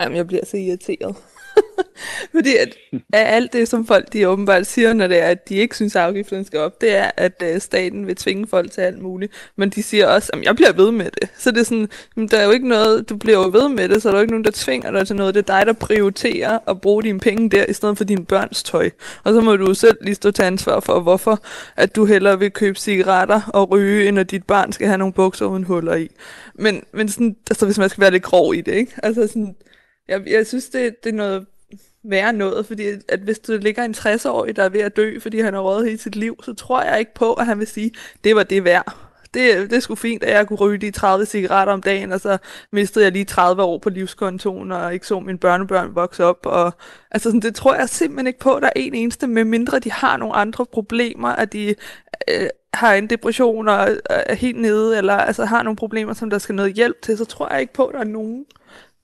Jamen, 0.00 0.16
jeg 0.16 0.26
bliver 0.26 0.44
så 0.44 0.56
irriteret. 0.56 1.16
Fordi 2.34 2.56
at, 2.56 2.68
at 2.92 3.26
alt 3.34 3.52
det, 3.52 3.68
som 3.68 3.86
folk 3.86 4.12
de 4.12 4.28
åbenbart 4.28 4.66
siger, 4.66 4.92
når 4.92 5.06
det 5.06 5.22
er, 5.22 5.26
at 5.26 5.48
de 5.48 5.54
ikke 5.54 5.76
synes, 5.76 5.96
at 5.96 6.02
afgifterne 6.02 6.44
skal 6.44 6.60
op, 6.60 6.80
det 6.80 6.96
er, 6.96 7.10
at 7.16 7.42
øh, 7.42 7.60
staten 7.60 8.06
vil 8.06 8.16
tvinge 8.16 8.46
folk 8.46 8.70
til 8.70 8.80
alt 8.80 9.02
muligt. 9.02 9.32
Men 9.56 9.70
de 9.70 9.82
siger 9.82 10.06
også, 10.06 10.30
at 10.32 10.42
jeg 10.44 10.56
bliver 10.56 10.72
ved 10.72 10.90
med 10.90 11.10
det. 11.20 11.28
Så 11.38 11.50
det 11.50 11.60
er 11.60 11.64
sådan, 11.64 11.88
der 12.30 12.38
er 12.38 12.44
jo 12.44 12.50
ikke 12.50 12.68
noget, 12.68 13.08
du 13.08 13.16
bliver 13.16 13.38
jo 13.38 13.50
ved 13.52 13.68
med 13.68 13.88
det, 13.88 14.02
så 14.02 14.08
der 14.08 14.14
er 14.14 14.18
jo 14.18 14.22
ikke 14.22 14.32
nogen, 14.32 14.44
der 14.44 14.50
tvinger 14.54 14.90
dig 14.90 15.06
til 15.06 15.16
noget. 15.16 15.34
Det 15.34 15.50
er 15.50 15.58
dig, 15.58 15.66
der 15.66 15.72
prioriterer 15.72 16.58
at 16.68 16.80
bruge 16.80 17.02
dine 17.02 17.20
penge 17.20 17.50
der, 17.50 17.64
i 17.68 17.72
stedet 17.72 17.96
for 17.96 18.04
dine 18.04 18.24
børns 18.24 18.62
tøj. 18.62 18.90
Og 19.24 19.34
så 19.34 19.40
må 19.40 19.56
du 19.56 19.74
selv 19.74 19.96
lige 20.02 20.14
stå 20.14 20.30
til 20.30 20.42
ansvar 20.42 20.80
for, 20.80 21.00
hvorfor 21.00 21.38
at 21.76 21.96
du 21.96 22.04
hellere 22.04 22.38
vil 22.38 22.50
købe 22.50 22.78
cigaretter 22.78 23.40
og 23.54 23.70
ryge, 23.70 24.08
end 24.08 24.18
at 24.18 24.30
dit 24.30 24.44
barn 24.44 24.72
skal 24.72 24.86
have 24.86 24.98
nogle 24.98 25.12
bukser 25.12 25.46
uden 25.46 25.64
huller 25.64 25.94
i. 25.94 26.08
Men, 26.54 26.82
men 26.92 27.08
sådan, 27.08 27.36
altså, 27.50 27.66
hvis 27.66 27.78
man 27.78 27.88
skal 27.88 28.00
være 28.00 28.10
lidt 28.10 28.22
grov 28.22 28.54
i 28.54 28.60
det, 28.60 28.74
ikke? 28.74 28.92
Altså 29.02 29.26
sådan, 29.26 29.54
jeg, 30.08 30.22
jeg 30.26 30.46
synes, 30.46 30.68
det, 30.68 31.04
det 31.04 31.10
er 31.10 31.16
noget 31.16 31.46
være 32.04 32.32
noget, 32.32 32.66
fordi 32.66 32.84
at 33.08 33.20
hvis 33.20 33.38
du 33.38 33.56
ligger 33.56 33.84
en 33.84 33.94
60-årig, 33.94 34.56
der 34.56 34.62
er 34.64 34.68
ved 34.68 34.80
at 34.80 34.96
dø, 34.96 35.18
fordi 35.18 35.40
han 35.40 35.54
har 35.54 35.60
rådet 35.60 35.86
hele 35.86 35.98
sit 35.98 36.16
liv, 36.16 36.36
så 36.42 36.54
tror 36.54 36.82
jeg 36.82 36.98
ikke 36.98 37.14
på, 37.14 37.32
at 37.34 37.46
han 37.46 37.58
vil 37.58 37.66
sige, 37.66 37.90
det 38.24 38.36
var 38.36 38.42
det 38.42 38.64
værd. 38.64 38.96
det, 39.34 39.70
det 39.70 39.76
er 39.76 39.80
sgu 39.80 39.94
fint, 39.94 40.24
at 40.24 40.32
jeg 40.32 40.46
kunne 40.46 40.58
ryge 40.58 40.78
de 40.78 40.90
30 40.90 41.26
cigaretter 41.26 41.72
om 41.72 41.82
dagen, 41.82 42.12
og 42.12 42.20
så 42.20 42.38
mistede 42.72 43.04
jeg 43.04 43.12
lige 43.12 43.24
30 43.24 43.62
år 43.62 43.78
på 43.78 43.90
livskontoen, 43.90 44.72
og 44.72 44.94
ikke 44.94 45.06
så 45.06 45.20
mine 45.20 45.38
børnebørn 45.38 45.94
vokse 45.94 46.24
op. 46.24 46.46
Og, 46.46 46.72
altså, 47.10 47.28
sådan, 47.28 47.40
det 47.40 47.54
tror 47.54 47.74
jeg 47.74 47.88
simpelthen 47.88 48.26
ikke 48.26 48.38
på, 48.38 48.54
at 48.54 48.62
der 48.62 48.68
er 48.68 48.72
en 48.76 48.94
eneste, 48.94 49.26
med 49.26 49.44
mindre 49.44 49.78
de 49.78 49.92
har 49.92 50.16
nogle 50.16 50.34
andre 50.34 50.66
problemer, 50.66 51.28
at 51.28 51.52
de 51.52 51.74
øh, 52.28 52.48
har 52.74 52.94
en 52.94 53.10
depression 53.10 53.68
og 53.68 53.96
er 54.10 54.34
helt 54.34 54.60
nede, 54.60 54.98
eller 54.98 55.14
altså, 55.14 55.44
har 55.44 55.62
nogle 55.62 55.76
problemer, 55.76 56.14
som 56.14 56.30
der 56.30 56.38
skal 56.38 56.54
noget 56.54 56.74
hjælp 56.74 57.02
til, 57.02 57.18
så 57.18 57.24
tror 57.24 57.52
jeg 57.52 57.60
ikke 57.60 57.72
på, 57.72 57.86
at 57.86 57.94
der 57.94 58.00
er 58.00 58.04
nogen, 58.04 58.46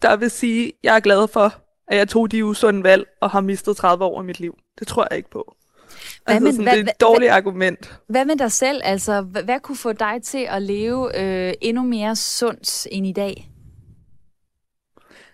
der 0.03 0.17
vil 0.17 0.31
sige, 0.31 0.67
at 0.67 0.73
jeg 0.83 0.97
er 0.97 1.01
glad 1.01 1.29
for, 1.29 1.55
at 1.89 1.97
jeg 1.99 2.09
tog 2.09 2.31
de 2.31 2.45
usunde 2.45 2.83
valg 2.83 3.05
og 3.21 3.31
har 3.31 3.41
mistet 3.41 3.77
30 3.77 4.05
år 4.05 4.23
i 4.23 4.25
mit 4.25 4.41
liv. 4.41 4.59
Det 4.79 4.87
tror 4.89 5.07
jeg 5.11 5.17
ikke 5.17 5.31
på. 5.31 5.55
Hvad 6.25 6.35
altså, 6.35 6.45
med- 6.45 6.53
sådan, 6.53 6.65
hvad- 6.65 6.73
det 6.73 6.79
er 6.79 6.83
et 6.83 6.85
hvad- 6.85 7.09
dårligt 7.09 7.31
argument. 7.31 7.99
Hvad 8.09 8.25
med 8.25 8.37
dig 8.37 8.53
selv? 8.53 8.81
Altså, 8.85 9.21
hvad, 9.21 9.43
hvad 9.43 9.61
kunne 9.61 9.77
få 9.77 9.93
dig 9.93 10.21
til 10.25 10.47
at 10.51 10.63
leve 10.63 11.21
øh, 11.21 11.55
endnu 11.61 11.83
mere 11.83 12.17
sundt 12.17 12.87
end 12.91 13.07
i 13.07 13.13
dag? 13.13 13.51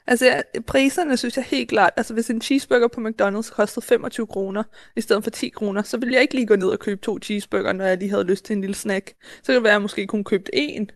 Altså, 0.06 0.26
jeg, 0.26 0.42
priserne 0.66 1.16
synes 1.16 1.36
jeg 1.36 1.44
helt 1.44 1.68
klart, 1.68 1.92
altså 1.96 2.14
hvis 2.14 2.30
en 2.30 2.40
cheeseburger 2.40 2.88
på 2.88 3.00
McDonald's 3.00 3.54
kostede 3.54 3.86
25 3.86 4.26
kroner 4.26 4.62
i 4.96 5.00
stedet 5.00 5.24
for 5.24 5.30
10 5.30 5.48
kroner, 5.48 5.82
så 5.82 5.96
ville 5.96 6.14
jeg 6.14 6.22
ikke 6.22 6.34
lige 6.34 6.46
gå 6.46 6.56
ned 6.56 6.68
og 6.68 6.78
købe 6.78 7.00
to 7.00 7.18
cheeseburger, 7.22 7.72
når 7.72 7.84
jeg 7.84 7.98
lige 7.98 8.10
havde 8.10 8.24
lyst 8.24 8.44
til 8.44 8.54
en 8.54 8.60
lille 8.60 8.74
snack. 8.76 9.08
Så 9.42 9.46
kan 9.46 9.54
det 9.54 9.62
være, 9.62 9.70
at 9.72 9.74
jeg 9.74 9.82
måske 9.82 10.06
kunne 10.06 10.24
købe 10.24 10.54
en. 10.54 10.90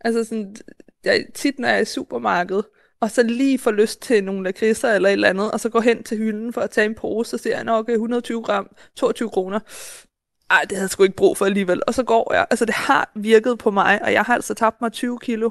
Altså 0.00 0.24
sådan, 0.24 0.56
jeg, 1.04 1.24
tit 1.34 1.58
når 1.58 1.68
jeg 1.68 1.76
er 1.76 1.80
i 1.80 1.84
supermarkedet, 1.84 2.64
og 3.00 3.10
så 3.10 3.22
lige 3.22 3.58
får 3.58 3.70
lyst 3.70 4.02
til 4.02 4.24
nogle 4.24 4.44
lakridser 4.44 4.92
eller 4.92 5.08
et 5.08 5.12
eller 5.12 5.28
andet, 5.28 5.52
og 5.52 5.60
så 5.60 5.68
går 5.68 5.80
hen 5.80 6.02
til 6.02 6.18
hylden 6.18 6.52
for 6.52 6.60
at 6.60 6.70
tage 6.70 6.84
en 6.84 6.94
pose, 6.94 7.30
så 7.30 7.38
ser 7.38 7.56
jeg 7.56 7.64
nok 7.64 7.88
120 7.88 8.42
gram, 8.42 8.68
22 8.96 9.30
kroner. 9.30 9.60
Ej, 10.50 10.60
det 10.62 10.72
havde 10.72 10.82
jeg 10.82 10.90
sgu 10.90 11.02
ikke 11.02 11.16
brug 11.16 11.36
for 11.36 11.46
alligevel. 11.46 11.82
Og 11.86 11.94
så 11.94 12.02
går 12.02 12.32
jeg. 12.34 12.46
Altså, 12.50 12.64
det 12.64 12.74
har 12.74 13.10
virket 13.14 13.58
på 13.58 13.70
mig, 13.70 14.02
og 14.02 14.12
jeg 14.12 14.22
har 14.22 14.34
altså 14.34 14.54
tabt 14.54 14.80
mig 14.80 14.92
20 14.92 15.18
kilo. 15.18 15.50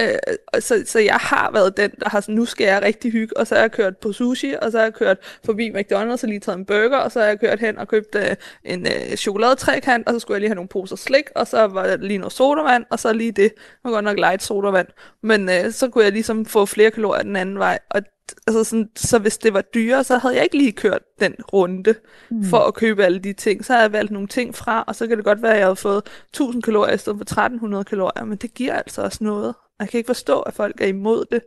Øh, 0.00 0.60
så, 0.60 0.82
så 0.86 0.98
jeg 0.98 1.14
har 1.14 1.50
været 1.52 1.76
den, 1.76 1.90
der 1.90 2.08
har 2.08 2.20
sådan, 2.20 2.34
nu 2.34 2.44
skal 2.44 2.64
jeg 2.66 2.82
rigtig 2.82 3.12
hygge, 3.12 3.36
og 3.36 3.46
så 3.46 3.54
har 3.54 3.62
jeg 3.62 3.72
kørt 3.72 3.96
på 3.96 4.12
sushi, 4.12 4.54
og 4.62 4.72
så 4.72 4.78
har 4.78 4.84
jeg 4.84 4.94
kørt 4.94 5.18
forbi 5.44 5.70
McDonald's 5.70 6.22
og 6.22 6.28
lige 6.28 6.40
taget 6.40 6.58
en 6.58 6.64
burger, 6.64 6.96
og 6.96 7.12
så 7.12 7.20
har 7.20 7.26
jeg 7.26 7.40
kørt 7.40 7.60
hen 7.60 7.78
og 7.78 7.88
købt 7.88 8.14
øh, 8.14 8.36
en 8.64 8.86
øh, 8.86 9.16
chokoladetrækant, 9.16 10.08
og 10.08 10.14
så 10.14 10.18
skulle 10.18 10.34
jeg 10.34 10.40
lige 10.40 10.48
have 10.48 10.54
nogle 10.54 10.68
poser 10.68 10.96
slik, 10.96 11.24
og 11.34 11.46
så 11.46 11.66
var 11.66 11.86
der 11.86 11.96
lige 11.96 12.18
noget 12.18 12.32
sodavand, 12.32 12.84
og 12.90 12.98
så 12.98 13.12
lige 13.12 13.32
det. 13.32 13.52
Var 13.84 13.90
godt 13.90 14.04
nok 14.04 14.18
light 14.18 14.42
sodavand. 14.42 14.88
Men 15.22 15.48
øh, 15.48 15.72
så 15.72 15.88
kunne 15.88 16.04
jeg 16.04 16.12
ligesom 16.12 16.46
få 16.46 16.66
flere 16.66 16.90
kalorier 16.90 17.22
den 17.22 17.36
anden 17.36 17.58
vej. 17.58 17.78
Og 17.90 18.02
altså 18.46 18.64
sådan, 18.64 18.88
så 18.96 19.18
hvis 19.18 19.38
det 19.38 19.54
var 19.54 19.60
dyrere, 19.60 20.04
så 20.04 20.18
havde 20.18 20.34
jeg 20.34 20.44
ikke 20.44 20.56
lige 20.56 20.72
kørt 20.72 21.02
den 21.20 21.34
runde 21.52 21.94
mm. 22.30 22.44
for 22.44 22.58
at 22.58 22.74
købe 22.74 23.04
alle 23.04 23.18
de 23.18 23.32
ting. 23.32 23.64
Så 23.64 23.72
havde 23.72 23.82
jeg 23.82 23.92
valgt 23.92 24.12
nogle 24.12 24.28
ting 24.28 24.54
fra, 24.54 24.84
og 24.86 24.94
så 24.94 25.06
kan 25.06 25.16
det 25.16 25.24
godt 25.24 25.42
være, 25.42 25.52
at 25.52 25.58
jeg 25.58 25.66
havde 25.66 25.76
fået 25.76 26.02
1000 26.28 26.62
kalorier 26.62 26.94
i 26.94 26.98
stedet 26.98 27.16
for 27.18 27.22
1300 27.22 27.84
kalorier, 27.84 28.24
men 28.24 28.38
det 28.38 28.54
giver 28.54 28.74
altså 28.74 29.02
også 29.02 29.24
noget. 29.24 29.54
Jeg 29.80 29.88
kan 29.88 29.98
ikke 29.98 30.08
forstå, 30.08 30.40
at 30.40 30.54
folk 30.54 30.80
er 30.80 30.86
imod 30.86 31.24
det. 31.30 31.40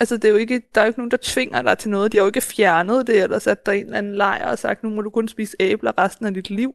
Altså, 0.00 0.16
det 0.16 0.24
er 0.24 0.28
jo 0.28 0.36
ikke, 0.36 0.62
der 0.74 0.80
er 0.80 0.84
jo 0.84 0.88
ikke 0.88 1.00
nogen, 1.00 1.10
der 1.10 1.16
tvinger 1.22 1.62
dig 1.62 1.78
til 1.78 1.90
noget. 1.90 2.12
De 2.12 2.16
har 2.16 2.22
jo 2.22 2.28
ikke 2.28 2.40
fjernet 2.40 3.06
det, 3.06 3.22
eller 3.22 3.38
sat 3.38 3.66
dig 3.66 3.76
i 3.76 3.78
en 3.78 3.84
eller 3.84 3.98
anden 3.98 4.14
lejr 4.14 4.50
og 4.50 4.58
sagt, 4.58 4.82
nu 4.82 4.90
må 4.90 5.02
du 5.02 5.10
kun 5.10 5.28
spise 5.28 5.56
æbler 5.60 5.98
resten 5.98 6.26
af 6.26 6.34
dit 6.34 6.50
liv. 6.50 6.74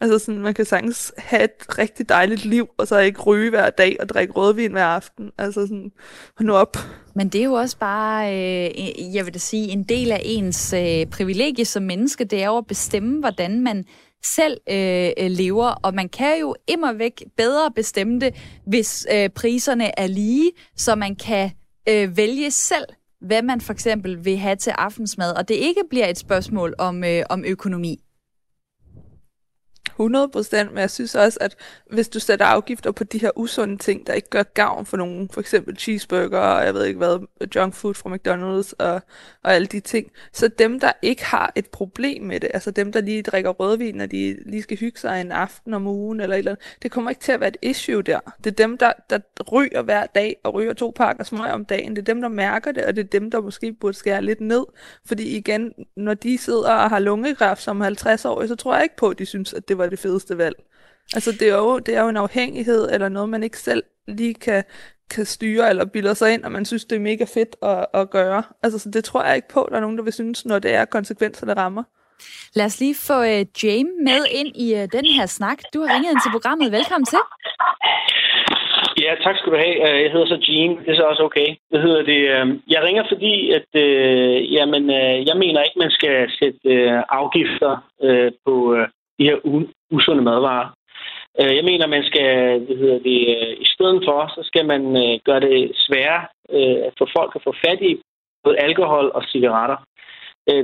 Altså, 0.00 0.18
sådan, 0.18 0.40
man 0.40 0.54
kan 0.54 0.64
sagtens 0.64 1.12
have 1.18 1.44
et 1.44 1.78
rigtig 1.78 2.08
dejligt 2.08 2.44
liv, 2.44 2.68
og 2.78 2.86
så 2.86 2.98
ikke 2.98 3.22
ryge 3.22 3.50
hver 3.50 3.70
dag 3.70 3.96
og 4.00 4.08
drikke 4.08 4.32
rødvin 4.32 4.72
hver 4.72 4.84
aften. 4.84 5.32
Altså, 5.38 5.60
sådan, 5.60 5.92
nu 6.40 6.54
op. 6.54 6.76
Men 7.14 7.28
det 7.28 7.40
er 7.40 7.44
jo 7.44 7.52
også 7.52 7.78
bare, 7.78 8.34
øh, 8.34 9.14
jeg 9.14 9.26
vil 9.26 9.34
da 9.34 9.38
sige, 9.38 9.68
en 9.68 9.82
del 9.82 10.12
af 10.12 10.20
ens 10.24 10.72
øh, 10.72 11.06
privilegie 11.06 11.64
som 11.64 11.82
menneske, 11.82 12.24
det 12.24 12.42
er 12.42 12.46
jo 12.46 12.58
at 12.58 12.66
bestemme, 12.66 13.20
hvordan 13.20 13.60
man 13.60 13.84
selv 14.24 14.60
øh, 14.70 15.10
øh, 15.18 15.30
lever, 15.30 15.66
og 15.66 15.94
man 15.94 16.08
kan 16.08 16.40
jo 16.40 16.54
immer 16.66 16.92
væk 16.92 17.24
bedre 17.36 17.70
bestemme 17.70 18.20
det, 18.20 18.34
hvis 18.66 19.06
øh, 19.12 19.28
priserne 19.28 19.98
er 19.98 20.06
lige, 20.06 20.50
så 20.76 20.94
man 20.94 21.16
kan 21.16 21.50
øh, 21.88 22.16
vælge 22.16 22.50
selv, 22.50 22.84
hvad 23.20 23.42
man 23.42 23.60
for 23.60 23.72
eksempel 23.72 24.24
vil 24.24 24.36
have 24.36 24.56
til 24.56 24.70
aftensmad, 24.70 25.36
og 25.36 25.48
det 25.48 25.54
ikke 25.54 25.82
bliver 25.90 26.06
et 26.06 26.18
spørgsmål 26.18 26.74
om, 26.78 27.04
øh, 27.04 27.22
om 27.30 27.44
økonomi. 27.44 28.05
100%, 30.00 30.68
men 30.68 30.78
jeg 30.78 30.90
synes 30.90 31.14
også, 31.14 31.38
at 31.40 31.56
hvis 31.90 32.08
du 32.08 32.20
sætter 32.20 32.46
afgifter 32.46 32.92
på 32.92 33.04
de 33.04 33.18
her 33.18 33.30
usunde 33.36 33.76
ting, 33.76 34.06
der 34.06 34.12
ikke 34.12 34.30
gør 34.30 34.42
gavn 34.42 34.86
for 34.86 34.96
nogen, 34.96 35.28
for 35.28 35.40
eksempel 35.40 35.76
cheeseburger 35.76 36.38
og 36.38 36.64
jeg 36.64 36.74
ved 36.74 36.84
ikke 36.84 36.98
hvad, 36.98 37.26
junk 37.54 37.74
food 37.74 37.94
fra 37.94 38.10
McDonald's 38.10 38.72
og, 38.78 39.02
og 39.42 39.54
alle 39.54 39.66
de 39.66 39.80
ting, 39.80 40.10
så 40.32 40.48
dem, 40.48 40.80
der 40.80 40.92
ikke 41.02 41.24
har 41.24 41.52
et 41.54 41.66
problem 41.66 42.22
med 42.22 42.40
det, 42.40 42.50
altså 42.54 42.70
dem, 42.70 42.92
der 42.92 43.00
lige 43.00 43.22
drikker 43.22 43.50
rødvin, 43.50 43.94
når 43.94 44.06
de 44.06 44.36
lige 44.46 44.62
skal 44.62 44.78
hygge 44.78 45.00
sig 45.00 45.20
en 45.20 45.32
aften 45.32 45.74
om 45.74 45.86
ugen 45.86 46.20
eller 46.20 46.36
et 46.36 46.38
eller 46.38 46.50
andet, 46.50 46.64
det 46.82 46.90
kommer 46.90 47.10
ikke 47.10 47.20
til 47.20 47.32
at 47.32 47.40
være 47.40 47.48
et 47.48 47.56
issue 47.62 48.02
der. 48.02 48.20
Det 48.44 48.50
er 48.50 48.54
dem, 48.54 48.78
der, 48.78 48.92
der 49.10 49.18
ryger 49.52 49.82
hver 49.82 50.06
dag 50.06 50.36
og 50.44 50.54
ryger 50.54 50.72
to 50.72 50.92
pakker 50.96 51.24
smøg 51.24 51.50
om 51.50 51.64
dagen. 51.64 51.96
Det 51.96 51.98
er 51.98 52.14
dem, 52.14 52.20
der 52.20 52.28
mærker 52.28 52.72
det, 52.72 52.84
og 52.84 52.96
det 52.96 53.04
er 53.04 53.08
dem, 53.08 53.30
der 53.30 53.40
måske 53.40 53.72
burde 53.72 53.96
skære 53.96 54.22
lidt 54.22 54.40
ned. 54.40 54.64
Fordi 55.04 55.36
igen, 55.36 55.72
når 55.96 56.14
de 56.14 56.38
sidder 56.38 56.72
og 56.72 56.90
har 56.90 56.98
lungekræft 56.98 57.62
som 57.62 57.80
50 57.80 58.24
år, 58.24 58.46
så 58.46 58.54
tror 58.54 58.74
jeg 58.74 58.82
ikke 58.82 58.96
på, 58.96 59.08
at 59.08 59.18
de 59.18 59.26
synes, 59.26 59.52
at 59.52 59.68
det 59.68 59.78
var 59.78 59.85
det 59.90 59.98
fedeste 59.98 60.38
valg. 60.38 60.56
Altså 61.14 61.32
det 61.32 61.48
er, 61.48 61.56
jo, 61.56 61.78
det 61.78 61.96
er 61.96 62.02
jo 62.02 62.08
en 62.08 62.16
afhængighed, 62.16 62.88
eller 62.92 63.08
noget, 63.08 63.28
man 63.28 63.42
ikke 63.42 63.58
selv 63.58 63.82
lige 64.08 64.34
kan, 64.34 64.64
kan 65.10 65.24
styre, 65.24 65.70
eller 65.70 65.84
bilder 65.84 66.14
sig 66.14 66.34
ind, 66.34 66.44
og 66.44 66.52
man 66.52 66.64
synes, 66.64 66.84
det 66.84 66.96
er 66.96 67.00
mega 67.00 67.24
fedt 67.34 67.56
at, 67.62 67.86
at 67.94 68.10
gøre. 68.10 68.42
Altså 68.62 68.78
så 68.78 68.90
det 68.90 69.04
tror 69.04 69.22
jeg 69.24 69.36
ikke 69.36 69.48
på, 69.48 69.68
der 69.70 69.76
er 69.76 69.80
nogen, 69.80 69.98
der 69.98 70.04
vil 70.04 70.12
synes, 70.12 70.46
når 70.46 70.58
det 70.58 70.74
er 70.74 70.84
konsekvenser, 70.84 71.46
der 71.46 71.54
rammer. 71.54 71.82
Lad 72.54 72.64
os 72.66 72.80
lige 72.80 72.94
få 73.08 73.20
uh, 73.20 73.64
James 73.64 73.92
med 74.04 74.20
ind 74.30 74.56
i 74.56 74.74
uh, 74.74 74.80
den 74.96 75.04
her 75.16 75.26
snak. 75.26 75.58
Du 75.74 75.80
har 75.80 75.94
ringet 75.94 76.10
ind 76.10 76.20
til 76.24 76.30
programmet. 76.36 76.72
Velkommen 76.72 77.06
til. 77.06 77.18
Ja, 79.04 79.14
tak 79.24 79.36
skal 79.38 79.52
du 79.52 79.56
have. 79.64 79.76
Øh, 79.88 80.02
Jeg 80.04 80.10
hedder 80.12 80.26
så 80.26 80.38
Gene. 80.46 80.74
Det 80.84 80.90
er 80.92 80.96
så 80.96 81.02
også 81.12 81.22
okay. 81.22 81.48
Det 81.72 81.82
hedder 81.86 82.02
det. 82.12 82.20
øh, 82.34 82.46
Jeg 82.74 82.80
ringer 82.86 83.04
fordi, 83.12 83.34
at 83.58 83.70
øh, 83.84 84.52
jamen, 84.54 84.84
øh, 85.00 85.16
jeg 85.28 85.36
mener 85.42 85.60
ikke, 85.62 85.78
man 85.84 85.90
skal 85.98 86.16
sætte 86.38 86.58
øh, 86.64 87.02
afgifter 87.20 87.72
øh, 88.06 88.32
på 88.46 88.54
øh, 88.74 88.88
de 89.18 89.24
her 89.28 89.36
usunde 89.90 90.22
madvarer. 90.22 90.68
Øh, 91.40 91.56
jeg 91.56 91.64
mener, 91.64 91.86
man 91.86 92.04
skal, 92.10 92.30
hvad 92.66 92.76
hedder 92.82 92.98
det, 93.10 93.20
øh, 93.36 93.52
i 93.64 93.66
stedet 93.74 94.00
for, 94.08 94.20
så 94.36 94.40
skal 94.50 94.66
man 94.72 94.82
øh, 95.02 95.14
gøre 95.28 95.40
det 95.40 95.72
sværere 95.74 96.22
for 96.98 97.08
folk 97.16 97.32
at 97.34 97.44
få 97.46 97.52
fat 97.64 97.80
i 97.90 97.92
både 98.44 98.58
alkohol 98.58 99.06
og 99.14 99.22
cigaretter. 99.32 99.78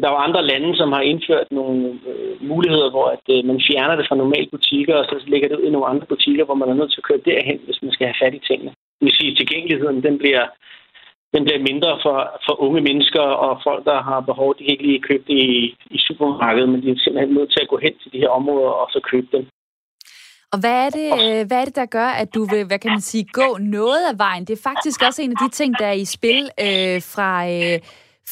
Der 0.00 0.06
er 0.08 0.14
jo 0.16 0.26
andre 0.26 0.46
lande, 0.46 0.76
som 0.76 0.92
har 0.92 1.00
indført 1.00 1.48
nogle 1.50 2.00
muligheder, 2.40 2.90
hvor 2.90 3.06
at, 3.16 3.44
man 3.44 3.60
fjerner 3.68 3.96
det 3.96 4.06
fra 4.08 4.16
normale 4.16 4.48
butikker, 4.54 4.94
og 4.94 5.04
så 5.04 5.14
lægger 5.26 5.48
det 5.48 5.58
ud 5.58 5.66
i 5.66 5.74
nogle 5.74 5.86
andre 5.86 6.06
butikker, 6.06 6.44
hvor 6.44 6.54
man 6.54 6.68
er 6.68 6.74
nødt 6.74 6.90
til 6.92 7.00
at 7.00 7.08
køre 7.08 7.26
derhen, 7.30 7.60
hvis 7.64 7.82
man 7.82 7.92
skal 7.92 8.06
have 8.06 8.20
fat 8.22 8.34
i 8.34 8.46
tingene. 8.48 8.72
Det 8.96 9.04
vil 9.06 9.18
sige, 9.18 9.30
at 9.30 9.36
tilgængeligheden 9.36 10.02
den 10.02 10.18
bliver, 10.18 10.44
den 11.34 11.44
bliver 11.44 11.62
mindre 11.70 11.92
for, 12.04 12.16
for 12.46 12.54
unge 12.66 12.80
mennesker 12.88 13.26
og 13.46 13.52
folk, 13.66 13.82
der 13.84 13.98
har 14.08 14.20
behov. 14.20 14.48
De 14.54 14.64
kan 14.64 14.72
ikke 14.74 14.86
lige 14.86 15.06
købe 15.08 15.24
det 15.30 15.38
i, 15.56 15.76
i 15.96 15.98
supermarkedet, 16.06 16.68
men 16.68 16.82
de 16.82 16.90
er 16.90 16.98
simpelthen 16.98 17.34
nødt 17.34 17.50
til 17.52 17.62
at 17.64 17.68
gå 17.72 17.78
hen 17.84 17.94
til 18.02 18.12
de 18.12 18.18
her 18.18 18.28
områder 18.28 18.72
og 18.82 18.86
så 18.94 19.00
købe 19.10 19.28
dem. 19.36 19.44
Og 20.52 20.58
hvad 20.60 20.76
er, 20.86 20.90
det, 20.90 21.08
øh, 21.22 21.46
hvad 21.46 21.58
er 21.60 21.64
det, 21.64 21.76
der 21.76 21.86
gør, 21.86 22.06
at 22.22 22.34
du 22.34 22.44
vil, 22.44 22.64
hvad 22.66 22.78
kan 22.78 22.90
man 22.90 23.00
sige, 23.00 23.24
gå 23.32 23.58
noget 23.60 24.02
af 24.10 24.18
vejen? 24.18 24.44
Det 24.44 24.58
er 24.58 24.68
faktisk 24.70 25.02
også 25.06 25.22
en 25.22 25.30
af 25.30 25.36
de 25.44 25.48
ting, 25.48 25.78
der 25.78 25.86
er 25.86 25.92
i 25.92 26.04
spil 26.04 26.50
øh, 26.60 27.02
fra, 27.14 27.48
øh, 27.48 27.78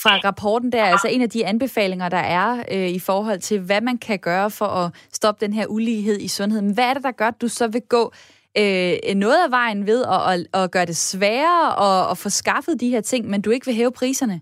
fra 0.02 0.12
rapporten 0.24 0.72
der, 0.72 0.84
altså 0.84 1.08
en 1.08 1.22
af 1.22 1.30
de 1.30 1.46
anbefalinger, 1.46 2.08
der 2.08 2.24
er 2.40 2.64
øh, 2.72 2.88
i 2.88 2.98
forhold 2.98 3.38
til, 3.38 3.60
hvad 3.60 3.80
man 3.80 3.98
kan 3.98 4.18
gøre 4.18 4.50
for 4.50 4.64
at 4.64 4.92
stoppe 5.12 5.46
den 5.46 5.52
her 5.52 5.66
ulighed 5.66 6.20
i 6.20 6.28
sundheden. 6.28 6.74
Hvad 6.74 6.84
er 6.84 6.94
det, 6.94 7.02
der 7.02 7.10
gør, 7.10 7.28
at 7.28 7.40
du 7.40 7.48
så 7.48 7.68
vil 7.68 7.82
gå 7.88 8.12
øh, 8.60 9.14
noget 9.14 9.40
af 9.46 9.50
vejen 9.50 9.86
ved 9.86 10.00
at, 10.16 10.20
at, 10.32 10.62
at 10.62 10.72
gøre 10.72 10.86
det 10.86 10.96
sværere 10.96 11.66
at, 11.86 12.10
at 12.10 12.16
få 12.18 12.28
skaffet 12.28 12.80
de 12.80 12.88
her 12.94 13.00
ting, 13.00 13.30
men 13.30 13.42
du 13.42 13.50
ikke 13.50 13.66
vil 13.66 13.74
hæve 13.74 13.92
priserne? 14.00 14.40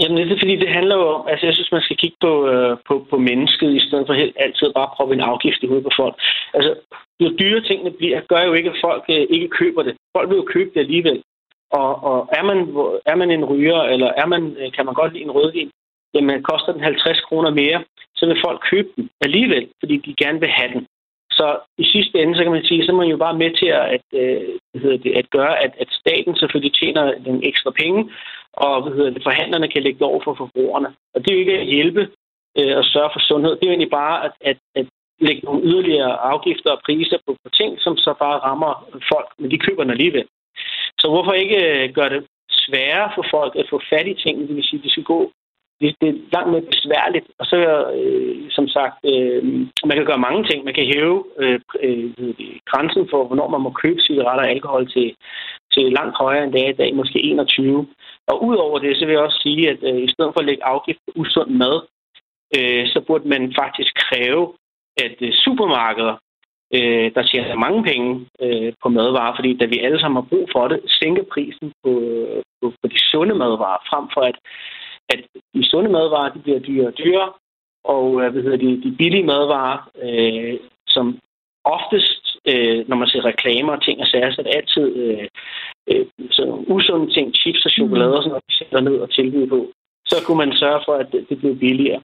Jamen, 0.00 0.16
det 0.16 0.32
er 0.32 0.42
fordi, 0.44 0.56
det 0.56 0.76
handler 0.78 0.96
jo 0.96 1.06
om, 1.16 1.22
altså 1.30 1.46
jeg 1.46 1.54
synes, 1.54 1.72
man 1.72 1.82
skal 1.82 1.96
kigge 1.96 2.16
på, 2.20 2.32
øh, 2.52 2.76
på, 2.88 3.06
på 3.10 3.16
mennesket, 3.18 3.70
i 3.74 3.86
stedet 3.86 4.06
for 4.06 4.14
helt 4.14 4.36
altid 4.40 4.72
bare 4.74 4.94
proppe 4.96 5.14
en 5.14 5.20
afgift 5.30 5.62
i 5.62 5.66
hovedet 5.66 5.84
på 5.88 5.94
folk. 5.96 6.14
Altså, 6.54 6.70
jo 7.20 7.28
dyre 7.40 7.60
tingene 7.60 7.90
bliver, 7.90 8.20
gør 8.28 8.42
jo 8.48 8.52
ikke, 8.52 8.70
at 8.70 8.82
folk 8.86 9.04
øh, 9.08 9.26
ikke 9.30 9.48
køber 9.48 9.82
det. 9.82 9.94
Folk 10.16 10.28
vil 10.30 10.36
jo 10.36 10.46
købe 10.54 10.70
det 10.74 10.80
alligevel. 10.80 11.22
Og, 11.70 12.04
og 12.10 12.28
er, 12.38 12.42
man, 12.50 12.58
er 13.06 13.16
man 13.16 13.30
en 13.30 13.44
ryger, 13.44 13.80
eller 13.82 14.10
er 14.22 14.26
man, 14.26 14.42
øh, 14.60 14.72
kan 14.72 14.84
man 14.86 14.94
godt 14.94 15.12
lide 15.12 15.24
en 15.24 15.36
rødvin, 15.38 15.70
jamen 16.14 16.42
koster 16.42 16.72
den 16.72 16.82
50 16.82 17.20
kroner 17.20 17.50
mere, 17.50 17.84
så 18.16 18.26
vil 18.26 18.42
folk 18.46 18.60
købe 18.70 18.88
den 18.96 19.10
alligevel, 19.20 19.68
fordi 19.80 19.96
de 19.96 20.14
gerne 20.24 20.40
vil 20.40 20.48
have 20.48 20.70
den. 20.74 20.86
Så 21.38 21.46
i 21.78 21.84
sidste 21.94 22.14
ende, 22.18 22.36
så 22.36 22.42
kan 22.42 22.52
man 22.52 22.64
sige, 22.64 22.84
så 22.84 22.92
er 22.92 22.96
man 23.02 23.12
jo 23.14 23.16
bare 23.16 23.40
med 23.42 23.50
til 23.60 23.66
at, 23.66 23.86
at, 23.96 24.06
øh, 24.22 24.48
hvad 24.70 24.80
hedder 24.82 24.98
det, 25.06 25.12
at 25.20 25.30
gøre, 25.30 25.54
at, 25.64 25.72
at 25.82 25.90
staten 26.00 26.36
selvfølgelig 26.36 26.74
tjener 26.74 27.04
nogle 27.26 27.46
ekstra 27.50 27.70
penge, 27.70 28.00
og 28.52 28.82
hvad 28.82 28.92
hedder 28.96 29.10
det, 29.10 29.22
forhandlerne 29.22 29.68
kan 29.68 29.82
lægge 29.82 29.98
det 29.98 30.10
over 30.10 30.20
for 30.24 30.34
forbrugerne. 30.34 30.88
Og 31.14 31.18
det 31.20 31.28
er 31.30 31.34
jo 31.34 31.40
ikke 31.44 31.60
at 31.60 31.66
hjælpe 31.66 32.02
øh, 32.58 32.76
og 32.80 32.84
sørge 32.84 33.10
for 33.12 33.22
sundhed. 33.28 33.52
Det 33.52 33.62
er 33.62 33.70
jo 33.70 33.76
egentlig 33.76 33.96
bare 34.02 34.24
at, 34.26 34.34
at, 34.50 34.58
at 34.74 34.86
lægge 35.20 35.42
nogle 35.44 35.64
yderligere 35.68 36.14
afgifter 36.32 36.70
og 36.70 36.80
priser 36.86 37.18
på, 37.26 37.36
på 37.44 37.48
ting, 37.50 37.80
som 37.80 37.96
så 37.96 38.14
bare 38.24 38.38
rammer 38.38 38.72
folk, 39.12 39.28
men 39.38 39.50
de 39.50 39.58
køber 39.58 39.82
den 39.82 39.90
alligevel. 39.96 40.26
Så 41.00 41.08
hvorfor 41.08 41.32
ikke 41.32 41.60
øh, 41.66 41.94
gøre 41.94 42.10
det 42.14 42.26
sværere 42.50 43.10
for 43.14 43.24
folk 43.30 43.56
at 43.56 43.66
få 43.70 43.80
fat 43.90 44.06
i 44.06 44.14
tingene, 44.14 44.48
det 44.48 44.56
vil 44.56 44.64
sige, 44.64 44.80
at 44.80 44.84
de 44.84 44.90
skal 44.90 45.04
gå 45.04 45.32
det, 45.80 45.94
det 46.00 46.08
er 46.08 46.18
langt 46.32 46.50
mere 46.50 46.70
besværligt. 46.72 47.26
Og 47.38 47.46
så, 47.46 47.56
øh, 47.98 48.50
som 48.50 48.68
sagt, 48.68 48.98
øh, 49.12 49.44
man 49.88 49.96
kan 49.96 50.06
gøre 50.06 50.26
mange 50.26 50.44
ting. 50.48 50.64
Man 50.64 50.74
kan 50.74 50.86
hæve 50.94 51.24
øh, 51.38 51.60
øh, 51.86 52.10
grænsen 52.70 53.08
for, 53.10 53.26
hvornår 53.26 53.48
man 53.48 53.60
må 53.60 53.70
købe 53.70 54.00
cigaretter 54.00 54.44
og 54.44 54.50
alkohol 54.50 54.90
til, 54.94 55.14
til 55.74 55.84
langt 55.98 56.16
højere 56.16 56.44
end 56.44 56.52
det 56.52 56.64
er 56.64 56.70
i 56.70 56.80
dag, 56.82 56.94
måske 56.94 57.18
21. 57.22 57.86
Og 58.26 58.44
udover 58.44 58.78
det, 58.78 58.96
så 58.96 59.04
vil 59.06 59.12
jeg 59.12 59.22
også 59.22 59.40
sige, 59.42 59.70
at 59.70 59.78
øh, 59.82 60.02
i 60.02 60.08
stedet 60.08 60.32
for 60.32 60.40
at 60.40 60.46
lægge 60.46 60.64
afgift 60.64 60.98
på 61.06 61.12
usund 61.20 61.50
mad, 61.50 61.76
øh, 62.56 62.86
så 62.92 63.00
burde 63.06 63.28
man 63.28 63.54
faktisk 63.62 63.92
kræve, 63.94 64.52
at 64.96 65.16
øh, 65.20 65.32
supermarkeder, 65.32 66.16
øh, 66.74 67.10
der 67.14 67.22
tjener 67.22 67.64
mange 67.66 67.82
penge 67.82 68.26
øh, 68.42 68.72
på 68.82 68.88
madvarer, 68.88 69.34
fordi 69.36 69.56
da 69.56 69.64
vi 69.64 69.78
alle 69.78 70.00
sammen 70.00 70.22
har 70.22 70.28
brug 70.30 70.48
for 70.52 70.68
det, 70.68 70.80
sænke 70.86 71.24
prisen 71.32 71.72
på, 71.84 71.90
øh, 72.00 72.42
på, 72.60 72.72
på 72.82 72.86
de 72.92 72.98
sunde 73.10 73.34
madvarer, 73.34 73.86
frem 73.90 74.04
for 74.14 74.20
at, 74.20 74.38
at 75.12 75.20
de 75.54 75.64
sunde 75.70 75.90
madvarer 75.90 76.32
de 76.32 76.38
bliver 76.38 76.58
dyrere 76.58 76.86
og 76.86 76.98
dyrere, 76.98 77.32
og 77.84 78.22
øh, 78.22 78.32
hvad 78.32 78.42
hedder 78.42 78.56
de, 78.56 78.82
de 78.82 78.96
billige 78.98 79.24
madvarer, 79.32 79.78
øh, 80.02 80.58
som 80.88 81.18
oftest, 81.64 82.22
øh, 82.50 82.88
når 82.88 82.96
man 82.96 83.08
ser 83.08 83.24
reklamer 83.24 83.72
og 83.76 83.82
ting 83.82 84.00
og 84.00 84.06
sager, 84.06 84.30
så 84.30 84.40
er 84.40 84.46
det 84.46 84.56
altid 84.56 84.86
øh, 85.02 85.28
øh, 85.90 86.06
sådan 86.30 86.64
usunde 86.74 87.14
ting, 87.14 87.34
chips 87.34 87.64
og 87.66 87.70
chokolade 87.70 88.16
og 88.16 88.22
sådan 88.22 88.30
noget, 88.30 88.48
vi 88.48 88.54
sætter 88.54 88.80
ned 88.80 88.96
og 89.04 89.10
tilbyder 89.10 89.48
på. 89.48 89.60
Så 90.06 90.16
kunne 90.26 90.38
man 90.44 90.52
sørge 90.62 90.80
for, 90.86 90.94
at 90.94 91.08
det, 91.12 91.28
det 91.28 91.38
blev 91.38 91.58
billigere. 91.58 92.00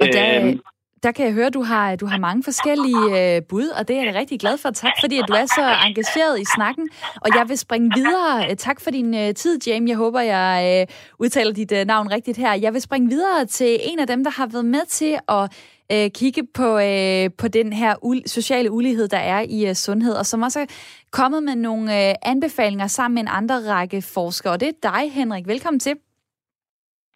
Og 0.00 0.06
der, 0.12 0.26
øhm, 0.36 0.60
der 1.02 1.12
kan 1.12 1.26
jeg 1.26 1.34
høre, 1.34 1.46
at 1.46 1.54
du 1.54 1.62
har, 1.62 1.96
du 1.96 2.06
har 2.06 2.18
mange 2.18 2.42
forskellige 2.42 3.36
øh, 3.36 3.42
bud, 3.48 3.68
og 3.78 3.88
det 3.88 3.96
er 3.96 4.04
jeg 4.04 4.14
rigtig 4.14 4.40
glad 4.40 4.58
for. 4.58 4.70
Tak, 4.70 4.92
fordi 5.00 5.18
at 5.18 5.24
du 5.28 5.32
er 5.32 5.46
så 5.46 5.74
engageret 5.86 6.40
i 6.40 6.44
snakken. 6.56 6.88
Og 7.16 7.28
jeg 7.34 7.48
vil 7.48 7.58
springe 7.58 7.90
videre. 7.94 8.54
Tak 8.54 8.80
for 8.80 8.90
din 8.90 9.14
øh, 9.14 9.34
tid, 9.34 9.58
James. 9.66 9.88
Jeg 9.88 9.96
håber, 9.96 10.20
jeg 10.20 10.86
øh, 10.90 10.94
udtaler 11.18 11.52
dit 11.52 11.72
øh, 11.72 11.86
navn 11.86 12.12
rigtigt 12.12 12.38
her. 12.38 12.52
Jeg 12.54 12.72
vil 12.72 12.80
springe 12.80 13.08
videre 13.08 13.44
til 13.44 13.78
en 13.82 13.98
af 13.98 14.06
dem, 14.06 14.24
der 14.24 14.30
har 14.30 14.46
været 14.46 14.64
med 14.64 14.86
til 14.88 15.18
at 15.28 15.44
øh, 15.92 16.10
kigge 16.10 16.42
på, 16.54 16.78
øh, 16.78 17.30
på 17.38 17.48
den 17.48 17.72
her 17.72 17.94
u- 18.04 18.26
sociale 18.26 18.70
ulighed, 18.70 19.08
der 19.08 19.18
er 19.18 19.40
i 19.48 19.68
øh, 19.68 19.74
sundhed, 19.74 20.14
og 20.14 20.26
som 20.26 20.42
også 20.42 20.60
er 20.60 20.66
kommet 21.12 21.42
med 21.42 21.56
nogle 21.56 22.08
øh, 22.08 22.14
anbefalinger 22.22 22.86
sammen 22.86 23.14
med 23.14 23.22
en 23.22 23.28
andre 23.32 23.74
række 23.74 24.02
forskere. 24.02 24.52
Og 24.52 24.60
det 24.60 24.68
er 24.68 24.90
dig, 24.90 25.12
Henrik. 25.12 25.46
Velkommen 25.46 25.80
til. 25.80 25.94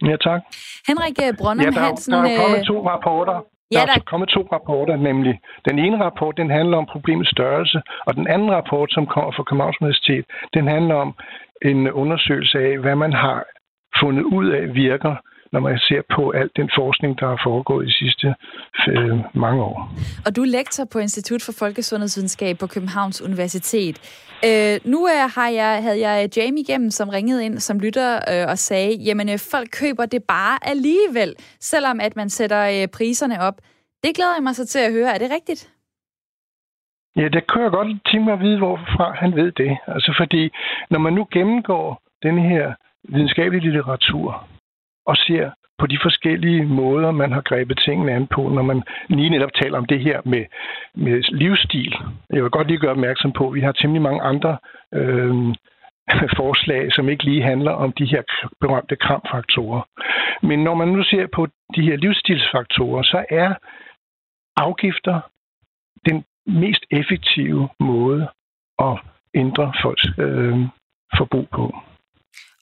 Ja, 0.02 0.16
tak. 0.16 0.40
Henrik 0.88 1.18
Brøndum 1.38 1.64
ja, 1.64 1.70
der, 1.70 1.80
Hansen... 1.86 2.12
der 2.12 2.22
er 2.22 2.42
kommet 2.42 2.66
to 2.66 2.88
rapporter. 2.88 3.53
Ja, 3.74 3.80
der 3.80 3.86
der... 3.86 4.00
er 4.00 4.10
kommet 4.12 4.28
to 4.28 4.48
rapporter, 4.52 4.96
nemlig 4.96 5.40
den 5.68 5.78
ene 5.78 6.04
rapport, 6.04 6.36
den 6.36 6.50
handler 6.50 6.76
om 6.76 6.86
problemets 6.86 7.30
størrelse, 7.30 7.82
og 8.06 8.14
den 8.14 8.26
anden 8.26 8.50
rapport, 8.50 8.92
som 8.92 9.06
kommer 9.06 9.32
fra 9.32 9.42
Københavns 9.42 9.80
Universitet, 9.80 10.24
den 10.54 10.66
handler 10.68 10.94
om 10.94 11.14
en 11.62 11.90
undersøgelse 11.90 12.58
af, 12.58 12.78
hvad 12.78 12.96
man 12.96 13.12
har 13.12 13.44
fundet 14.00 14.22
ud 14.22 14.46
af 14.48 14.74
virker 14.74 15.14
når 15.54 15.60
man 15.60 15.78
ser 15.78 16.02
på 16.16 16.22
al 16.30 16.50
den 16.56 16.68
forskning, 16.78 17.20
der 17.20 17.26
har 17.32 17.40
foregået 17.48 17.86
de 17.86 17.92
sidste 18.02 18.26
øh, 18.88 19.16
mange 19.44 19.62
år. 19.62 19.78
Og 20.26 20.36
du 20.36 20.40
er 20.42 20.50
lektor 20.58 20.84
på 20.92 20.98
Institut 20.98 21.42
for 21.46 21.54
Folkesundhedsvidenskab 21.62 22.54
på 22.58 22.66
Københavns 22.66 23.18
Universitet. 23.28 23.96
Øh, 24.48 24.74
nu 24.92 25.00
er, 25.16 25.24
har 25.38 25.48
jeg, 25.60 25.72
havde 25.82 26.00
jeg 26.08 26.36
Jamie 26.36 26.62
igennem, 26.66 26.90
som 26.90 27.08
ringede 27.08 27.44
ind 27.46 27.58
som 27.58 27.76
lytter 27.78 28.10
øh, 28.32 28.44
og 28.52 28.58
sagde, 28.58 28.90
jamen 29.06 29.28
øh, 29.28 29.38
folk 29.52 29.68
køber 29.80 30.06
det 30.06 30.22
bare 30.36 30.56
alligevel, 30.72 31.30
selvom 31.60 32.00
at 32.00 32.16
man 32.16 32.28
sætter 32.30 32.62
øh, 32.74 32.88
priserne 32.96 33.36
op. 33.40 33.56
Det 34.04 34.16
glæder 34.16 34.34
jeg 34.36 34.42
mig 34.42 34.54
så 34.54 34.66
til 34.66 34.78
at 34.78 34.92
høre. 34.92 35.14
Er 35.14 35.18
det 35.18 35.30
rigtigt? 35.38 35.62
Ja, 37.16 37.28
det 37.34 37.42
kan 37.50 37.62
jeg 37.62 37.70
godt 37.70 37.88
tænke 38.10 38.24
mig 38.24 38.32
at 38.32 38.40
vide, 38.40 38.58
hvorfra 38.58 39.14
han 39.22 39.36
ved 39.36 39.52
det. 39.52 39.78
Altså 39.86 40.14
fordi, 40.20 40.50
når 40.90 40.98
man 40.98 41.12
nu 41.12 41.26
gennemgår 41.32 42.02
den 42.22 42.38
her 42.38 42.74
videnskabelige 43.08 43.72
litteratur, 43.72 44.48
og 45.06 45.16
ser 45.16 45.50
på 45.78 45.86
de 45.86 45.98
forskellige 46.02 46.64
måder, 46.64 47.10
man 47.10 47.32
har 47.32 47.40
grebet 47.40 47.78
tingene 47.78 48.12
an 48.12 48.26
på, 48.26 48.48
når 48.48 48.62
man 48.62 48.82
lige 49.08 49.30
netop 49.30 49.54
taler 49.54 49.78
om 49.78 49.84
det 49.84 50.00
her 50.00 50.20
med, 50.24 50.44
med 50.94 51.22
livsstil. 51.22 51.94
Jeg 52.30 52.42
vil 52.42 52.50
godt 52.50 52.68
lige 52.68 52.78
gøre 52.78 52.90
opmærksom 52.90 53.32
på, 53.32 53.48
at 53.48 53.54
vi 53.54 53.60
har 53.60 53.72
temmelig 53.72 54.02
mange 54.02 54.22
andre 54.22 54.58
øh, 54.94 55.34
forslag, 56.40 56.92
som 56.92 57.08
ikke 57.08 57.24
lige 57.24 57.42
handler 57.42 57.72
om 57.72 57.92
de 57.92 58.06
her 58.06 58.22
berømte 58.60 58.96
kramfaktorer. 58.96 59.82
Men 60.42 60.64
når 60.64 60.74
man 60.74 60.88
nu 60.88 61.02
ser 61.02 61.26
på 61.34 61.46
de 61.76 61.82
her 61.82 61.96
livsstilsfaktorer, 61.96 63.02
så 63.02 63.24
er 63.30 63.54
afgifter 64.56 65.20
den 66.06 66.24
mest 66.46 66.84
effektive 66.90 67.68
måde 67.80 68.28
at 68.78 68.98
ændre 69.34 69.72
folks 69.82 70.06
øh, 70.18 70.58
forbrug 71.16 71.48
på. 71.48 71.74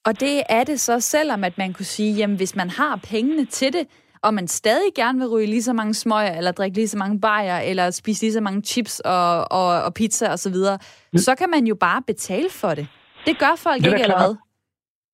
Og 0.07 0.21
det 0.21 0.43
er 0.49 0.65
det 0.65 0.81
så, 0.81 1.01
selvom 1.01 1.45
at 1.45 1.59
man 1.59 1.73
kunne 1.73 1.85
sige, 1.85 2.15
jamen 2.15 2.37
hvis 2.37 2.57
man 2.57 2.71
har 2.71 3.01
pengene 3.11 3.45
til 3.45 3.73
det, 3.73 3.87
og 4.23 4.35
man 4.35 4.49
stadig 4.49 4.91
gerne 4.95 5.19
vil 5.19 5.29
ryge 5.29 5.47
lige 5.47 5.63
så 5.63 5.73
mange 5.73 5.95
smøger, 5.95 6.37
eller 6.39 6.53
drikke 6.53 6.77
lige 6.77 6.89
så 6.89 6.99
mange 6.99 7.21
bajer, 7.21 7.59
eller 7.59 7.91
spise 7.91 8.23
lige 8.23 8.33
så 8.33 8.41
mange 8.41 8.63
chips 8.63 9.01
og, 9.01 9.53
og, 9.53 9.83
og 9.85 9.95
pizza 9.95 10.33
osv., 10.33 10.55
så, 10.55 10.79
mm. 11.13 11.19
så 11.19 11.35
kan 11.35 11.51
man 11.51 11.67
jo 11.67 11.75
bare 11.75 12.03
betale 12.07 12.51
for 12.61 12.69
det. 12.69 12.87
Det 13.27 13.39
gør 13.39 13.55
folk 13.57 13.81
det 13.81 13.87
ikke, 13.87 14.03
eller 14.03 14.19
hvad? 14.19 14.37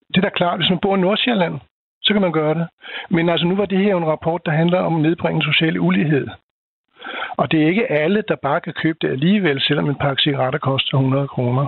Det 0.09 0.17
er 0.17 0.21
da 0.29 0.29
klart. 0.41 0.59
Hvis 0.59 0.71
man 0.71 0.79
bor 0.83 0.97
i 0.97 1.01
Nordsjælland, 1.01 1.55
så 2.03 2.13
kan 2.13 2.23
man 2.23 2.33
gøre 2.33 2.55
det. 2.55 2.67
Men 3.11 3.29
altså, 3.29 3.47
nu 3.47 3.57
var 3.57 3.67
det 3.67 3.79
her 3.79 3.97
en 3.97 4.07
rapport, 4.07 4.47
der 4.47 4.53
handler 4.53 4.79
om 4.79 4.93
nedbringende 4.93 5.47
social 5.47 5.79
ulighed. 5.79 6.27
Og 7.37 7.51
det 7.51 7.63
er 7.63 7.67
ikke 7.67 7.91
alle, 7.91 8.23
der 8.29 8.37
bare 8.43 8.61
kan 8.61 8.73
købe 8.73 8.99
det 9.01 9.11
alligevel, 9.11 9.61
selvom 9.61 9.89
en 9.89 10.03
pakke 10.05 10.23
cigaretter 10.23 10.59
koster 10.59 10.97
100 10.97 11.29
kroner. 11.29 11.67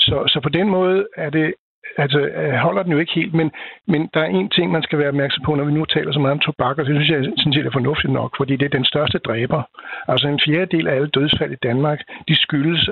Så, 0.00 0.16
så 0.26 0.40
på 0.42 0.48
den 0.48 0.68
måde 0.68 1.06
er 1.16 1.30
det 1.30 1.54
altså, 1.96 2.20
øh, 2.20 2.52
holder 2.52 2.82
den 2.82 2.92
jo 2.92 2.98
ikke 2.98 3.14
helt, 3.14 3.34
men, 3.34 3.50
men 3.86 4.10
der 4.14 4.20
er 4.20 4.26
en 4.26 4.50
ting, 4.50 4.72
man 4.72 4.82
skal 4.82 4.98
være 4.98 5.08
opmærksom 5.08 5.44
på, 5.44 5.54
når 5.54 5.64
vi 5.64 5.72
nu 5.72 5.84
taler 5.84 6.12
så 6.12 6.20
meget 6.20 6.32
om 6.32 6.38
tobak, 6.38 6.78
og 6.78 6.86
det 6.86 6.94
synes 6.94 7.10
jeg 7.10 7.32
sådan 7.36 7.52
set 7.52 7.66
er 7.66 7.78
fornuftigt 7.78 8.12
nok, 8.12 8.36
fordi 8.36 8.56
det 8.56 8.66
er 8.66 8.78
den 8.78 8.84
største 8.84 9.18
dræber. 9.18 9.62
Altså 10.08 10.28
en 10.28 10.40
fjerdedel 10.44 10.88
af 10.88 10.94
alle 10.94 11.08
dødsfald 11.08 11.52
i 11.52 11.62
Danmark, 11.62 11.98
de 12.28 12.36
skyldes 12.36 12.90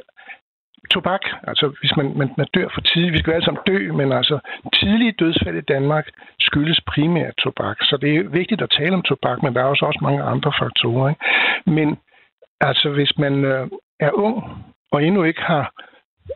tobak. 0.91 1.21
Altså 1.51 1.73
hvis 1.81 1.97
man, 1.97 2.13
man, 2.19 2.31
man 2.37 2.47
dør 2.55 2.69
for 2.75 2.81
tidligt, 2.81 3.13
vi 3.13 3.19
skal 3.19 3.31
jo 3.31 3.35
alle 3.35 3.45
sammen 3.45 3.63
dø, 3.67 3.93
men 3.93 4.13
altså 4.13 4.39
tidlige 4.75 5.15
dødsfald 5.19 5.57
i 5.57 5.71
Danmark 5.75 6.07
skyldes 6.41 6.81
primært 6.81 7.35
tobak. 7.43 7.77
Så 7.81 7.97
det 7.97 8.17
er 8.17 8.29
vigtigt 8.29 8.63
at 8.63 8.71
tale 8.71 8.95
om 8.95 9.03
tobak, 9.03 9.43
men 9.43 9.55
der 9.55 9.61
er 9.61 9.65
også, 9.65 9.85
også 9.87 10.01
mange 10.03 10.23
andre 10.23 10.53
faktorer. 10.59 11.09
Ikke? 11.09 11.23
Men 11.67 11.99
altså 12.61 12.91
hvis 12.91 13.19
man 13.19 13.45
øh, 13.45 13.69
er 14.01 14.13
ung 14.13 14.37
og 14.93 15.05
endnu 15.05 15.25
ikke 15.25 15.43
har, 15.43 15.73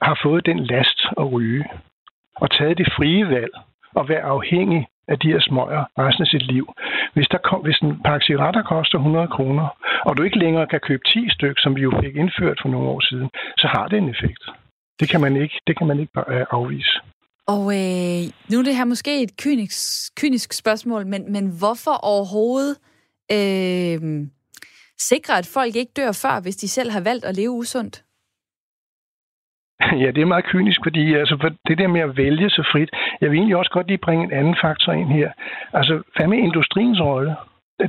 har 0.02 0.20
fået 0.22 0.46
den 0.46 0.58
last 0.64 0.98
at 1.18 1.32
ryge, 1.32 1.64
og 2.42 2.48
taget 2.50 2.78
det 2.78 2.88
frie 2.96 3.24
valg 3.36 3.54
og 3.98 4.08
være 4.08 4.24
afhængig 4.34 4.82
af 5.08 5.18
de 5.18 5.28
her 5.32 5.40
smøger 5.40 5.84
resten 5.98 6.22
af 6.22 6.30
sit 6.34 6.46
liv. 6.52 6.66
Hvis, 7.14 7.28
der 7.32 7.38
kom, 7.48 7.60
hvis 7.66 7.78
en 7.78 8.02
pakke 8.04 8.24
cigaretter 8.26 8.62
koster 8.62 8.98
100 8.98 9.28
kroner, 9.36 9.66
og 10.06 10.16
du 10.16 10.22
ikke 10.22 10.38
længere 10.38 10.66
kan 10.66 10.80
købe 10.88 11.02
10 11.06 11.30
styk, 11.36 11.56
som 11.58 11.76
vi 11.76 11.82
jo 11.82 11.92
fik 12.02 12.16
indført 12.16 12.58
for 12.62 12.68
nogle 12.68 12.88
år 12.88 13.00
siden, 13.00 13.28
så 13.56 13.66
har 13.74 13.88
det 13.88 13.98
en 13.98 14.08
effekt. 14.08 14.42
Det 15.00 15.08
kan 15.10 15.20
man 15.20 15.36
ikke, 15.36 15.56
det 15.66 15.78
kan 15.78 15.86
man 15.86 15.98
ikke 16.00 16.12
øh, 16.28 16.46
afvise. 16.50 16.94
Og 17.46 17.62
øh, 17.78 18.22
nu 18.50 18.58
er 18.58 18.64
det 18.68 18.76
her 18.76 18.84
måske 18.84 19.22
et 19.22 19.36
kynisk, 19.42 19.78
kynisk 20.20 20.52
spørgsmål, 20.52 21.06
men, 21.06 21.32
men 21.32 21.44
hvorfor 21.58 21.94
overhovedet 22.12 22.76
øh, 23.36 24.00
sikre, 25.10 25.38
at 25.38 25.46
folk 25.46 25.76
ikke 25.76 25.92
dør 25.96 26.12
før, 26.22 26.40
hvis 26.40 26.56
de 26.56 26.68
selv 26.68 26.90
har 26.90 27.00
valgt 27.00 27.24
at 27.24 27.36
leve 27.36 27.50
usundt? 27.50 28.04
Ja, 30.02 30.10
det 30.10 30.22
er 30.22 30.32
meget 30.34 30.44
kynisk, 30.44 30.80
fordi 30.84 31.14
altså, 31.14 31.36
for 31.40 31.50
det 31.68 31.78
der 31.78 31.86
med 31.86 32.00
at 32.00 32.16
vælge 32.16 32.50
så 32.50 32.62
frit, 32.72 32.90
jeg 33.20 33.30
vil 33.30 33.36
egentlig 33.38 33.56
også 33.56 33.70
godt 33.70 33.88
lige 33.88 34.04
bringe 34.06 34.24
en 34.24 34.32
anden 34.32 34.56
faktor 34.62 34.92
ind 34.92 35.08
her. 35.12 35.30
Altså, 35.72 36.02
hvad 36.16 36.26
med 36.26 36.38
industriens 36.38 37.00
rolle? 37.00 37.36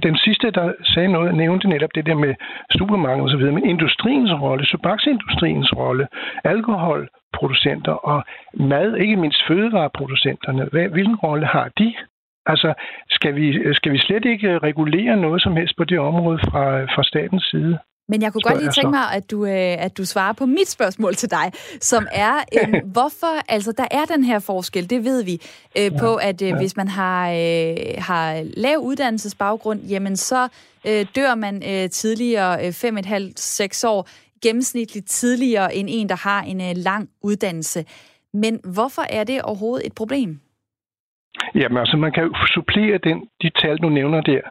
Den 0.03 0.17
sidste, 0.17 0.51
der 0.51 0.73
sagde 0.83 1.07
noget, 1.07 1.35
nævnte 1.35 1.67
netop 1.67 1.95
det 1.95 2.05
der 2.05 2.15
med 2.15 2.33
supermarked 2.77 3.23
og 3.23 3.29
så 3.29 3.37
videre, 3.37 3.53
men 3.53 3.69
industriens 3.69 4.31
rolle, 4.41 4.65
tobaksindustriens 4.65 5.73
rolle, 5.77 6.07
alkoholproducenter 6.43 7.91
og 7.91 8.23
mad, 8.53 8.95
ikke 8.95 9.15
mindst 9.15 9.47
fødevareproducenterne, 9.47 10.67
hvad, 10.71 10.89
hvilken 10.89 11.15
rolle 11.15 11.45
har 11.45 11.69
de? 11.79 11.93
Altså, 12.45 12.73
skal 13.09 13.35
vi, 13.35 13.73
skal 13.73 13.91
vi 13.91 13.97
slet 13.97 14.25
ikke 14.25 14.59
regulere 14.59 15.17
noget 15.17 15.41
som 15.41 15.55
helst 15.55 15.77
på 15.77 15.83
det 15.83 15.99
område 15.99 16.39
fra, 16.39 16.83
fra 16.83 17.03
statens 17.03 17.43
side? 17.43 17.79
Men 18.09 18.21
jeg 18.21 18.33
kunne 18.33 18.41
godt 18.41 18.59
lige 18.59 18.71
tænke 18.71 18.89
mig, 18.89 19.11
at 19.11 19.31
du, 19.31 19.45
øh, 19.45 19.83
at 19.83 19.97
du 19.97 20.05
svarer 20.05 20.33
på 20.33 20.45
mit 20.45 20.69
spørgsmål 20.69 21.15
til 21.15 21.31
dig, 21.31 21.51
som 21.81 22.07
er, 22.11 22.35
øh, 22.59 22.73
hvorfor, 22.85 23.51
altså 23.51 23.71
der 23.71 23.85
er 23.91 24.05
den 24.05 24.23
her 24.23 24.39
forskel, 24.39 24.89
det 24.89 25.05
ved 25.05 25.23
vi, 25.23 25.41
øh, 25.77 25.83
ja, 25.83 25.97
på 25.99 26.15
at 26.15 26.41
øh, 26.41 26.47
ja. 26.49 26.57
hvis 26.57 26.77
man 26.77 26.87
har, 26.87 27.29
øh, 27.29 27.75
har 27.97 28.43
lav 28.57 28.77
uddannelsesbaggrund, 28.77 29.81
jamen 29.81 30.17
så 30.17 30.47
øh, 30.87 31.05
dør 31.15 31.35
man 31.35 31.63
øh, 31.69 31.89
tidligere, 31.89 32.67
øh, 32.67 32.73
fem 32.73 32.97
et 32.97 33.05
halvt, 33.05 33.39
seks 33.39 33.83
år, 33.83 34.07
gennemsnitligt 34.41 35.09
tidligere 35.09 35.75
end 35.75 35.87
en, 35.91 36.09
der 36.09 36.15
har 36.15 36.41
en 36.41 36.61
øh, 36.61 36.73
lang 36.75 37.09
uddannelse. 37.21 37.85
Men 38.33 38.59
hvorfor 38.63 39.01
er 39.01 39.23
det 39.23 39.41
overhovedet 39.41 39.87
et 39.87 39.93
problem? 39.93 40.39
Jamen 41.55 41.77
altså, 41.77 41.97
man 41.97 42.11
kan 42.11 42.23
jo 42.23 42.33
supplere 42.53 42.97
den, 42.97 43.27
de 43.41 43.49
tal, 43.49 43.77
du 43.77 43.89
nævner 43.89 44.21
der. 44.21 44.41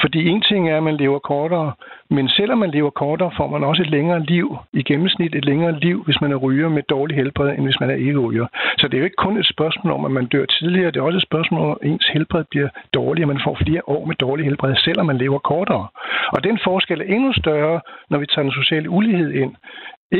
Fordi 0.00 0.28
en 0.28 0.42
ting 0.42 0.70
er, 0.70 0.76
at 0.76 0.82
man 0.82 0.96
lever 0.96 1.18
kortere, 1.18 1.72
men 2.10 2.28
selvom 2.28 2.58
man 2.58 2.70
lever 2.70 2.90
kortere, 2.90 3.30
får 3.36 3.46
man 3.46 3.64
også 3.64 3.82
et 3.82 3.90
længere 3.90 4.20
liv, 4.24 4.56
i 4.72 4.82
gennemsnit 4.82 5.34
et 5.34 5.44
længere 5.44 5.78
liv, 5.80 6.04
hvis 6.04 6.20
man 6.20 6.32
er 6.32 6.36
ryger 6.36 6.68
med 6.68 6.82
dårlig 6.82 7.16
helbred, 7.16 7.50
end 7.50 7.64
hvis 7.64 7.80
man 7.80 7.90
er 7.90 7.94
ikke 7.94 8.18
ryger. 8.18 8.46
Så 8.78 8.88
det 8.88 8.94
er 8.94 8.98
jo 8.98 9.04
ikke 9.04 9.24
kun 9.26 9.36
et 9.38 9.46
spørgsmål 9.46 9.92
om, 9.92 10.04
at 10.04 10.10
man 10.10 10.26
dør 10.26 10.44
tidligere, 10.44 10.90
det 10.90 10.96
er 10.96 11.02
også 11.02 11.16
et 11.16 11.22
spørgsmål 11.30 11.60
om, 11.60 11.78
at 11.82 11.88
ens 11.90 12.06
helbred 12.06 12.44
bliver 12.50 12.68
dårligere, 12.94 13.26
man 13.26 13.40
får 13.44 13.58
flere 13.64 13.82
år 13.86 14.04
med 14.04 14.16
dårlig 14.16 14.44
helbred, 14.44 14.76
selvom 14.76 15.06
man 15.06 15.18
lever 15.18 15.38
kortere. 15.38 15.86
Og 16.32 16.44
den 16.44 16.58
forskel 16.64 17.00
er 17.00 17.04
endnu 17.04 17.32
større, 17.32 17.80
når 18.10 18.18
vi 18.18 18.26
tager 18.26 18.42
den 18.42 18.52
sociale 18.52 18.90
ulighed 18.90 19.30
ind. 19.32 19.54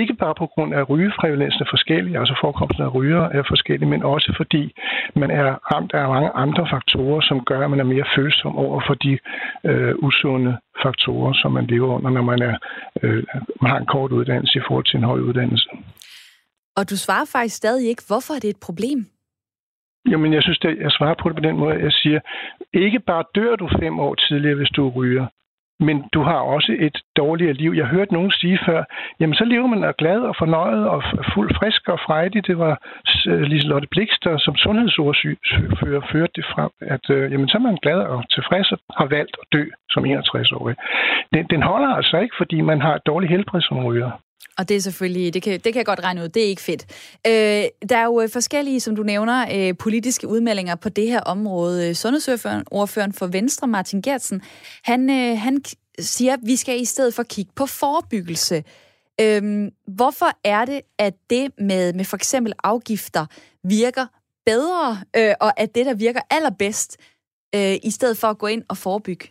Ikke 0.01 0.15
bare 0.15 0.35
på 0.35 0.47
grund 0.47 0.75
af, 0.75 0.91
rygefrekvensen 0.91 1.63
er 1.63 1.71
forskellig, 1.71 2.17
altså 2.17 2.35
forekomsten 2.41 2.85
af 2.85 2.95
ryger 2.95 3.25
er 3.39 3.43
forskellig, 3.49 3.89
men 3.89 4.03
også 4.03 4.35
fordi 4.37 4.73
man 5.17 5.31
er 5.31 5.49
ramt 5.73 5.93
af 5.95 6.09
mange 6.09 6.31
andre 6.31 6.69
faktorer, 6.75 7.21
som 7.21 7.45
gør, 7.45 7.61
at 7.65 7.71
man 7.71 7.81
er 7.81 7.85
mere 7.95 8.05
følsom 8.17 8.57
over 8.57 8.83
for 8.87 8.95
de 8.95 9.19
øh, 9.65 9.95
usunde 9.99 10.59
faktorer, 10.83 11.33
som 11.33 11.53
man 11.53 11.67
lever 11.67 11.89
under, 11.97 12.11
når 12.11 12.23
man, 12.23 12.43
er, 12.43 12.57
øh, 13.03 13.25
man 13.63 13.71
har 13.71 13.79
en 13.79 13.87
kort 13.87 14.13
uddannelse 14.13 14.59
i 14.59 14.63
forhold 14.67 14.85
til 14.85 14.97
en 14.97 15.05
høj 15.05 15.21
uddannelse. 15.21 15.69
Og 16.77 16.91
du 16.91 16.97
svarer 16.97 17.29
faktisk 17.33 17.57
stadig 17.57 17.89
ikke, 17.89 18.03
hvorfor 18.07 18.35
er 18.35 18.39
det 18.39 18.51
et 18.51 18.65
problem? 18.67 19.07
Jamen, 20.11 20.33
jeg 20.33 20.43
synes, 20.43 20.59
at 20.65 20.79
jeg 20.79 20.91
svarer 20.91 21.15
på 21.23 21.29
det 21.29 21.37
på 21.37 21.43
den 21.49 21.57
måde, 21.57 21.75
at 21.75 21.83
jeg 21.83 21.93
siger, 21.93 22.21
ikke 22.73 23.01
bare 23.01 23.25
dør 23.35 23.57
du 23.57 23.69
fem 23.81 23.99
år 23.99 24.15
tidligere, 24.15 24.57
hvis 24.57 24.69
du 24.77 24.89
ryger, 24.89 25.27
men 25.83 26.05
du 26.15 26.23
har 26.23 26.41
også 26.55 26.77
et 26.79 26.99
dårligere 27.17 27.53
liv. 27.53 27.73
Jeg 27.77 27.87
hørte 27.87 28.13
nogen 28.13 28.31
sige 28.31 28.59
før, 28.67 28.85
jamen 29.21 29.35
så 29.35 29.45
lever 29.45 29.67
man 29.67 29.85
er 29.85 29.93
glad 29.93 30.21
og 30.21 30.35
fornøjet 30.39 30.89
og 30.89 31.03
fuld 31.35 31.55
frisk 31.59 31.89
og 31.89 31.99
frejdig. 32.07 32.47
Det 32.47 32.59
var 32.59 32.75
øh, 33.27 33.43
Liselotte 33.43 33.89
Blikster 33.91 34.39
som 34.39 34.57
sundhedsordfører 34.57 36.03
førte 36.13 36.33
det 36.37 36.45
frem, 36.55 36.71
at 36.81 37.11
øh, 37.11 37.33
jamen, 37.33 37.49
så 37.49 37.59
er 37.59 37.63
man 37.63 37.79
glad 37.83 38.01
og 38.13 38.31
tilfreds 38.31 38.73
og 38.73 38.79
har 38.99 39.07
valgt 39.07 39.37
at 39.43 39.47
dø 39.53 39.65
som 39.91 40.05
61-årig. 40.05 40.77
Den, 41.35 41.47
den 41.51 41.63
holder 41.63 41.89
altså 41.89 42.19
ikke, 42.19 42.35
fordi 42.39 42.61
man 42.61 42.81
har 42.81 42.95
et 42.95 43.07
dårligt 43.07 43.33
helbred 43.33 43.61
som 43.61 43.85
ryger. 43.87 44.11
Og 44.59 44.69
det 44.69 44.77
er 44.77 44.81
selvfølgelig, 44.81 45.35
det 45.35 45.43
kan, 45.43 45.53
det 45.53 45.63
kan 45.63 45.77
jeg 45.77 45.87
godt 45.87 46.05
regne 46.05 46.23
ud, 46.23 46.29
det 46.29 46.43
er 46.43 46.47
ikke 46.47 46.63
fedt. 46.63 46.87
Øh, 47.27 47.89
der 47.89 47.97
er 47.97 48.05
jo 48.05 48.21
øh, 48.21 48.29
forskellige, 48.29 48.81
som 48.81 48.97
du 48.97 49.03
nævner, 49.03 49.47
øh, 49.55 49.77
politiske 49.79 50.29
udmeldinger 50.29 50.75
på 50.75 50.89
det 50.89 51.09
her 51.09 51.21
område. 51.21 51.89
Øh, 51.89 51.95
sundhedsordføreren 51.95 52.65
ordføreren 52.71 53.13
for 53.13 53.27
Venstre, 53.27 53.67
Martin 53.67 54.03
Gertsen, 54.03 54.43
han, 54.85 55.11
øh, 55.11 55.39
han 55.39 55.63
siger, 55.99 56.33
at 56.33 56.41
vi 56.43 56.57
skal 56.57 56.81
i 56.81 56.85
stedet 56.85 57.15
for 57.15 57.23
kigge 57.23 57.53
på 57.57 57.67
forebyggelse. 57.67 58.65
Øh, 59.21 59.71
hvorfor 59.87 60.27
er 60.45 60.65
det, 60.65 60.81
at 60.99 61.15
det 61.31 61.53
med, 61.59 61.93
med 61.93 62.05
for 62.05 62.17
eksempel 62.17 62.53
afgifter 62.65 63.27
virker 63.65 64.07
bedre, 64.47 64.99
øh, 65.17 65.35
og 65.41 65.61
at 65.61 65.75
det, 65.75 65.87
der 65.87 65.95
virker 65.95 66.21
allerbedst, 66.31 67.01
øh, 67.55 67.75
i 67.83 67.91
stedet 67.91 68.17
for 68.19 68.29
at 68.29 68.39
gå 68.39 68.47
ind 68.47 68.63
og 68.69 68.77
forebygge? 68.77 69.29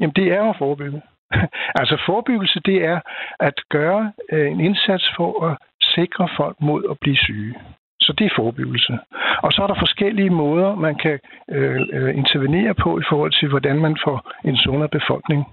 Jamen, 0.00 0.14
det 0.16 0.24
er 0.24 0.36
jo 0.36 0.48
at 0.50 0.56
forebygge. 0.58 1.02
altså 1.80 2.02
forebyggelse, 2.06 2.60
det 2.60 2.84
er 2.84 3.00
at 3.40 3.54
gøre 3.70 4.12
øh, 4.32 4.50
en 4.52 4.60
indsats 4.60 5.12
for 5.16 5.46
at 5.46 5.56
sikre 5.82 6.28
folk 6.36 6.56
mod 6.60 6.82
at 6.90 6.96
blive 7.00 7.16
syge. 7.16 7.54
Så 8.00 8.12
det 8.18 8.24
er 8.26 8.36
forebyggelse. 8.36 8.98
Og 9.42 9.52
så 9.52 9.62
er 9.62 9.66
der 9.66 9.82
forskellige 9.84 10.30
måder, 10.30 10.74
man 10.74 10.94
kan 10.94 11.18
øh, 11.50 11.80
øh 11.92 12.16
intervenere 12.16 12.74
på 12.74 12.98
i 12.98 13.02
forhold 13.08 13.32
til, 13.40 13.48
hvordan 13.48 13.76
man 13.80 13.96
får 14.04 14.18
en 14.44 14.56
sundere 14.56 14.88
befolkning. 14.88 15.44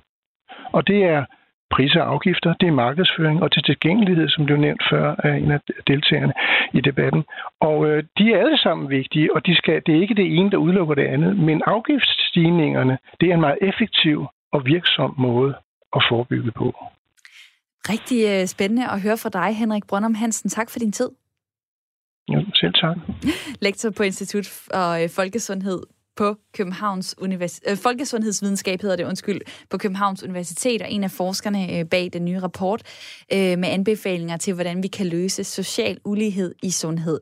Og 0.71 0.87
det 0.87 1.03
er 1.03 1.25
priser 1.71 2.01
og 2.01 2.13
afgifter, 2.13 2.53
det 2.53 2.67
er 2.67 2.71
markedsføring 2.71 3.43
og 3.43 3.51
til 3.51 3.63
tilgængelighed, 3.63 4.29
som 4.29 4.45
blev 4.45 4.57
nævnt 4.57 4.83
før 4.89 5.15
af 5.23 5.37
en 5.37 5.51
af 5.51 5.59
deltagerne 5.87 6.33
i 6.73 6.81
debatten. 6.81 7.23
Og 7.59 7.87
øh, 7.89 8.03
de 8.17 8.33
er 8.33 8.39
alle 8.39 8.57
sammen 8.57 8.89
vigtige, 8.89 9.35
og 9.35 9.45
de 9.45 9.55
skal, 9.55 9.81
det 9.85 9.95
er 9.95 10.01
ikke 10.01 10.15
det 10.15 10.37
ene, 10.37 10.51
der 10.51 10.57
udelukker 10.57 10.95
det 10.95 11.05
andet, 11.05 11.37
men 11.37 11.61
afgiftsstigningerne, 11.65 12.97
det 13.21 13.29
er 13.29 13.33
en 13.33 13.41
meget 13.41 13.57
effektiv 13.61 14.27
og 14.51 14.65
virksom 14.65 15.15
måde 15.17 15.55
at 15.95 16.01
forebygge 16.09 16.51
på. 16.51 16.73
Rigtig 17.89 18.19
øh, 18.27 18.47
spændende 18.47 18.89
at 18.89 19.01
høre 19.01 19.17
fra 19.17 19.29
dig, 19.29 19.55
Henrik 19.55 19.87
Brøndum 19.87 20.15
Hansen. 20.15 20.49
Tak 20.49 20.69
for 20.69 20.79
din 20.79 20.91
tid. 20.91 21.09
Ja, 22.29 22.39
selv 22.55 22.73
tak. 22.73 22.97
Lektor 23.65 23.89
på 23.89 24.03
Institut 24.03 24.45
for 24.45 25.03
øh, 25.03 25.09
Folkesundhed 25.09 25.81
på 26.15 26.35
Københavns 26.53 27.15
Universitet, 27.17 27.71
øh, 27.71 27.77
Folkesundhedsvidenskab 27.77 28.81
hedder 28.81 28.95
det, 28.95 29.03
undskyld, 29.03 29.41
på 29.69 29.77
Københavns 29.77 30.23
Universitet, 30.23 30.81
og 30.81 30.91
en 30.91 31.03
af 31.03 31.11
forskerne 31.11 31.79
øh, 31.79 31.85
bag 31.85 32.09
den 32.13 32.25
nye 32.25 32.39
rapport 32.39 32.81
øh, 33.33 33.57
med 33.57 33.69
anbefalinger 33.69 34.37
til, 34.37 34.53
hvordan 34.53 34.83
vi 34.83 34.87
kan 34.87 35.07
løse 35.07 35.43
social 35.43 35.97
ulighed 36.05 36.55
i 36.63 36.71
sundhed. 36.71 37.19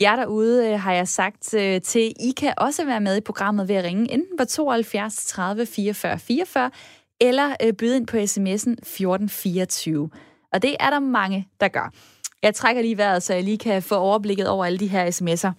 Jer 0.00 0.16
derude 0.16 0.68
øh, 0.68 0.80
har 0.80 0.92
jeg 0.92 1.08
sagt 1.08 1.54
øh, 1.54 1.80
til, 1.80 2.12
I 2.20 2.32
kan 2.36 2.54
også 2.56 2.84
være 2.86 3.00
med 3.00 3.16
i 3.16 3.20
programmet 3.20 3.68
ved 3.68 3.76
at 3.76 3.84
ringe 3.84 4.12
enten 4.12 4.38
på 4.38 4.44
72 4.44 5.26
30 5.26 5.66
44 5.66 6.18
44, 6.18 6.70
eller 7.20 7.56
øh, 7.62 7.72
byde 7.72 7.96
ind 7.96 8.06
på 8.06 8.16
sms'en 8.16 8.72
1424. 8.72 10.10
Og 10.52 10.62
det 10.62 10.76
er 10.80 10.90
der 10.90 10.98
mange, 10.98 11.48
der 11.60 11.68
gør. 11.68 11.92
Jeg 12.42 12.54
trækker 12.54 12.82
lige 12.82 12.98
vejret, 12.98 13.22
så 13.22 13.34
jeg 13.34 13.44
lige 13.44 13.58
kan 13.58 13.82
få 13.82 13.94
overblikket 13.94 14.48
over 14.48 14.64
alle 14.64 14.78
de 14.78 14.86
her 14.86 15.06
sms'er. 15.10 15.52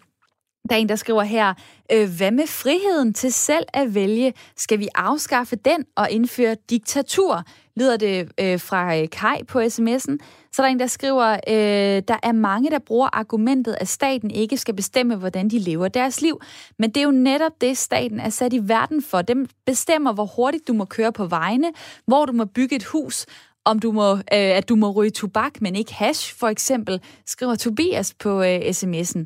Der 0.69 0.75
er 0.75 0.79
en, 0.79 0.89
der 0.89 0.95
skriver 0.95 1.23
her, 1.23 1.53
øh, 1.91 2.09
hvad 2.17 2.31
med 2.31 2.47
friheden 2.47 3.13
til 3.13 3.33
selv 3.33 3.65
at 3.73 3.95
vælge? 3.95 4.33
Skal 4.57 4.79
vi 4.79 4.87
afskaffe 4.95 5.55
den 5.55 5.85
og 5.95 6.11
indføre 6.11 6.55
diktatur? 6.69 7.43
Lyder 7.79 7.97
det 7.97 8.31
øh, 8.39 8.59
fra 8.59 8.97
øh, 8.97 9.09
Kai 9.09 9.43
på 9.47 9.59
sms'en. 9.59 10.17
Så 10.51 10.61
der 10.61 10.65
en, 10.65 10.79
der 10.79 10.87
skriver, 10.87 11.31
øh, 11.47 12.03
der 12.07 12.17
er 12.23 12.31
mange, 12.31 12.69
der 12.69 12.79
bruger 12.79 13.09
argumentet, 13.13 13.75
at 13.79 13.87
staten 13.87 14.31
ikke 14.31 14.57
skal 14.57 14.75
bestemme, 14.75 15.15
hvordan 15.15 15.49
de 15.49 15.59
lever 15.59 15.87
deres 15.87 16.21
liv. 16.21 16.41
Men 16.79 16.89
det 16.89 16.97
er 16.97 17.03
jo 17.03 17.11
netop 17.11 17.51
det, 17.61 17.77
staten 17.77 18.19
er 18.19 18.29
sat 18.29 18.53
i 18.53 18.59
verden 18.63 19.03
for. 19.03 19.21
Dem 19.21 19.47
bestemmer, 19.65 20.13
hvor 20.13 20.25
hurtigt 20.25 20.67
du 20.67 20.73
må 20.73 20.85
køre 20.85 21.11
på 21.11 21.25
vejene, 21.25 21.71
hvor 22.05 22.25
du 22.25 22.33
må 22.33 22.45
bygge 22.45 22.75
et 22.75 22.83
hus, 22.83 23.25
om 23.65 23.79
du 23.79 23.91
må, 23.91 24.13
øh, 24.13 24.21
at 24.31 24.69
du 24.69 24.75
må 24.75 24.91
ryge 24.91 25.11
tobak, 25.11 25.61
men 25.61 25.75
ikke 25.75 25.93
hash, 25.93 26.35
for 26.39 26.47
eksempel, 26.47 27.01
skriver 27.25 27.55
Tobias 27.55 28.13
på 28.13 28.41
øh, 28.43 28.59
sms'en. 28.59 29.25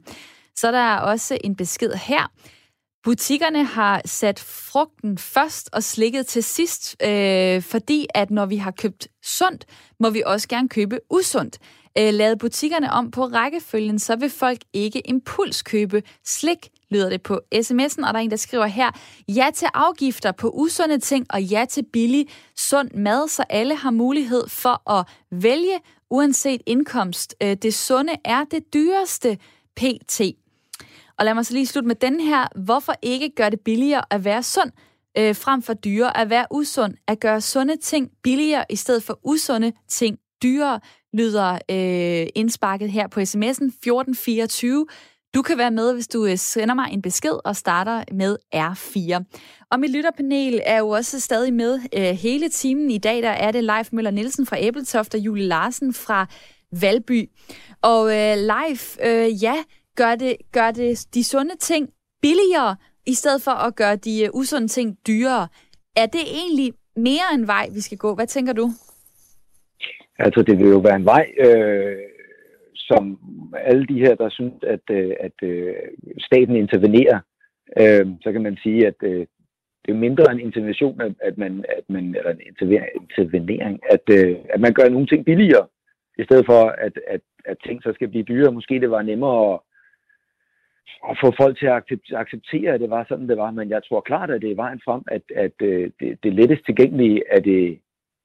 Så 0.56 0.72
der 0.72 0.80
er 0.80 0.99
også 0.99 1.38
en 1.43 1.56
besked 1.56 1.93
her. 1.93 2.32
Butikkerne 3.04 3.64
har 3.64 4.01
sat 4.06 4.39
frugten 4.39 5.18
først 5.18 5.70
og 5.74 5.84
slikket 5.84 6.28
til 6.28 6.43
sidst, 6.43 6.95
øh, 7.04 7.62
fordi 7.62 8.08
at 8.16 8.32
når 8.32 8.45
vi 8.45 8.58
har 8.58 8.72
købt 8.72 9.08
sundt, 9.24 9.66
må 9.99 10.10
vi 10.10 10.24
også 10.26 10.47
gerne 10.47 10.70
købe 10.70 10.99
usundt. 11.10 11.60
Øh, 11.97 12.14
lad 12.14 12.36
butikkerne 12.36 12.91
om 12.91 13.12
på 13.12 13.26
rækkefølgen, 13.26 13.99
så 13.99 14.16
vil 14.16 14.30
folk 14.30 14.60
ikke 14.74 15.08
impulskøbe 15.10 16.04
slik, 16.26 16.70
lyder 16.89 17.10
det 17.10 17.22
på 17.22 17.41
sms'en, 17.56 18.08
og 18.08 18.14
der 18.14 18.20
er 18.20 18.24
en, 18.24 18.32
der 18.32 18.38
skriver 18.38 18.66
her, 18.66 18.91
ja 19.28 19.47
til 19.56 19.68
afgifter 19.74 20.32
på 20.32 20.49
usunde 20.49 20.99
ting, 20.99 21.26
og 21.30 21.43
ja 21.43 21.66
til 21.70 21.86
billig, 21.93 22.28
sund 22.56 22.91
mad, 22.91 23.28
så 23.28 23.43
alle 23.49 23.76
har 23.76 23.91
mulighed 23.91 24.49
for 24.49 24.91
at 24.91 25.08
vælge, 25.32 25.80
uanset 26.10 26.62
indkomst. 26.66 27.36
Øh, 27.43 27.56
det 27.56 27.74
sunde 27.74 28.14
er 28.26 28.43
det 28.43 28.74
dyreste 28.74 29.38
pt. 29.76 30.22
Og 31.20 31.26
lad 31.26 31.34
mig 31.34 31.45
så 31.45 31.53
lige 31.53 31.68
slutte 31.68 31.88
med 31.88 31.95
den 31.95 32.20
her. 32.20 32.47
Hvorfor 32.55 32.93
ikke 33.01 33.30
gøre 33.36 33.49
det 33.49 33.59
billigere 33.59 34.03
at 34.09 34.26
være 34.26 34.43
sund, 34.43 34.72
øh, 35.18 35.36
frem 35.36 35.61
for 35.61 35.74
dyre 35.74 36.18
at 36.18 36.30
være 36.30 36.45
usund? 36.51 36.93
At 37.07 37.20
gøre 37.20 37.41
sunde 37.41 37.78
ting 37.78 38.09
billigere 38.24 38.66
i 38.70 38.76
stedet 38.76 39.03
for 39.03 39.20
usunde 39.24 39.74
ting 39.88 40.18
dyrere, 40.43 40.80
lyder 41.14 41.53
øh, 41.53 42.28
indsparket 42.36 42.91
her 42.91 43.07
på 43.07 43.20
sms'en 43.20 43.70
1424. 43.70 44.86
Du 45.36 45.41
kan 45.41 45.57
være 45.57 45.72
med, 45.72 45.93
hvis 45.93 46.07
du 46.07 46.26
øh, 46.26 46.38
sender 46.38 46.76
mig 46.76 46.89
en 46.91 47.01
besked 47.01 47.45
og 47.45 47.55
starter 47.55 48.03
med 48.11 48.38
R4. 48.55 49.24
Og 49.72 49.80
mit 49.80 49.91
lytterpanel 49.91 50.61
er 50.66 50.80
jo 50.80 50.89
også 50.89 51.20
stadig 51.20 51.53
med 51.53 51.80
øh, 51.97 52.03
hele 52.03 52.49
timen. 52.49 52.91
I 52.91 52.97
dag 52.97 53.24
der 53.24 53.30
er 53.30 53.51
det 53.51 53.64
Leif 53.64 53.89
Møller 53.91 54.11
Nielsen 54.11 54.45
fra 54.45 54.57
Æbletoft 54.59 55.14
og 55.14 55.20
Julie 55.20 55.45
Larsen 55.45 55.93
fra 55.93 56.28
Valby. 56.82 57.30
Og 57.82 58.05
øh, 58.05 58.38
Leif, 58.38 58.97
øh, 59.05 59.43
ja, 59.43 59.55
gør 59.96 60.16
det, 60.16 60.36
gør 60.52 60.72
det 60.72 61.08
de 61.14 61.24
sunde 61.24 61.58
ting 61.58 61.89
billigere, 62.22 62.76
i 63.06 63.14
stedet 63.14 63.41
for 63.41 63.52
at 63.52 63.76
gøre 63.76 63.96
de 63.96 64.30
uh, 64.34 64.39
usunde 64.39 64.68
ting 64.68 64.98
dyrere. 65.08 65.48
Er 65.96 66.06
det 66.06 66.22
egentlig 66.41 66.74
mere 66.96 67.28
en 67.34 67.48
vej, 67.48 67.66
vi 67.74 67.82
skal 67.82 67.98
gå? 67.98 68.16
Hvad 68.16 68.28
tænker 68.28 68.54
du? 68.54 68.70
Altså, 70.20 70.41
det 70.41 70.60
vil 70.60 70.70
jo 70.70 70.78
være 70.78 70.96
en 70.96 71.06
vej, 71.06 71.26
øh, 71.46 71.98
som 72.76 73.20
alle 73.56 73.86
de 73.86 74.00
her, 74.00 74.16
der 74.16 74.30
synes, 74.30 74.54
at, 74.64 74.86
øh, 74.91 75.14
at 75.20 75.38
øh, 75.44 75.74
staten 76.20 76.56
intervenerer, 76.56 77.20
øh, 77.80 78.06
så 78.22 78.32
kan 78.32 78.44
man 78.44 78.58
sige, 78.64 78.88
at 78.88 78.96
øh, 79.04 79.26
det 79.86 79.91
er 79.91 80.06
mindre 80.06 80.32
en 80.32 80.39
intervention, 80.39 81.02
at, 81.02 81.14
at 81.22 81.38
man, 81.38 81.66
at 81.78 81.84
man 81.89 82.16
eller 82.16 82.32
en 82.32 82.41
intervenering, 82.52 83.80
at, 83.89 84.04
øh, 84.18 84.36
at 84.50 84.60
man 84.60 84.74
gør 84.74 84.89
nogle 84.89 85.08
ting 85.08 85.26
billigere, 85.26 85.68
i 86.18 86.24
stedet 86.24 86.46
for, 86.46 86.62
at, 86.86 87.00
at, 87.08 87.22
at 87.46 87.58
ting 87.66 87.84
så 87.84 87.91
skal 87.94 88.08
blive 88.08 88.24
dyrere. 88.24 88.52
Måske 88.52 88.80
det 88.80 88.91
var 88.91 89.02
nemmere 89.02 89.54
at, 89.54 89.60
at 91.10 91.18
få 91.24 91.34
folk 91.41 91.60
til 91.60 91.66
at 91.66 91.84
acceptere, 92.24 92.74
at 92.74 92.80
det 92.80 92.89
var 92.89 93.06
sådan, 93.10 93.30
det 93.30 93.38
var. 93.38 93.51
Men 93.51 93.70
jeg 93.70 93.82
tror 93.84 94.01
klart, 94.01 94.30
at 94.32 94.41
det 94.41 94.51
er 94.51 94.56
vejen 94.56 94.82
frem, 94.86 95.01
at, 95.08 95.22
at 95.36 95.58
øh, 95.62 95.91
det, 95.99 96.18
det 96.24 96.34
lettest 96.34 96.66
tilgængelige 96.66 97.24
er 97.32 97.39
det, 97.39 97.80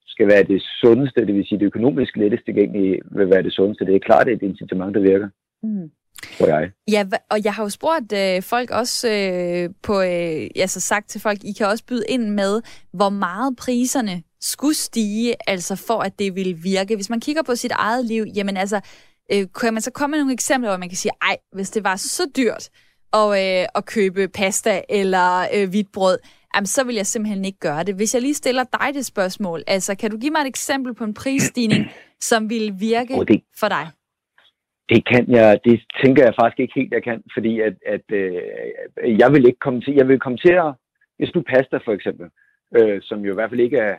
skal 0.07 0.26
være 0.26 0.43
det 0.43 0.62
sundeste, 0.83 1.26
det 1.26 1.35
vil 1.35 1.47
sige 1.47 1.59
det 1.59 1.66
økonomisk 1.66 2.16
lettest 2.16 2.45
tilgængelige 2.45 3.01
vil 3.11 3.31
være 3.31 3.43
det 3.43 3.53
sundeste. 3.53 3.87
Det 3.87 3.95
er 3.95 4.09
klart, 4.09 4.29
at 4.29 4.41
det 4.41 4.47
et 4.47 4.51
incitament, 4.51 4.95
der 4.95 5.01
virker. 5.01 5.29
Mm. 5.62 5.91
tror 6.39 6.47
jeg. 6.47 6.70
Ja, 6.91 7.05
og 7.31 7.45
jeg 7.45 7.55
har 7.55 7.62
jo 7.62 7.68
spurgt 7.68 8.12
øh, 8.12 8.43
folk 8.43 8.70
også 8.70 9.09
øh, 9.09 9.70
på, 9.83 9.95
øh, 10.01 10.62
altså 10.64 10.81
sagt 10.81 11.09
til 11.09 11.20
folk, 11.20 11.39
I 11.45 11.53
kan 11.53 11.66
også 11.66 11.85
byde 11.87 12.05
ind 12.09 12.31
med, 12.31 12.62
hvor 12.93 13.09
meget 13.09 13.57
priserne 13.57 14.22
skulle 14.41 14.74
stige, 14.74 15.35
altså 15.47 15.85
for 15.87 16.01
at 16.01 16.18
det 16.18 16.35
ville 16.35 16.57
virke. 16.62 16.95
Hvis 16.95 17.11
man 17.11 17.20
kigger 17.20 17.43
på 17.43 17.55
sit 17.55 17.72
eget 17.72 18.05
liv, 18.05 18.24
jamen 18.37 18.57
altså, 18.57 18.81
øh, 19.33 19.47
kan 19.61 19.74
man 19.74 19.83
så 19.83 19.93
komme 19.93 20.12
med 20.12 20.18
nogle 20.18 20.33
eksempler, 20.33 20.70
hvor 20.70 20.79
man 20.79 20.89
kan 20.89 20.97
sige, 20.97 21.12
ej, 21.22 21.37
hvis 21.53 21.70
det 21.70 21.85
var 21.85 21.97
så 21.97 22.22
dyrt 22.37 22.64
at, 23.12 23.29
øh, 23.43 23.66
at 23.79 23.87
købe 23.87 24.29
pasta 24.29 24.83
eller 24.89 25.29
øh, 25.55 25.68
hvidt 25.70 25.93
brød, 25.93 26.18
jamen, 26.55 26.66
så 26.66 26.85
vil 26.87 26.95
jeg 26.95 27.07
simpelthen 27.07 27.45
ikke 27.45 27.59
gøre 27.59 27.85
det. 27.85 27.95
Hvis 27.95 28.14
jeg 28.14 28.22
lige 28.22 28.35
stiller 28.35 28.64
dig 28.64 28.95
det 28.95 29.07
spørgsmål, 29.07 29.62
altså 29.66 29.97
kan 30.01 30.11
du 30.11 30.18
give 30.18 30.31
mig 30.31 30.41
et 30.41 30.47
eksempel 30.47 30.95
på 30.95 31.05
en 31.05 31.14
prisstigning, 31.14 31.85
som 32.31 32.51
ville 32.51 32.72
virke 32.81 33.14
oh, 33.14 33.24
det, 33.26 33.43
for 33.61 33.68
dig? 33.68 33.87
Det 34.89 35.07
kan 35.07 35.24
jeg, 35.29 35.61
det 35.64 35.81
tænker 36.05 36.22
jeg 36.24 36.35
faktisk 36.41 36.61
ikke 36.61 36.74
helt, 36.81 36.93
jeg 36.93 37.03
kan, 37.03 37.22
fordi 37.35 37.61
at, 37.61 37.74
at 37.87 38.07
øh, 38.12 39.18
jeg 39.18 39.33
vil 39.33 39.47
ikke 39.47 39.59
komme 39.59 39.81
til, 39.81 39.95
jeg 39.95 40.09
vil 40.09 40.20
komme 40.20 40.39
til 40.39 40.53
at, 40.53 40.72
hvis 41.18 41.31
du 41.31 41.43
pasta 41.43 41.76
for 41.76 41.93
eksempel, 41.93 42.26
øh, 42.76 42.99
som 43.03 43.18
jo 43.24 43.33
i 43.33 43.35
hvert 43.35 43.51
fald 43.51 43.61
ikke 43.61 43.79
er 43.79 43.97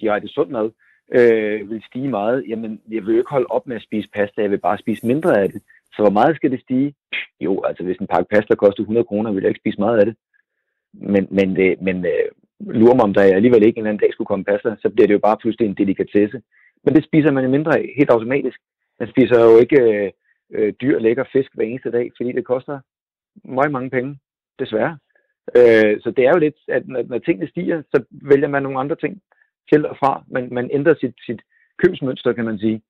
direkte 0.00 0.28
sund 0.28 0.50
mad, 0.50 0.64
øh, 0.64 0.72
øh, 1.18 1.70
vil 1.70 1.82
stige 1.86 2.08
meget, 2.08 2.44
jamen 2.48 2.80
jeg 2.90 3.06
vil 3.06 3.12
jo 3.12 3.18
ikke 3.18 3.30
holde 3.30 3.46
op 3.50 3.66
med 3.66 3.76
at 3.76 3.82
spise 3.82 4.08
pasta, 4.14 4.42
jeg 4.42 4.50
vil 4.50 4.58
bare 4.58 4.78
spise 4.78 5.06
mindre 5.06 5.40
af 5.40 5.48
det. 5.48 5.62
Så 5.94 6.02
hvor 6.02 6.10
meget 6.10 6.36
skal 6.36 6.50
det 6.50 6.60
stige? 6.60 6.94
Jo, 7.40 7.62
altså 7.62 7.84
hvis 7.84 7.96
en 7.96 8.06
pakke 8.06 8.28
pasta 8.34 8.54
koster 8.54 8.82
100 8.82 9.04
kroner, 9.04 9.32
vil 9.32 9.42
jeg 9.42 9.50
ikke 9.50 9.62
spise 9.62 9.80
meget 9.80 9.98
af 9.98 10.06
det. 10.06 10.16
Men, 10.92 11.28
men, 11.30 11.56
det, 11.56 11.82
men 11.82 12.06
øh, 12.06 12.28
lurer 12.60 12.94
mig, 12.94 13.04
om 13.04 13.14
der 13.14 13.22
alligevel 13.22 13.66
ikke 13.66 13.80
en 13.80 13.86
anden 13.86 14.00
dag 14.00 14.12
skulle 14.12 14.26
komme 14.26 14.44
pasta, 14.44 14.76
så 14.82 14.88
bliver 14.90 15.06
det 15.06 15.14
jo 15.14 15.26
bare 15.28 15.36
pludselig 15.40 15.66
en 15.68 15.74
delikatesse. 15.74 16.42
Men 16.84 16.94
det 16.94 17.04
spiser 17.04 17.32
man 17.32 17.50
mindre 17.50 17.78
af, 17.78 17.94
helt 17.98 18.10
automatisk. 18.10 18.60
Man 19.00 19.08
spiser 19.08 19.44
jo 19.44 19.58
ikke 19.58 19.80
øh, 19.80 20.10
øh, 20.54 20.72
dyr, 20.80 20.98
lækker 20.98 21.24
fisk 21.32 21.50
hver 21.54 21.64
eneste 21.64 21.90
dag, 21.90 22.10
fordi 22.16 22.32
det 22.32 22.44
koster 22.44 22.80
meget 23.44 23.72
mange 23.72 23.90
penge, 23.90 24.18
desværre. 24.58 24.98
Øh, 25.56 26.00
så 26.00 26.10
det 26.16 26.26
er 26.26 26.32
jo 26.34 26.38
lidt, 26.38 26.56
at 26.68 26.88
når, 26.88 27.02
når 27.02 27.18
tingene 27.18 27.48
stiger, 27.48 27.82
så 27.82 28.04
vælger 28.10 28.48
man 28.48 28.62
nogle 28.62 28.78
andre 28.78 28.96
ting 28.96 29.22
til 29.72 29.86
og 29.86 29.96
fra. 30.00 30.22
Man, 30.34 30.48
man 30.52 30.70
ændrer 30.72 30.94
sit, 31.00 31.14
sit 31.26 31.40
købsmønster, 31.82 32.32
kan 32.32 32.44
man 32.44 32.58
sige. 32.58 32.82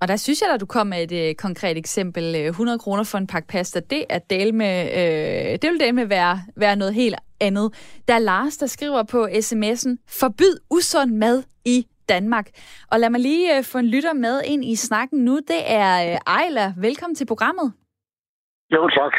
Og 0.00 0.08
der 0.08 0.16
synes 0.16 0.42
jeg, 0.42 0.50
at 0.54 0.60
du 0.60 0.66
kom 0.66 0.86
med 0.86 1.12
et 1.12 1.28
øh, 1.28 1.34
konkret 1.34 1.76
eksempel. 1.76 2.34
100 2.34 2.76
øh, 2.76 2.80
kroner 2.80 3.04
for 3.04 3.18
en 3.18 3.26
pakke 3.26 3.48
pasta, 3.48 3.80
det 3.80 4.04
er 4.10 4.18
del 4.18 4.54
med, 4.54 4.74
øh, 4.98 5.58
det 5.62 5.70
vil 5.70 5.80
del 5.80 5.94
med 5.94 6.06
være, 6.06 6.38
være 6.56 6.76
noget 6.76 6.94
helt 6.94 7.16
andet. 7.40 8.00
Der 8.08 8.14
er 8.14 8.18
Lars, 8.18 8.56
der 8.56 8.66
skriver 8.66 9.02
på 9.02 9.26
sms'en, 9.26 9.92
forbyd 10.20 10.54
usund 10.70 11.10
mad 11.10 11.42
i 11.64 11.86
Danmark. 12.08 12.46
Og 12.92 13.00
lad 13.00 13.10
mig 13.10 13.20
lige 13.20 13.56
øh, 13.56 13.64
få 13.64 13.78
en 13.78 13.86
lytter 13.86 14.12
med 14.12 14.40
ind 14.44 14.64
i 14.64 14.76
snakken 14.76 15.24
nu. 15.24 15.36
Det 15.36 15.62
er 15.66 16.12
øh, 16.12 16.18
Ejla. 16.26 16.74
Velkommen 16.76 17.14
til 17.14 17.26
programmet. 17.26 17.72
Jo, 18.74 18.88
tak. 18.88 19.12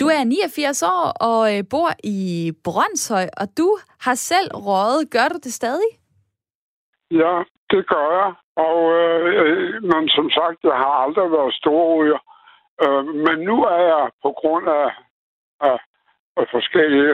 Du 0.00 0.06
er 0.06 0.24
89 0.24 0.82
år 0.82 1.12
og 1.20 1.56
øh, 1.56 1.64
bor 1.70 1.90
i 2.04 2.52
Brøndshøj, 2.64 3.28
og 3.36 3.46
du 3.58 3.78
har 4.00 4.14
selv 4.14 4.48
røget. 4.54 5.10
Gør 5.10 5.28
du 5.28 5.38
det 5.44 5.52
stadig? 5.52 5.90
Ja, 7.10 7.42
det 7.70 7.88
gør 7.88 8.08
jeg. 8.20 8.32
Og, 8.56 8.78
øh, 9.00 9.82
men 9.82 10.08
som 10.08 10.30
sagt, 10.30 10.58
jeg 10.64 10.76
har 10.84 10.94
aldrig 11.04 11.30
været 11.30 11.54
storryger. 11.54 12.20
Øh, 12.84 13.04
men 13.06 13.36
nu 13.48 13.64
er 13.64 13.82
jeg 13.94 14.10
på 14.22 14.30
grund 14.40 14.68
af, 14.68 14.88
af, 15.60 15.78
af 16.36 16.46
forskellige 16.50 17.10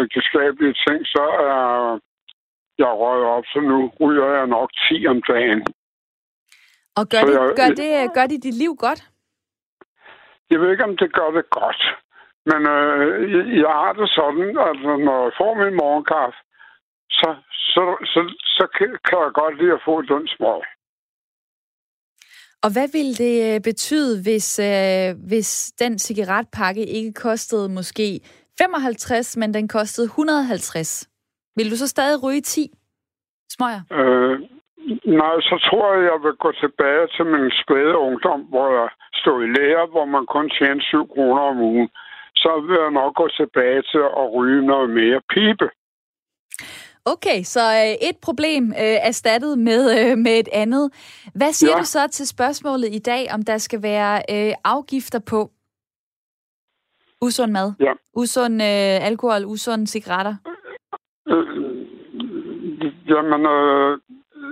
ægteskabelige 0.00 0.74
øh, 0.74 0.78
øh, 0.78 0.86
ting, 0.86 1.06
så 1.06 1.24
er 1.50 1.98
jeg 2.78 2.88
røget 2.88 3.26
op, 3.26 3.44
så 3.46 3.60
nu 3.60 3.92
ryger 4.00 4.26
jeg 4.26 4.46
nok 4.46 4.70
10 4.88 5.06
om 5.06 5.22
dagen. 5.22 5.66
Og 6.96 7.04
gør, 7.12 7.22
det, 7.26 7.34
jeg, 7.34 7.52
gør, 7.60 7.68
det, 7.80 8.14
gør 8.14 8.26
det 8.26 8.42
dit 8.42 8.54
liv 8.54 8.72
godt? 8.78 9.00
Jeg 10.50 10.60
ved 10.60 10.70
ikke, 10.70 10.84
om 10.84 10.96
det 10.96 11.12
gør 11.12 11.30
det 11.30 11.50
godt. 11.50 11.82
Men 12.50 12.60
øh, 12.76 13.32
jeg, 13.32 13.44
jeg 13.62 13.72
har 13.80 13.92
det 13.92 14.10
sådan, 14.10 14.48
at 14.68 14.76
når 15.06 15.22
jeg 15.24 15.32
får 15.40 15.54
min 15.54 15.74
morgenkaffe, 15.82 16.38
så, 17.10 17.36
så, 17.52 17.82
så, 18.12 18.20
så 18.56 18.66
kan 18.78 18.88
jeg 18.90 19.30
godt 19.34 19.58
lide 19.60 19.72
at 19.72 19.82
få 19.84 20.02
den 20.02 20.28
smøg. 20.28 20.62
Og 22.64 22.70
hvad 22.72 22.88
ville 22.96 23.14
det 23.24 23.36
øh, 23.54 23.60
betyde, 23.60 24.22
hvis, 24.22 24.48
øh, 24.58 25.08
hvis 25.28 25.72
den 25.78 25.98
cigaretpakke 25.98 26.84
ikke 26.86 27.12
kostede 27.12 27.68
måske 27.68 28.20
55, 28.58 29.36
men 29.36 29.54
den 29.54 29.68
kostede 29.68 30.04
150? 30.04 31.08
Vil 31.56 31.70
du 31.70 31.76
så 31.76 31.88
stadig 31.88 32.22
ryge 32.22 32.40
10 32.40 32.70
smøger? 33.50 33.82
Øh, 33.98 34.40
nej, 35.20 35.36
så 35.48 35.56
tror 35.66 35.94
jeg, 35.94 36.02
jeg 36.12 36.18
vil 36.24 36.36
gå 36.44 36.52
tilbage 36.52 37.06
til 37.16 37.26
min 37.26 37.50
spæde 37.62 37.96
ungdom, 37.96 38.40
hvor 38.40 38.68
jeg 38.80 38.88
stod 39.14 39.44
i 39.44 39.52
lære, 39.58 39.86
hvor 39.86 40.04
man 40.04 40.26
kun 40.26 40.50
tjente 40.50 40.84
7 40.84 41.08
kroner 41.14 41.42
om 41.42 41.58
ugen. 41.60 41.88
Så 42.42 42.50
vil 42.66 42.78
jeg 42.84 42.90
nok 42.90 43.14
gå 43.14 43.28
tilbage 43.28 43.82
til 43.92 44.02
at 44.22 44.26
ryge 44.36 44.66
noget 44.66 44.90
mere 44.90 45.20
pibe. 45.34 45.68
Okay, 47.12 47.42
så 47.42 47.60
øh, 47.60 48.08
et 48.08 48.16
problem 48.22 48.64
øh, 48.70 48.98
erstattet 49.10 49.58
med, 49.58 49.82
øh, 49.98 50.18
med 50.18 50.38
et 50.38 50.48
andet. 50.52 50.84
Hvad 51.34 51.52
siger 51.52 51.72
ja. 51.76 51.78
du 51.78 51.84
så 51.84 52.08
til 52.08 52.28
spørgsmålet 52.28 52.88
i 52.94 52.98
dag, 52.98 53.26
om 53.34 53.42
der 53.42 53.58
skal 53.58 53.82
være 53.82 54.14
øh, 54.34 54.54
afgifter 54.64 55.20
på 55.30 55.50
usund 57.20 57.52
mad, 57.52 57.72
ja. 57.80 57.92
usund 58.14 58.54
øh, 58.62 59.06
alkohol, 59.08 59.44
usund 59.44 59.86
cigaretter? 59.86 60.34
Øh, 61.28 61.46
jamen, 63.10 63.42
øh, 63.56 63.98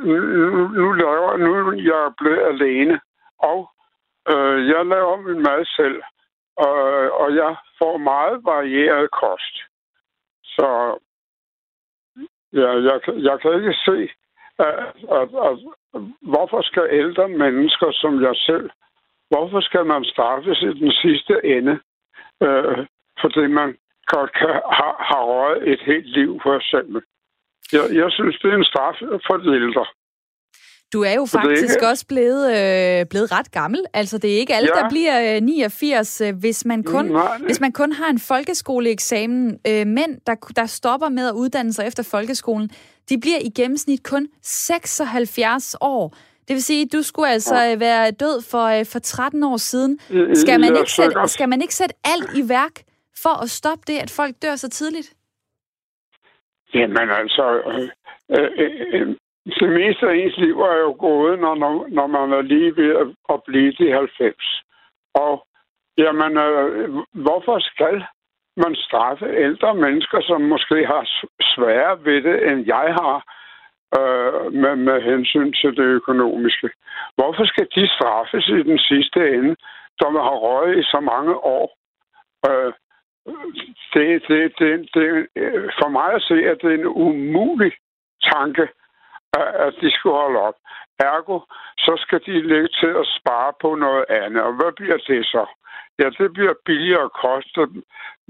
nu, 0.07 0.69
nu, 0.81 0.93
laver, 0.93 1.37
nu 1.37 1.51
er 1.57 1.83
jeg 1.93 2.13
blevet 2.19 2.43
alene, 2.53 3.01
og 3.39 3.71
øh, 4.33 4.69
jeg 4.69 4.87
laver 4.87 5.17
min 5.17 5.43
mad 5.43 5.65
selv, 5.77 6.03
og, 6.57 6.73
og 7.21 7.29
jeg 7.35 7.57
får 7.79 7.97
meget 7.97 8.45
varieret 8.45 9.11
kost. 9.11 9.55
Så 10.45 10.99
Ja, 12.61 12.71
jeg, 12.89 13.01
jeg 13.29 13.41
kan 13.41 13.55
ikke 13.59 13.75
se, 13.89 13.99
at, 14.59 14.75
at, 15.19 15.29
at, 15.49 15.55
hvorfor 16.33 16.61
skal 16.63 16.87
ældre 16.91 17.29
mennesker 17.29 17.89
som 17.93 18.23
jeg 18.23 18.37
selv, 18.37 18.71
hvorfor 19.31 19.61
skal 19.61 19.87
man 19.87 20.05
straffes 20.05 20.63
i 20.63 20.67
den 20.83 20.93
sidste 20.93 21.35
ende, 21.45 21.75
øh, 22.43 22.87
fordi 23.21 23.47
man 23.47 23.77
godt 24.07 24.33
kan 24.33 24.49
har, 24.79 24.95
har 25.11 25.23
røget 25.25 25.69
et 25.73 25.81
helt 25.81 26.07
liv 26.19 26.41
for 26.43 26.55
eksempel. 26.57 27.03
Jeg, 27.73 27.85
jeg 28.03 28.11
synes, 28.13 28.39
det 28.39 28.51
er 28.51 28.57
en 28.57 28.71
straf 28.73 28.97
for 29.27 29.37
de 29.37 29.55
ældre. 29.55 29.87
Du 30.93 31.03
er 31.03 31.14
jo 31.14 31.24
faktisk 31.26 31.74
ikke... 31.74 31.89
også 31.89 32.07
blevet, 32.07 32.47
øh, 32.51 33.07
blevet 33.07 33.32
ret 33.32 33.53
gammel. 33.53 33.84
Altså, 33.95 34.18
det 34.18 34.34
er 34.34 34.39
ikke 34.39 34.55
alle, 34.55 34.70
ja. 34.76 34.82
der 34.82 34.89
bliver 34.89 35.37
øh, 35.37 35.43
89, 35.43 36.20
øh, 36.20 36.37
hvis 36.37 36.64
man 36.64 36.82
kun, 36.82 37.05
Nej. 37.05 37.39
hvis 37.39 37.61
man 37.61 37.72
kun 37.72 37.93
har 37.93 38.11
en 38.11 38.18
folkeskoleeksamen. 38.18 39.59
Øh, 39.68 39.87
mænd, 39.87 40.20
der, 40.26 40.34
der 40.57 40.66
stopper 40.66 41.09
med 41.09 41.28
at 41.28 41.32
uddanne 41.32 41.72
sig 41.72 41.87
efter 41.87 42.03
folkeskolen, 42.03 42.70
de 43.09 43.20
bliver 43.20 43.39
i 43.41 43.49
gennemsnit 43.49 44.03
kun 44.03 44.28
76 44.43 45.76
år. 45.80 46.16
Det 46.49 46.55
vil 46.55 46.62
sige, 46.62 46.82
at 46.82 46.93
du 46.93 47.03
skulle 47.03 47.28
altså 47.28 47.57
ja. 47.57 47.72
Øh, 47.72 47.80
være 47.80 48.11
død 48.11 48.43
for, 48.51 48.64
øh, 48.64 48.87
for 48.87 48.99
13 48.99 49.43
år 49.43 49.57
siden. 49.57 49.99
Skal 50.34 50.61
man, 50.61 50.76
ikke 50.76 50.93
sætte, 50.93 51.16
skal 51.26 51.49
man 51.49 51.62
ikke 51.62 51.74
sætte 51.74 51.95
alt 52.05 52.30
i 52.34 52.49
værk 52.49 52.82
for 53.22 53.43
at 53.43 53.51
stoppe 53.51 53.82
det, 53.87 53.99
at 53.99 54.11
folk 54.11 54.34
dør 54.43 54.57
så 54.57 54.68
tidligt? 54.68 55.12
Jamen 56.74 57.11
altså, 57.11 57.45
øh, 57.66 57.89
øh, 58.39 59.01
øh, 59.01 59.16
det 59.47 59.69
meste 59.69 60.09
af 60.09 60.15
ens 60.15 60.37
liv 60.37 60.61
er 60.61 60.79
jo 60.87 60.97
gået, 60.99 61.39
når, 61.39 61.55
når 61.89 62.07
man 62.07 62.33
er 62.33 62.43
lige 62.43 62.77
ved 62.77 62.97
at, 62.97 63.07
at 63.35 63.43
blive 63.47 63.73
de 63.73 63.93
90. 63.93 64.63
Og 65.15 65.47
jamen, 65.99 66.39
øh, 66.39 66.91
hvorfor 67.13 67.59
skal 67.59 68.05
man 68.57 68.75
straffe 68.75 69.27
ældre 69.27 69.75
mennesker, 69.75 70.21
som 70.23 70.41
måske 70.41 70.87
har 70.87 71.03
sværere 71.55 72.05
ved 72.05 72.23
det, 72.23 72.49
end 72.49 72.67
jeg 72.67 72.89
har, 73.01 73.17
øh, 73.99 74.53
med, 74.53 74.77
med 74.77 75.03
hensyn 75.03 75.53
til 75.53 75.77
det 75.77 75.87
økonomiske? 76.01 76.71
Hvorfor 77.15 77.45
skal 77.45 77.69
de 77.75 77.89
straffes 77.97 78.49
i 78.49 78.63
den 78.71 78.79
sidste 78.79 79.21
ende, 79.35 79.57
som 80.01 80.15
har 80.15 80.37
røget 80.47 80.79
i 80.79 80.83
så 80.83 81.01
mange 81.01 81.35
år? 81.37 81.67
Øh, 82.49 82.73
det, 83.95 84.23
det, 84.29 84.53
det, 84.59 84.89
det, 84.95 85.27
øh, 85.37 85.71
for 85.79 85.89
mig 85.89 86.13
at 86.15 86.23
se, 86.23 86.35
at 86.51 86.59
det 86.63 86.71
er 86.71 86.79
en 86.79 86.87
umulig 86.87 87.73
tanke, 88.33 88.69
at 89.66 89.72
de 89.80 89.91
skulle 89.97 90.16
holde 90.22 90.41
op. 90.49 90.57
Ergo, 90.99 91.37
så 91.78 91.93
skal 92.05 92.20
de 92.26 92.49
lægge 92.51 92.68
til 92.80 92.93
at 93.03 93.07
spare 93.18 93.53
på 93.62 93.74
noget 93.74 94.05
andet. 94.09 94.43
Og 94.43 94.53
hvad 94.59 94.72
bliver 94.76 94.99
det 95.09 95.26
så? 95.26 95.45
Ja, 95.99 96.07
det 96.18 96.32
bliver 96.32 96.55
billigere 96.64 97.11
kost. 97.22 97.55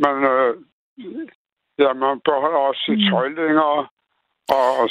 Man, 0.05 0.17
øh, 0.33 0.53
ja, 1.79 1.93
man 1.93 2.21
beholder 2.25 2.61
også 2.69 2.83
sit 2.87 2.99
mm. 2.99 3.11
tøj 3.11 3.29
længere, 3.29 3.81
og 4.49 4.89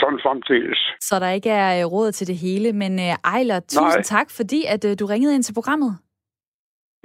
sådan 0.00 0.20
fremdeles. 0.26 0.80
Så 1.00 1.14
der 1.18 1.30
ikke 1.30 1.50
er 1.50 1.80
øh, 1.80 1.92
råd 1.92 2.12
til 2.12 2.26
det 2.26 2.36
hele. 2.36 2.72
Men 2.72 2.92
uh, 2.98 3.32
Ejler, 3.34 3.60
tusind 3.60 4.02
Nej. 4.04 4.12
tak, 4.14 4.28
fordi 4.30 4.60
at 4.74 4.84
uh, 4.84 4.92
du 5.00 5.06
ringede 5.06 5.34
ind 5.34 5.42
til 5.42 5.54
programmet. 5.54 5.92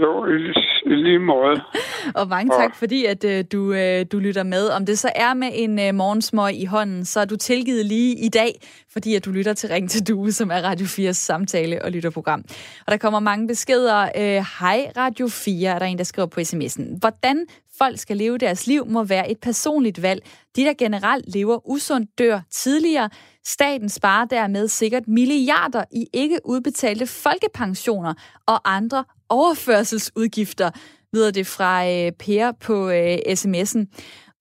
Jo, 0.03 0.25
i, 0.25 0.53
i 0.91 0.95
lige 0.95 1.19
måde. 1.19 1.61
Og 2.19 2.27
mange 2.27 2.55
tak, 2.55 2.75
fordi 2.75 3.05
at 3.05 3.23
øh, 3.23 3.45
du, 3.51 3.73
øh, 3.73 4.05
du 4.11 4.19
lytter 4.19 4.43
med. 4.43 4.67
Om 4.67 4.85
det 4.85 4.99
så 4.99 5.11
er 5.15 5.33
med 5.33 5.49
en 5.53 5.79
øh, 5.79 5.95
morgensmøg 5.95 6.53
i 6.55 6.65
hånden, 6.65 7.05
så 7.05 7.19
er 7.19 7.25
du 7.25 7.35
tilgivet 7.35 7.85
lige 7.85 8.25
i 8.25 8.29
dag, 8.29 8.61
fordi 8.93 9.15
at 9.15 9.25
du 9.25 9.31
lytter 9.31 9.53
til 9.53 9.69
Ring 9.69 9.89
til 9.89 10.07
Due, 10.07 10.31
som 10.31 10.51
er 10.51 10.61
Radio 10.61 10.85
4's 10.85 11.11
samtale- 11.11 11.85
og 11.85 11.91
lytterprogram. 11.91 12.43
Og 12.87 12.91
der 12.91 12.97
kommer 12.97 13.19
mange 13.19 13.47
beskeder. 13.47 14.01
Øh, 14.17 14.45
Hej 14.59 14.91
Radio 14.97 15.27
4, 15.27 15.69
er 15.69 15.79
der 15.79 15.85
en, 15.85 15.97
der 15.97 16.03
skriver 16.03 16.27
på 16.27 16.39
sms'en. 16.39 16.99
Hvordan 16.99 17.45
folk 17.77 17.99
skal 17.99 18.17
leve 18.17 18.37
deres 18.37 18.67
liv, 18.67 18.85
må 18.87 19.03
være 19.03 19.31
et 19.31 19.37
personligt 19.39 20.01
valg. 20.01 20.21
De, 20.55 20.65
der 20.65 20.73
generelt 20.73 21.33
lever 21.33 21.69
usundt, 21.69 22.19
dør 22.19 22.39
tidligere. 22.51 23.09
Staten 23.45 23.89
sparer 23.89 24.25
dermed 24.25 24.67
sikkert 24.67 25.07
milliarder 25.07 25.83
i 25.91 26.07
ikke 26.13 26.39
udbetalte 26.45 27.07
folkepensioner 27.07 28.13
og 28.45 28.75
andre 28.75 29.03
overførselsudgifter, 29.29 30.71
lyder 31.13 31.31
det 31.31 31.47
fra 31.47 31.89
øh, 31.89 32.11
Per 32.11 32.51
på 32.51 32.89
øh, 32.89 33.17
sms'en. 33.27 33.85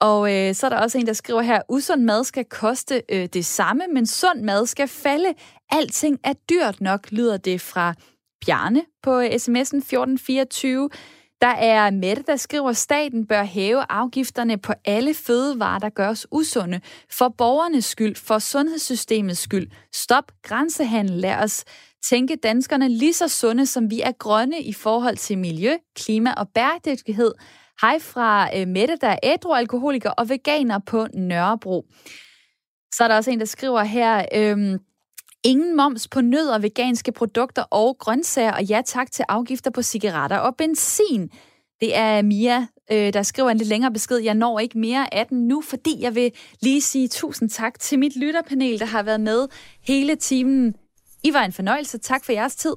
Og 0.00 0.34
øh, 0.34 0.54
så 0.54 0.66
er 0.66 0.70
der 0.70 0.78
også 0.78 0.98
en, 0.98 1.06
der 1.06 1.12
skriver 1.12 1.42
her, 1.42 1.62
usund 1.68 2.02
mad 2.02 2.24
skal 2.24 2.44
koste 2.44 3.02
øh, 3.08 3.28
det 3.32 3.46
samme, 3.46 3.82
men 3.94 4.06
sund 4.06 4.40
mad 4.40 4.66
skal 4.66 4.88
falde. 4.88 5.34
Alting 5.70 6.18
er 6.24 6.32
dyrt 6.50 6.80
nok, 6.80 7.06
lyder 7.10 7.36
det 7.36 7.60
fra 7.60 7.94
Bjarne 8.46 8.82
på 9.02 9.20
øh, 9.20 9.26
sms'en 9.26 9.76
1424. 9.76 10.90
Der 11.40 11.48
er 11.48 11.90
Mette, 11.90 12.22
der 12.26 12.36
skriver, 12.36 12.70
at 12.70 12.76
staten 12.76 13.26
bør 13.26 13.42
hæve 13.42 13.84
afgifterne 13.88 14.58
på 14.58 14.72
alle 14.84 15.14
fødevarer, 15.14 15.78
der 15.78 15.88
gøres 15.88 16.26
usunde. 16.30 16.80
For 17.10 17.28
borgernes 17.28 17.84
skyld, 17.84 18.16
for 18.16 18.38
sundhedssystemets 18.38 19.40
skyld. 19.40 19.70
Stop 19.94 20.32
grænsehandel. 20.42 21.16
Lad 21.16 21.36
os 21.36 21.64
tænke 22.08 22.36
danskerne 22.36 22.88
lige 22.88 23.12
så 23.12 23.28
sunde, 23.28 23.66
som 23.66 23.90
vi 23.90 24.00
er 24.00 24.12
grønne 24.12 24.60
i 24.60 24.72
forhold 24.72 25.16
til 25.16 25.38
miljø, 25.38 25.76
klima 25.96 26.34
og 26.36 26.48
bæredygtighed. 26.48 27.32
Hej 27.80 27.98
fra 27.98 28.58
øh, 28.58 28.68
Mette, 28.68 28.96
der 29.00 29.08
er 29.08 29.18
ædru-alkoholiker 29.22 30.10
og 30.10 30.28
veganer 30.28 30.78
på 30.78 31.06
Nørrebro. 31.14 31.84
Så 32.94 33.04
er 33.04 33.08
der 33.08 33.16
også 33.16 33.30
en, 33.30 33.40
der 33.40 33.46
skriver 33.46 33.82
her, 33.82 34.24
øhm, 34.34 34.78
ingen 35.44 35.76
moms 35.76 36.08
på 36.08 36.20
nødder, 36.20 36.58
veganske 36.58 37.12
produkter 37.12 37.62
og 37.62 37.98
grøntsager, 37.98 38.52
og 38.52 38.64
ja 38.64 38.82
tak 38.86 39.12
til 39.12 39.24
afgifter 39.28 39.70
på 39.70 39.82
cigaretter 39.82 40.38
og 40.38 40.56
benzin. 40.56 41.30
Det 41.80 41.96
er 41.96 42.22
Mia, 42.22 42.66
øh, 42.92 43.12
der 43.12 43.22
skriver 43.22 43.50
en 43.50 43.56
lidt 43.56 43.68
længere 43.68 43.92
besked. 43.92 44.16
Jeg 44.16 44.34
når 44.34 44.58
ikke 44.58 44.78
mere 44.78 45.14
af 45.14 45.26
den 45.26 45.48
nu, 45.48 45.60
fordi 45.60 45.96
jeg 46.00 46.14
vil 46.14 46.32
lige 46.62 46.80
sige 46.82 47.08
tusind 47.08 47.50
tak 47.50 47.78
til 47.78 47.98
mit 47.98 48.16
lytterpanel, 48.16 48.78
der 48.78 48.86
har 48.86 49.02
været 49.02 49.20
med 49.20 49.48
hele 49.82 50.16
timen. 50.16 50.74
I 51.24 51.32
var 51.32 51.44
en 51.44 51.52
fornøjelse. 51.52 51.98
Tak 51.98 52.24
for 52.24 52.32
jeres 52.32 52.56
tid. 52.56 52.74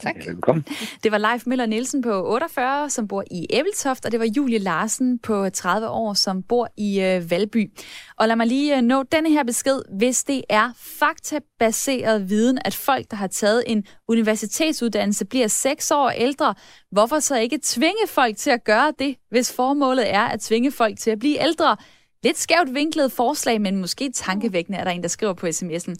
Tak. 0.00 0.16
Velkommen. 0.26 0.64
Det 1.02 1.12
var 1.12 1.18
Leif 1.18 1.46
Møller 1.46 1.66
Nielsen 1.66 2.02
på 2.02 2.32
48, 2.32 2.90
som 2.90 3.08
bor 3.08 3.24
i 3.30 3.46
Æbeltoft, 3.50 4.04
og 4.04 4.12
det 4.12 4.20
var 4.20 4.26
Julie 4.36 4.58
Larsen 4.58 5.18
på 5.18 5.50
30 5.50 5.88
år, 5.88 6.14
som 6.14 6.42
bor 6.42 6.68
i 6.76 7.00
øh, 7.00 7.30
Valby. 7.30 7.70
Og 8.16 8.28
lad 8.28 8.36
mig 8.36 8.46
lige 8.46 8.76
øh, 8.76 8.82
nå 8.82 9.02
denne 9.02 9.30
her 9.30 9.44
besked. 9.44 9.82
Hvis 9.98 10.24
det 10.24 10.42
er 10.48 10.70
faktabaseret 10.76 12.28
viden, 12.28 12.58
at 12.64 12.74
folk, 12.74 13.10
der 13.10 13.16
har 13.16 13.26
taget 13.26 13.64
en 13.66 13.84
universitetsuddannelse, 14.08 15.24
bliver 15.24 15.48
6 15.48 15.90
år 15.90 16.10
ældre, 16.10 16.54
hvorfor 16.90 17.18
så 17.18 17.38
ikke 17.38 17.58
tvinge 17.62 18.06
folk 18.08 18.36
til 18.36 18.50
at 18.50 18.64
gøre 18.64 18.92
det, 18.98 19.16
hvis 19.30 19.52
formålet 19.52 20.14
er 20.14 20.24
at 20.24 20.40
tvinge 20.40 20.72
folk 20.72 20.98
til 20.98 21.10
at 21.10 21.18
blive 21.18 21.42
ældre? 21.42 21.76
Lidt 22.24 22.38
skævt 22.38 22.74
vinklet 22.74 23.12
forslag, 23.12 23.60
men 23.60 23.76
måske 23.76 24.10
tankevækkende, 24.14 24.78
er 24.78 24.84
der 24.84 24.90
en, 24.90 25.02
der 25.02 25.08
skriver 25.08 25.32
på 25.32 25.46
sms'en. 25.46 25.94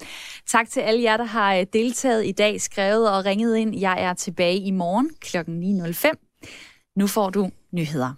Tak 0.46 0.68
til 0.68 0.80
alle 0.80 1.02
jer, 1.02 1.16
der 1.16 1.24
har 1.24 1.54
øh, 1.54 1.66
deltaget 1.72 2.26
i 2.26 2.32
dag, 2.32 2.60
skrevet 2.60 3.10
og 3.10 3.24
ringet 3.24 3.56
ind. 3.56 3.76
Jeg 3.78 4.02
er 4.02 4.14
tilbage 4.14 4.58
i 4.58 4.70
morgen 4.70 5.10
kl. 5.20 5.36
9.05. 5.36 6.92
Nu 6.96 7.06
får 7.06 7.30
du 7.30 7.50
nyheder. 7.72 8.14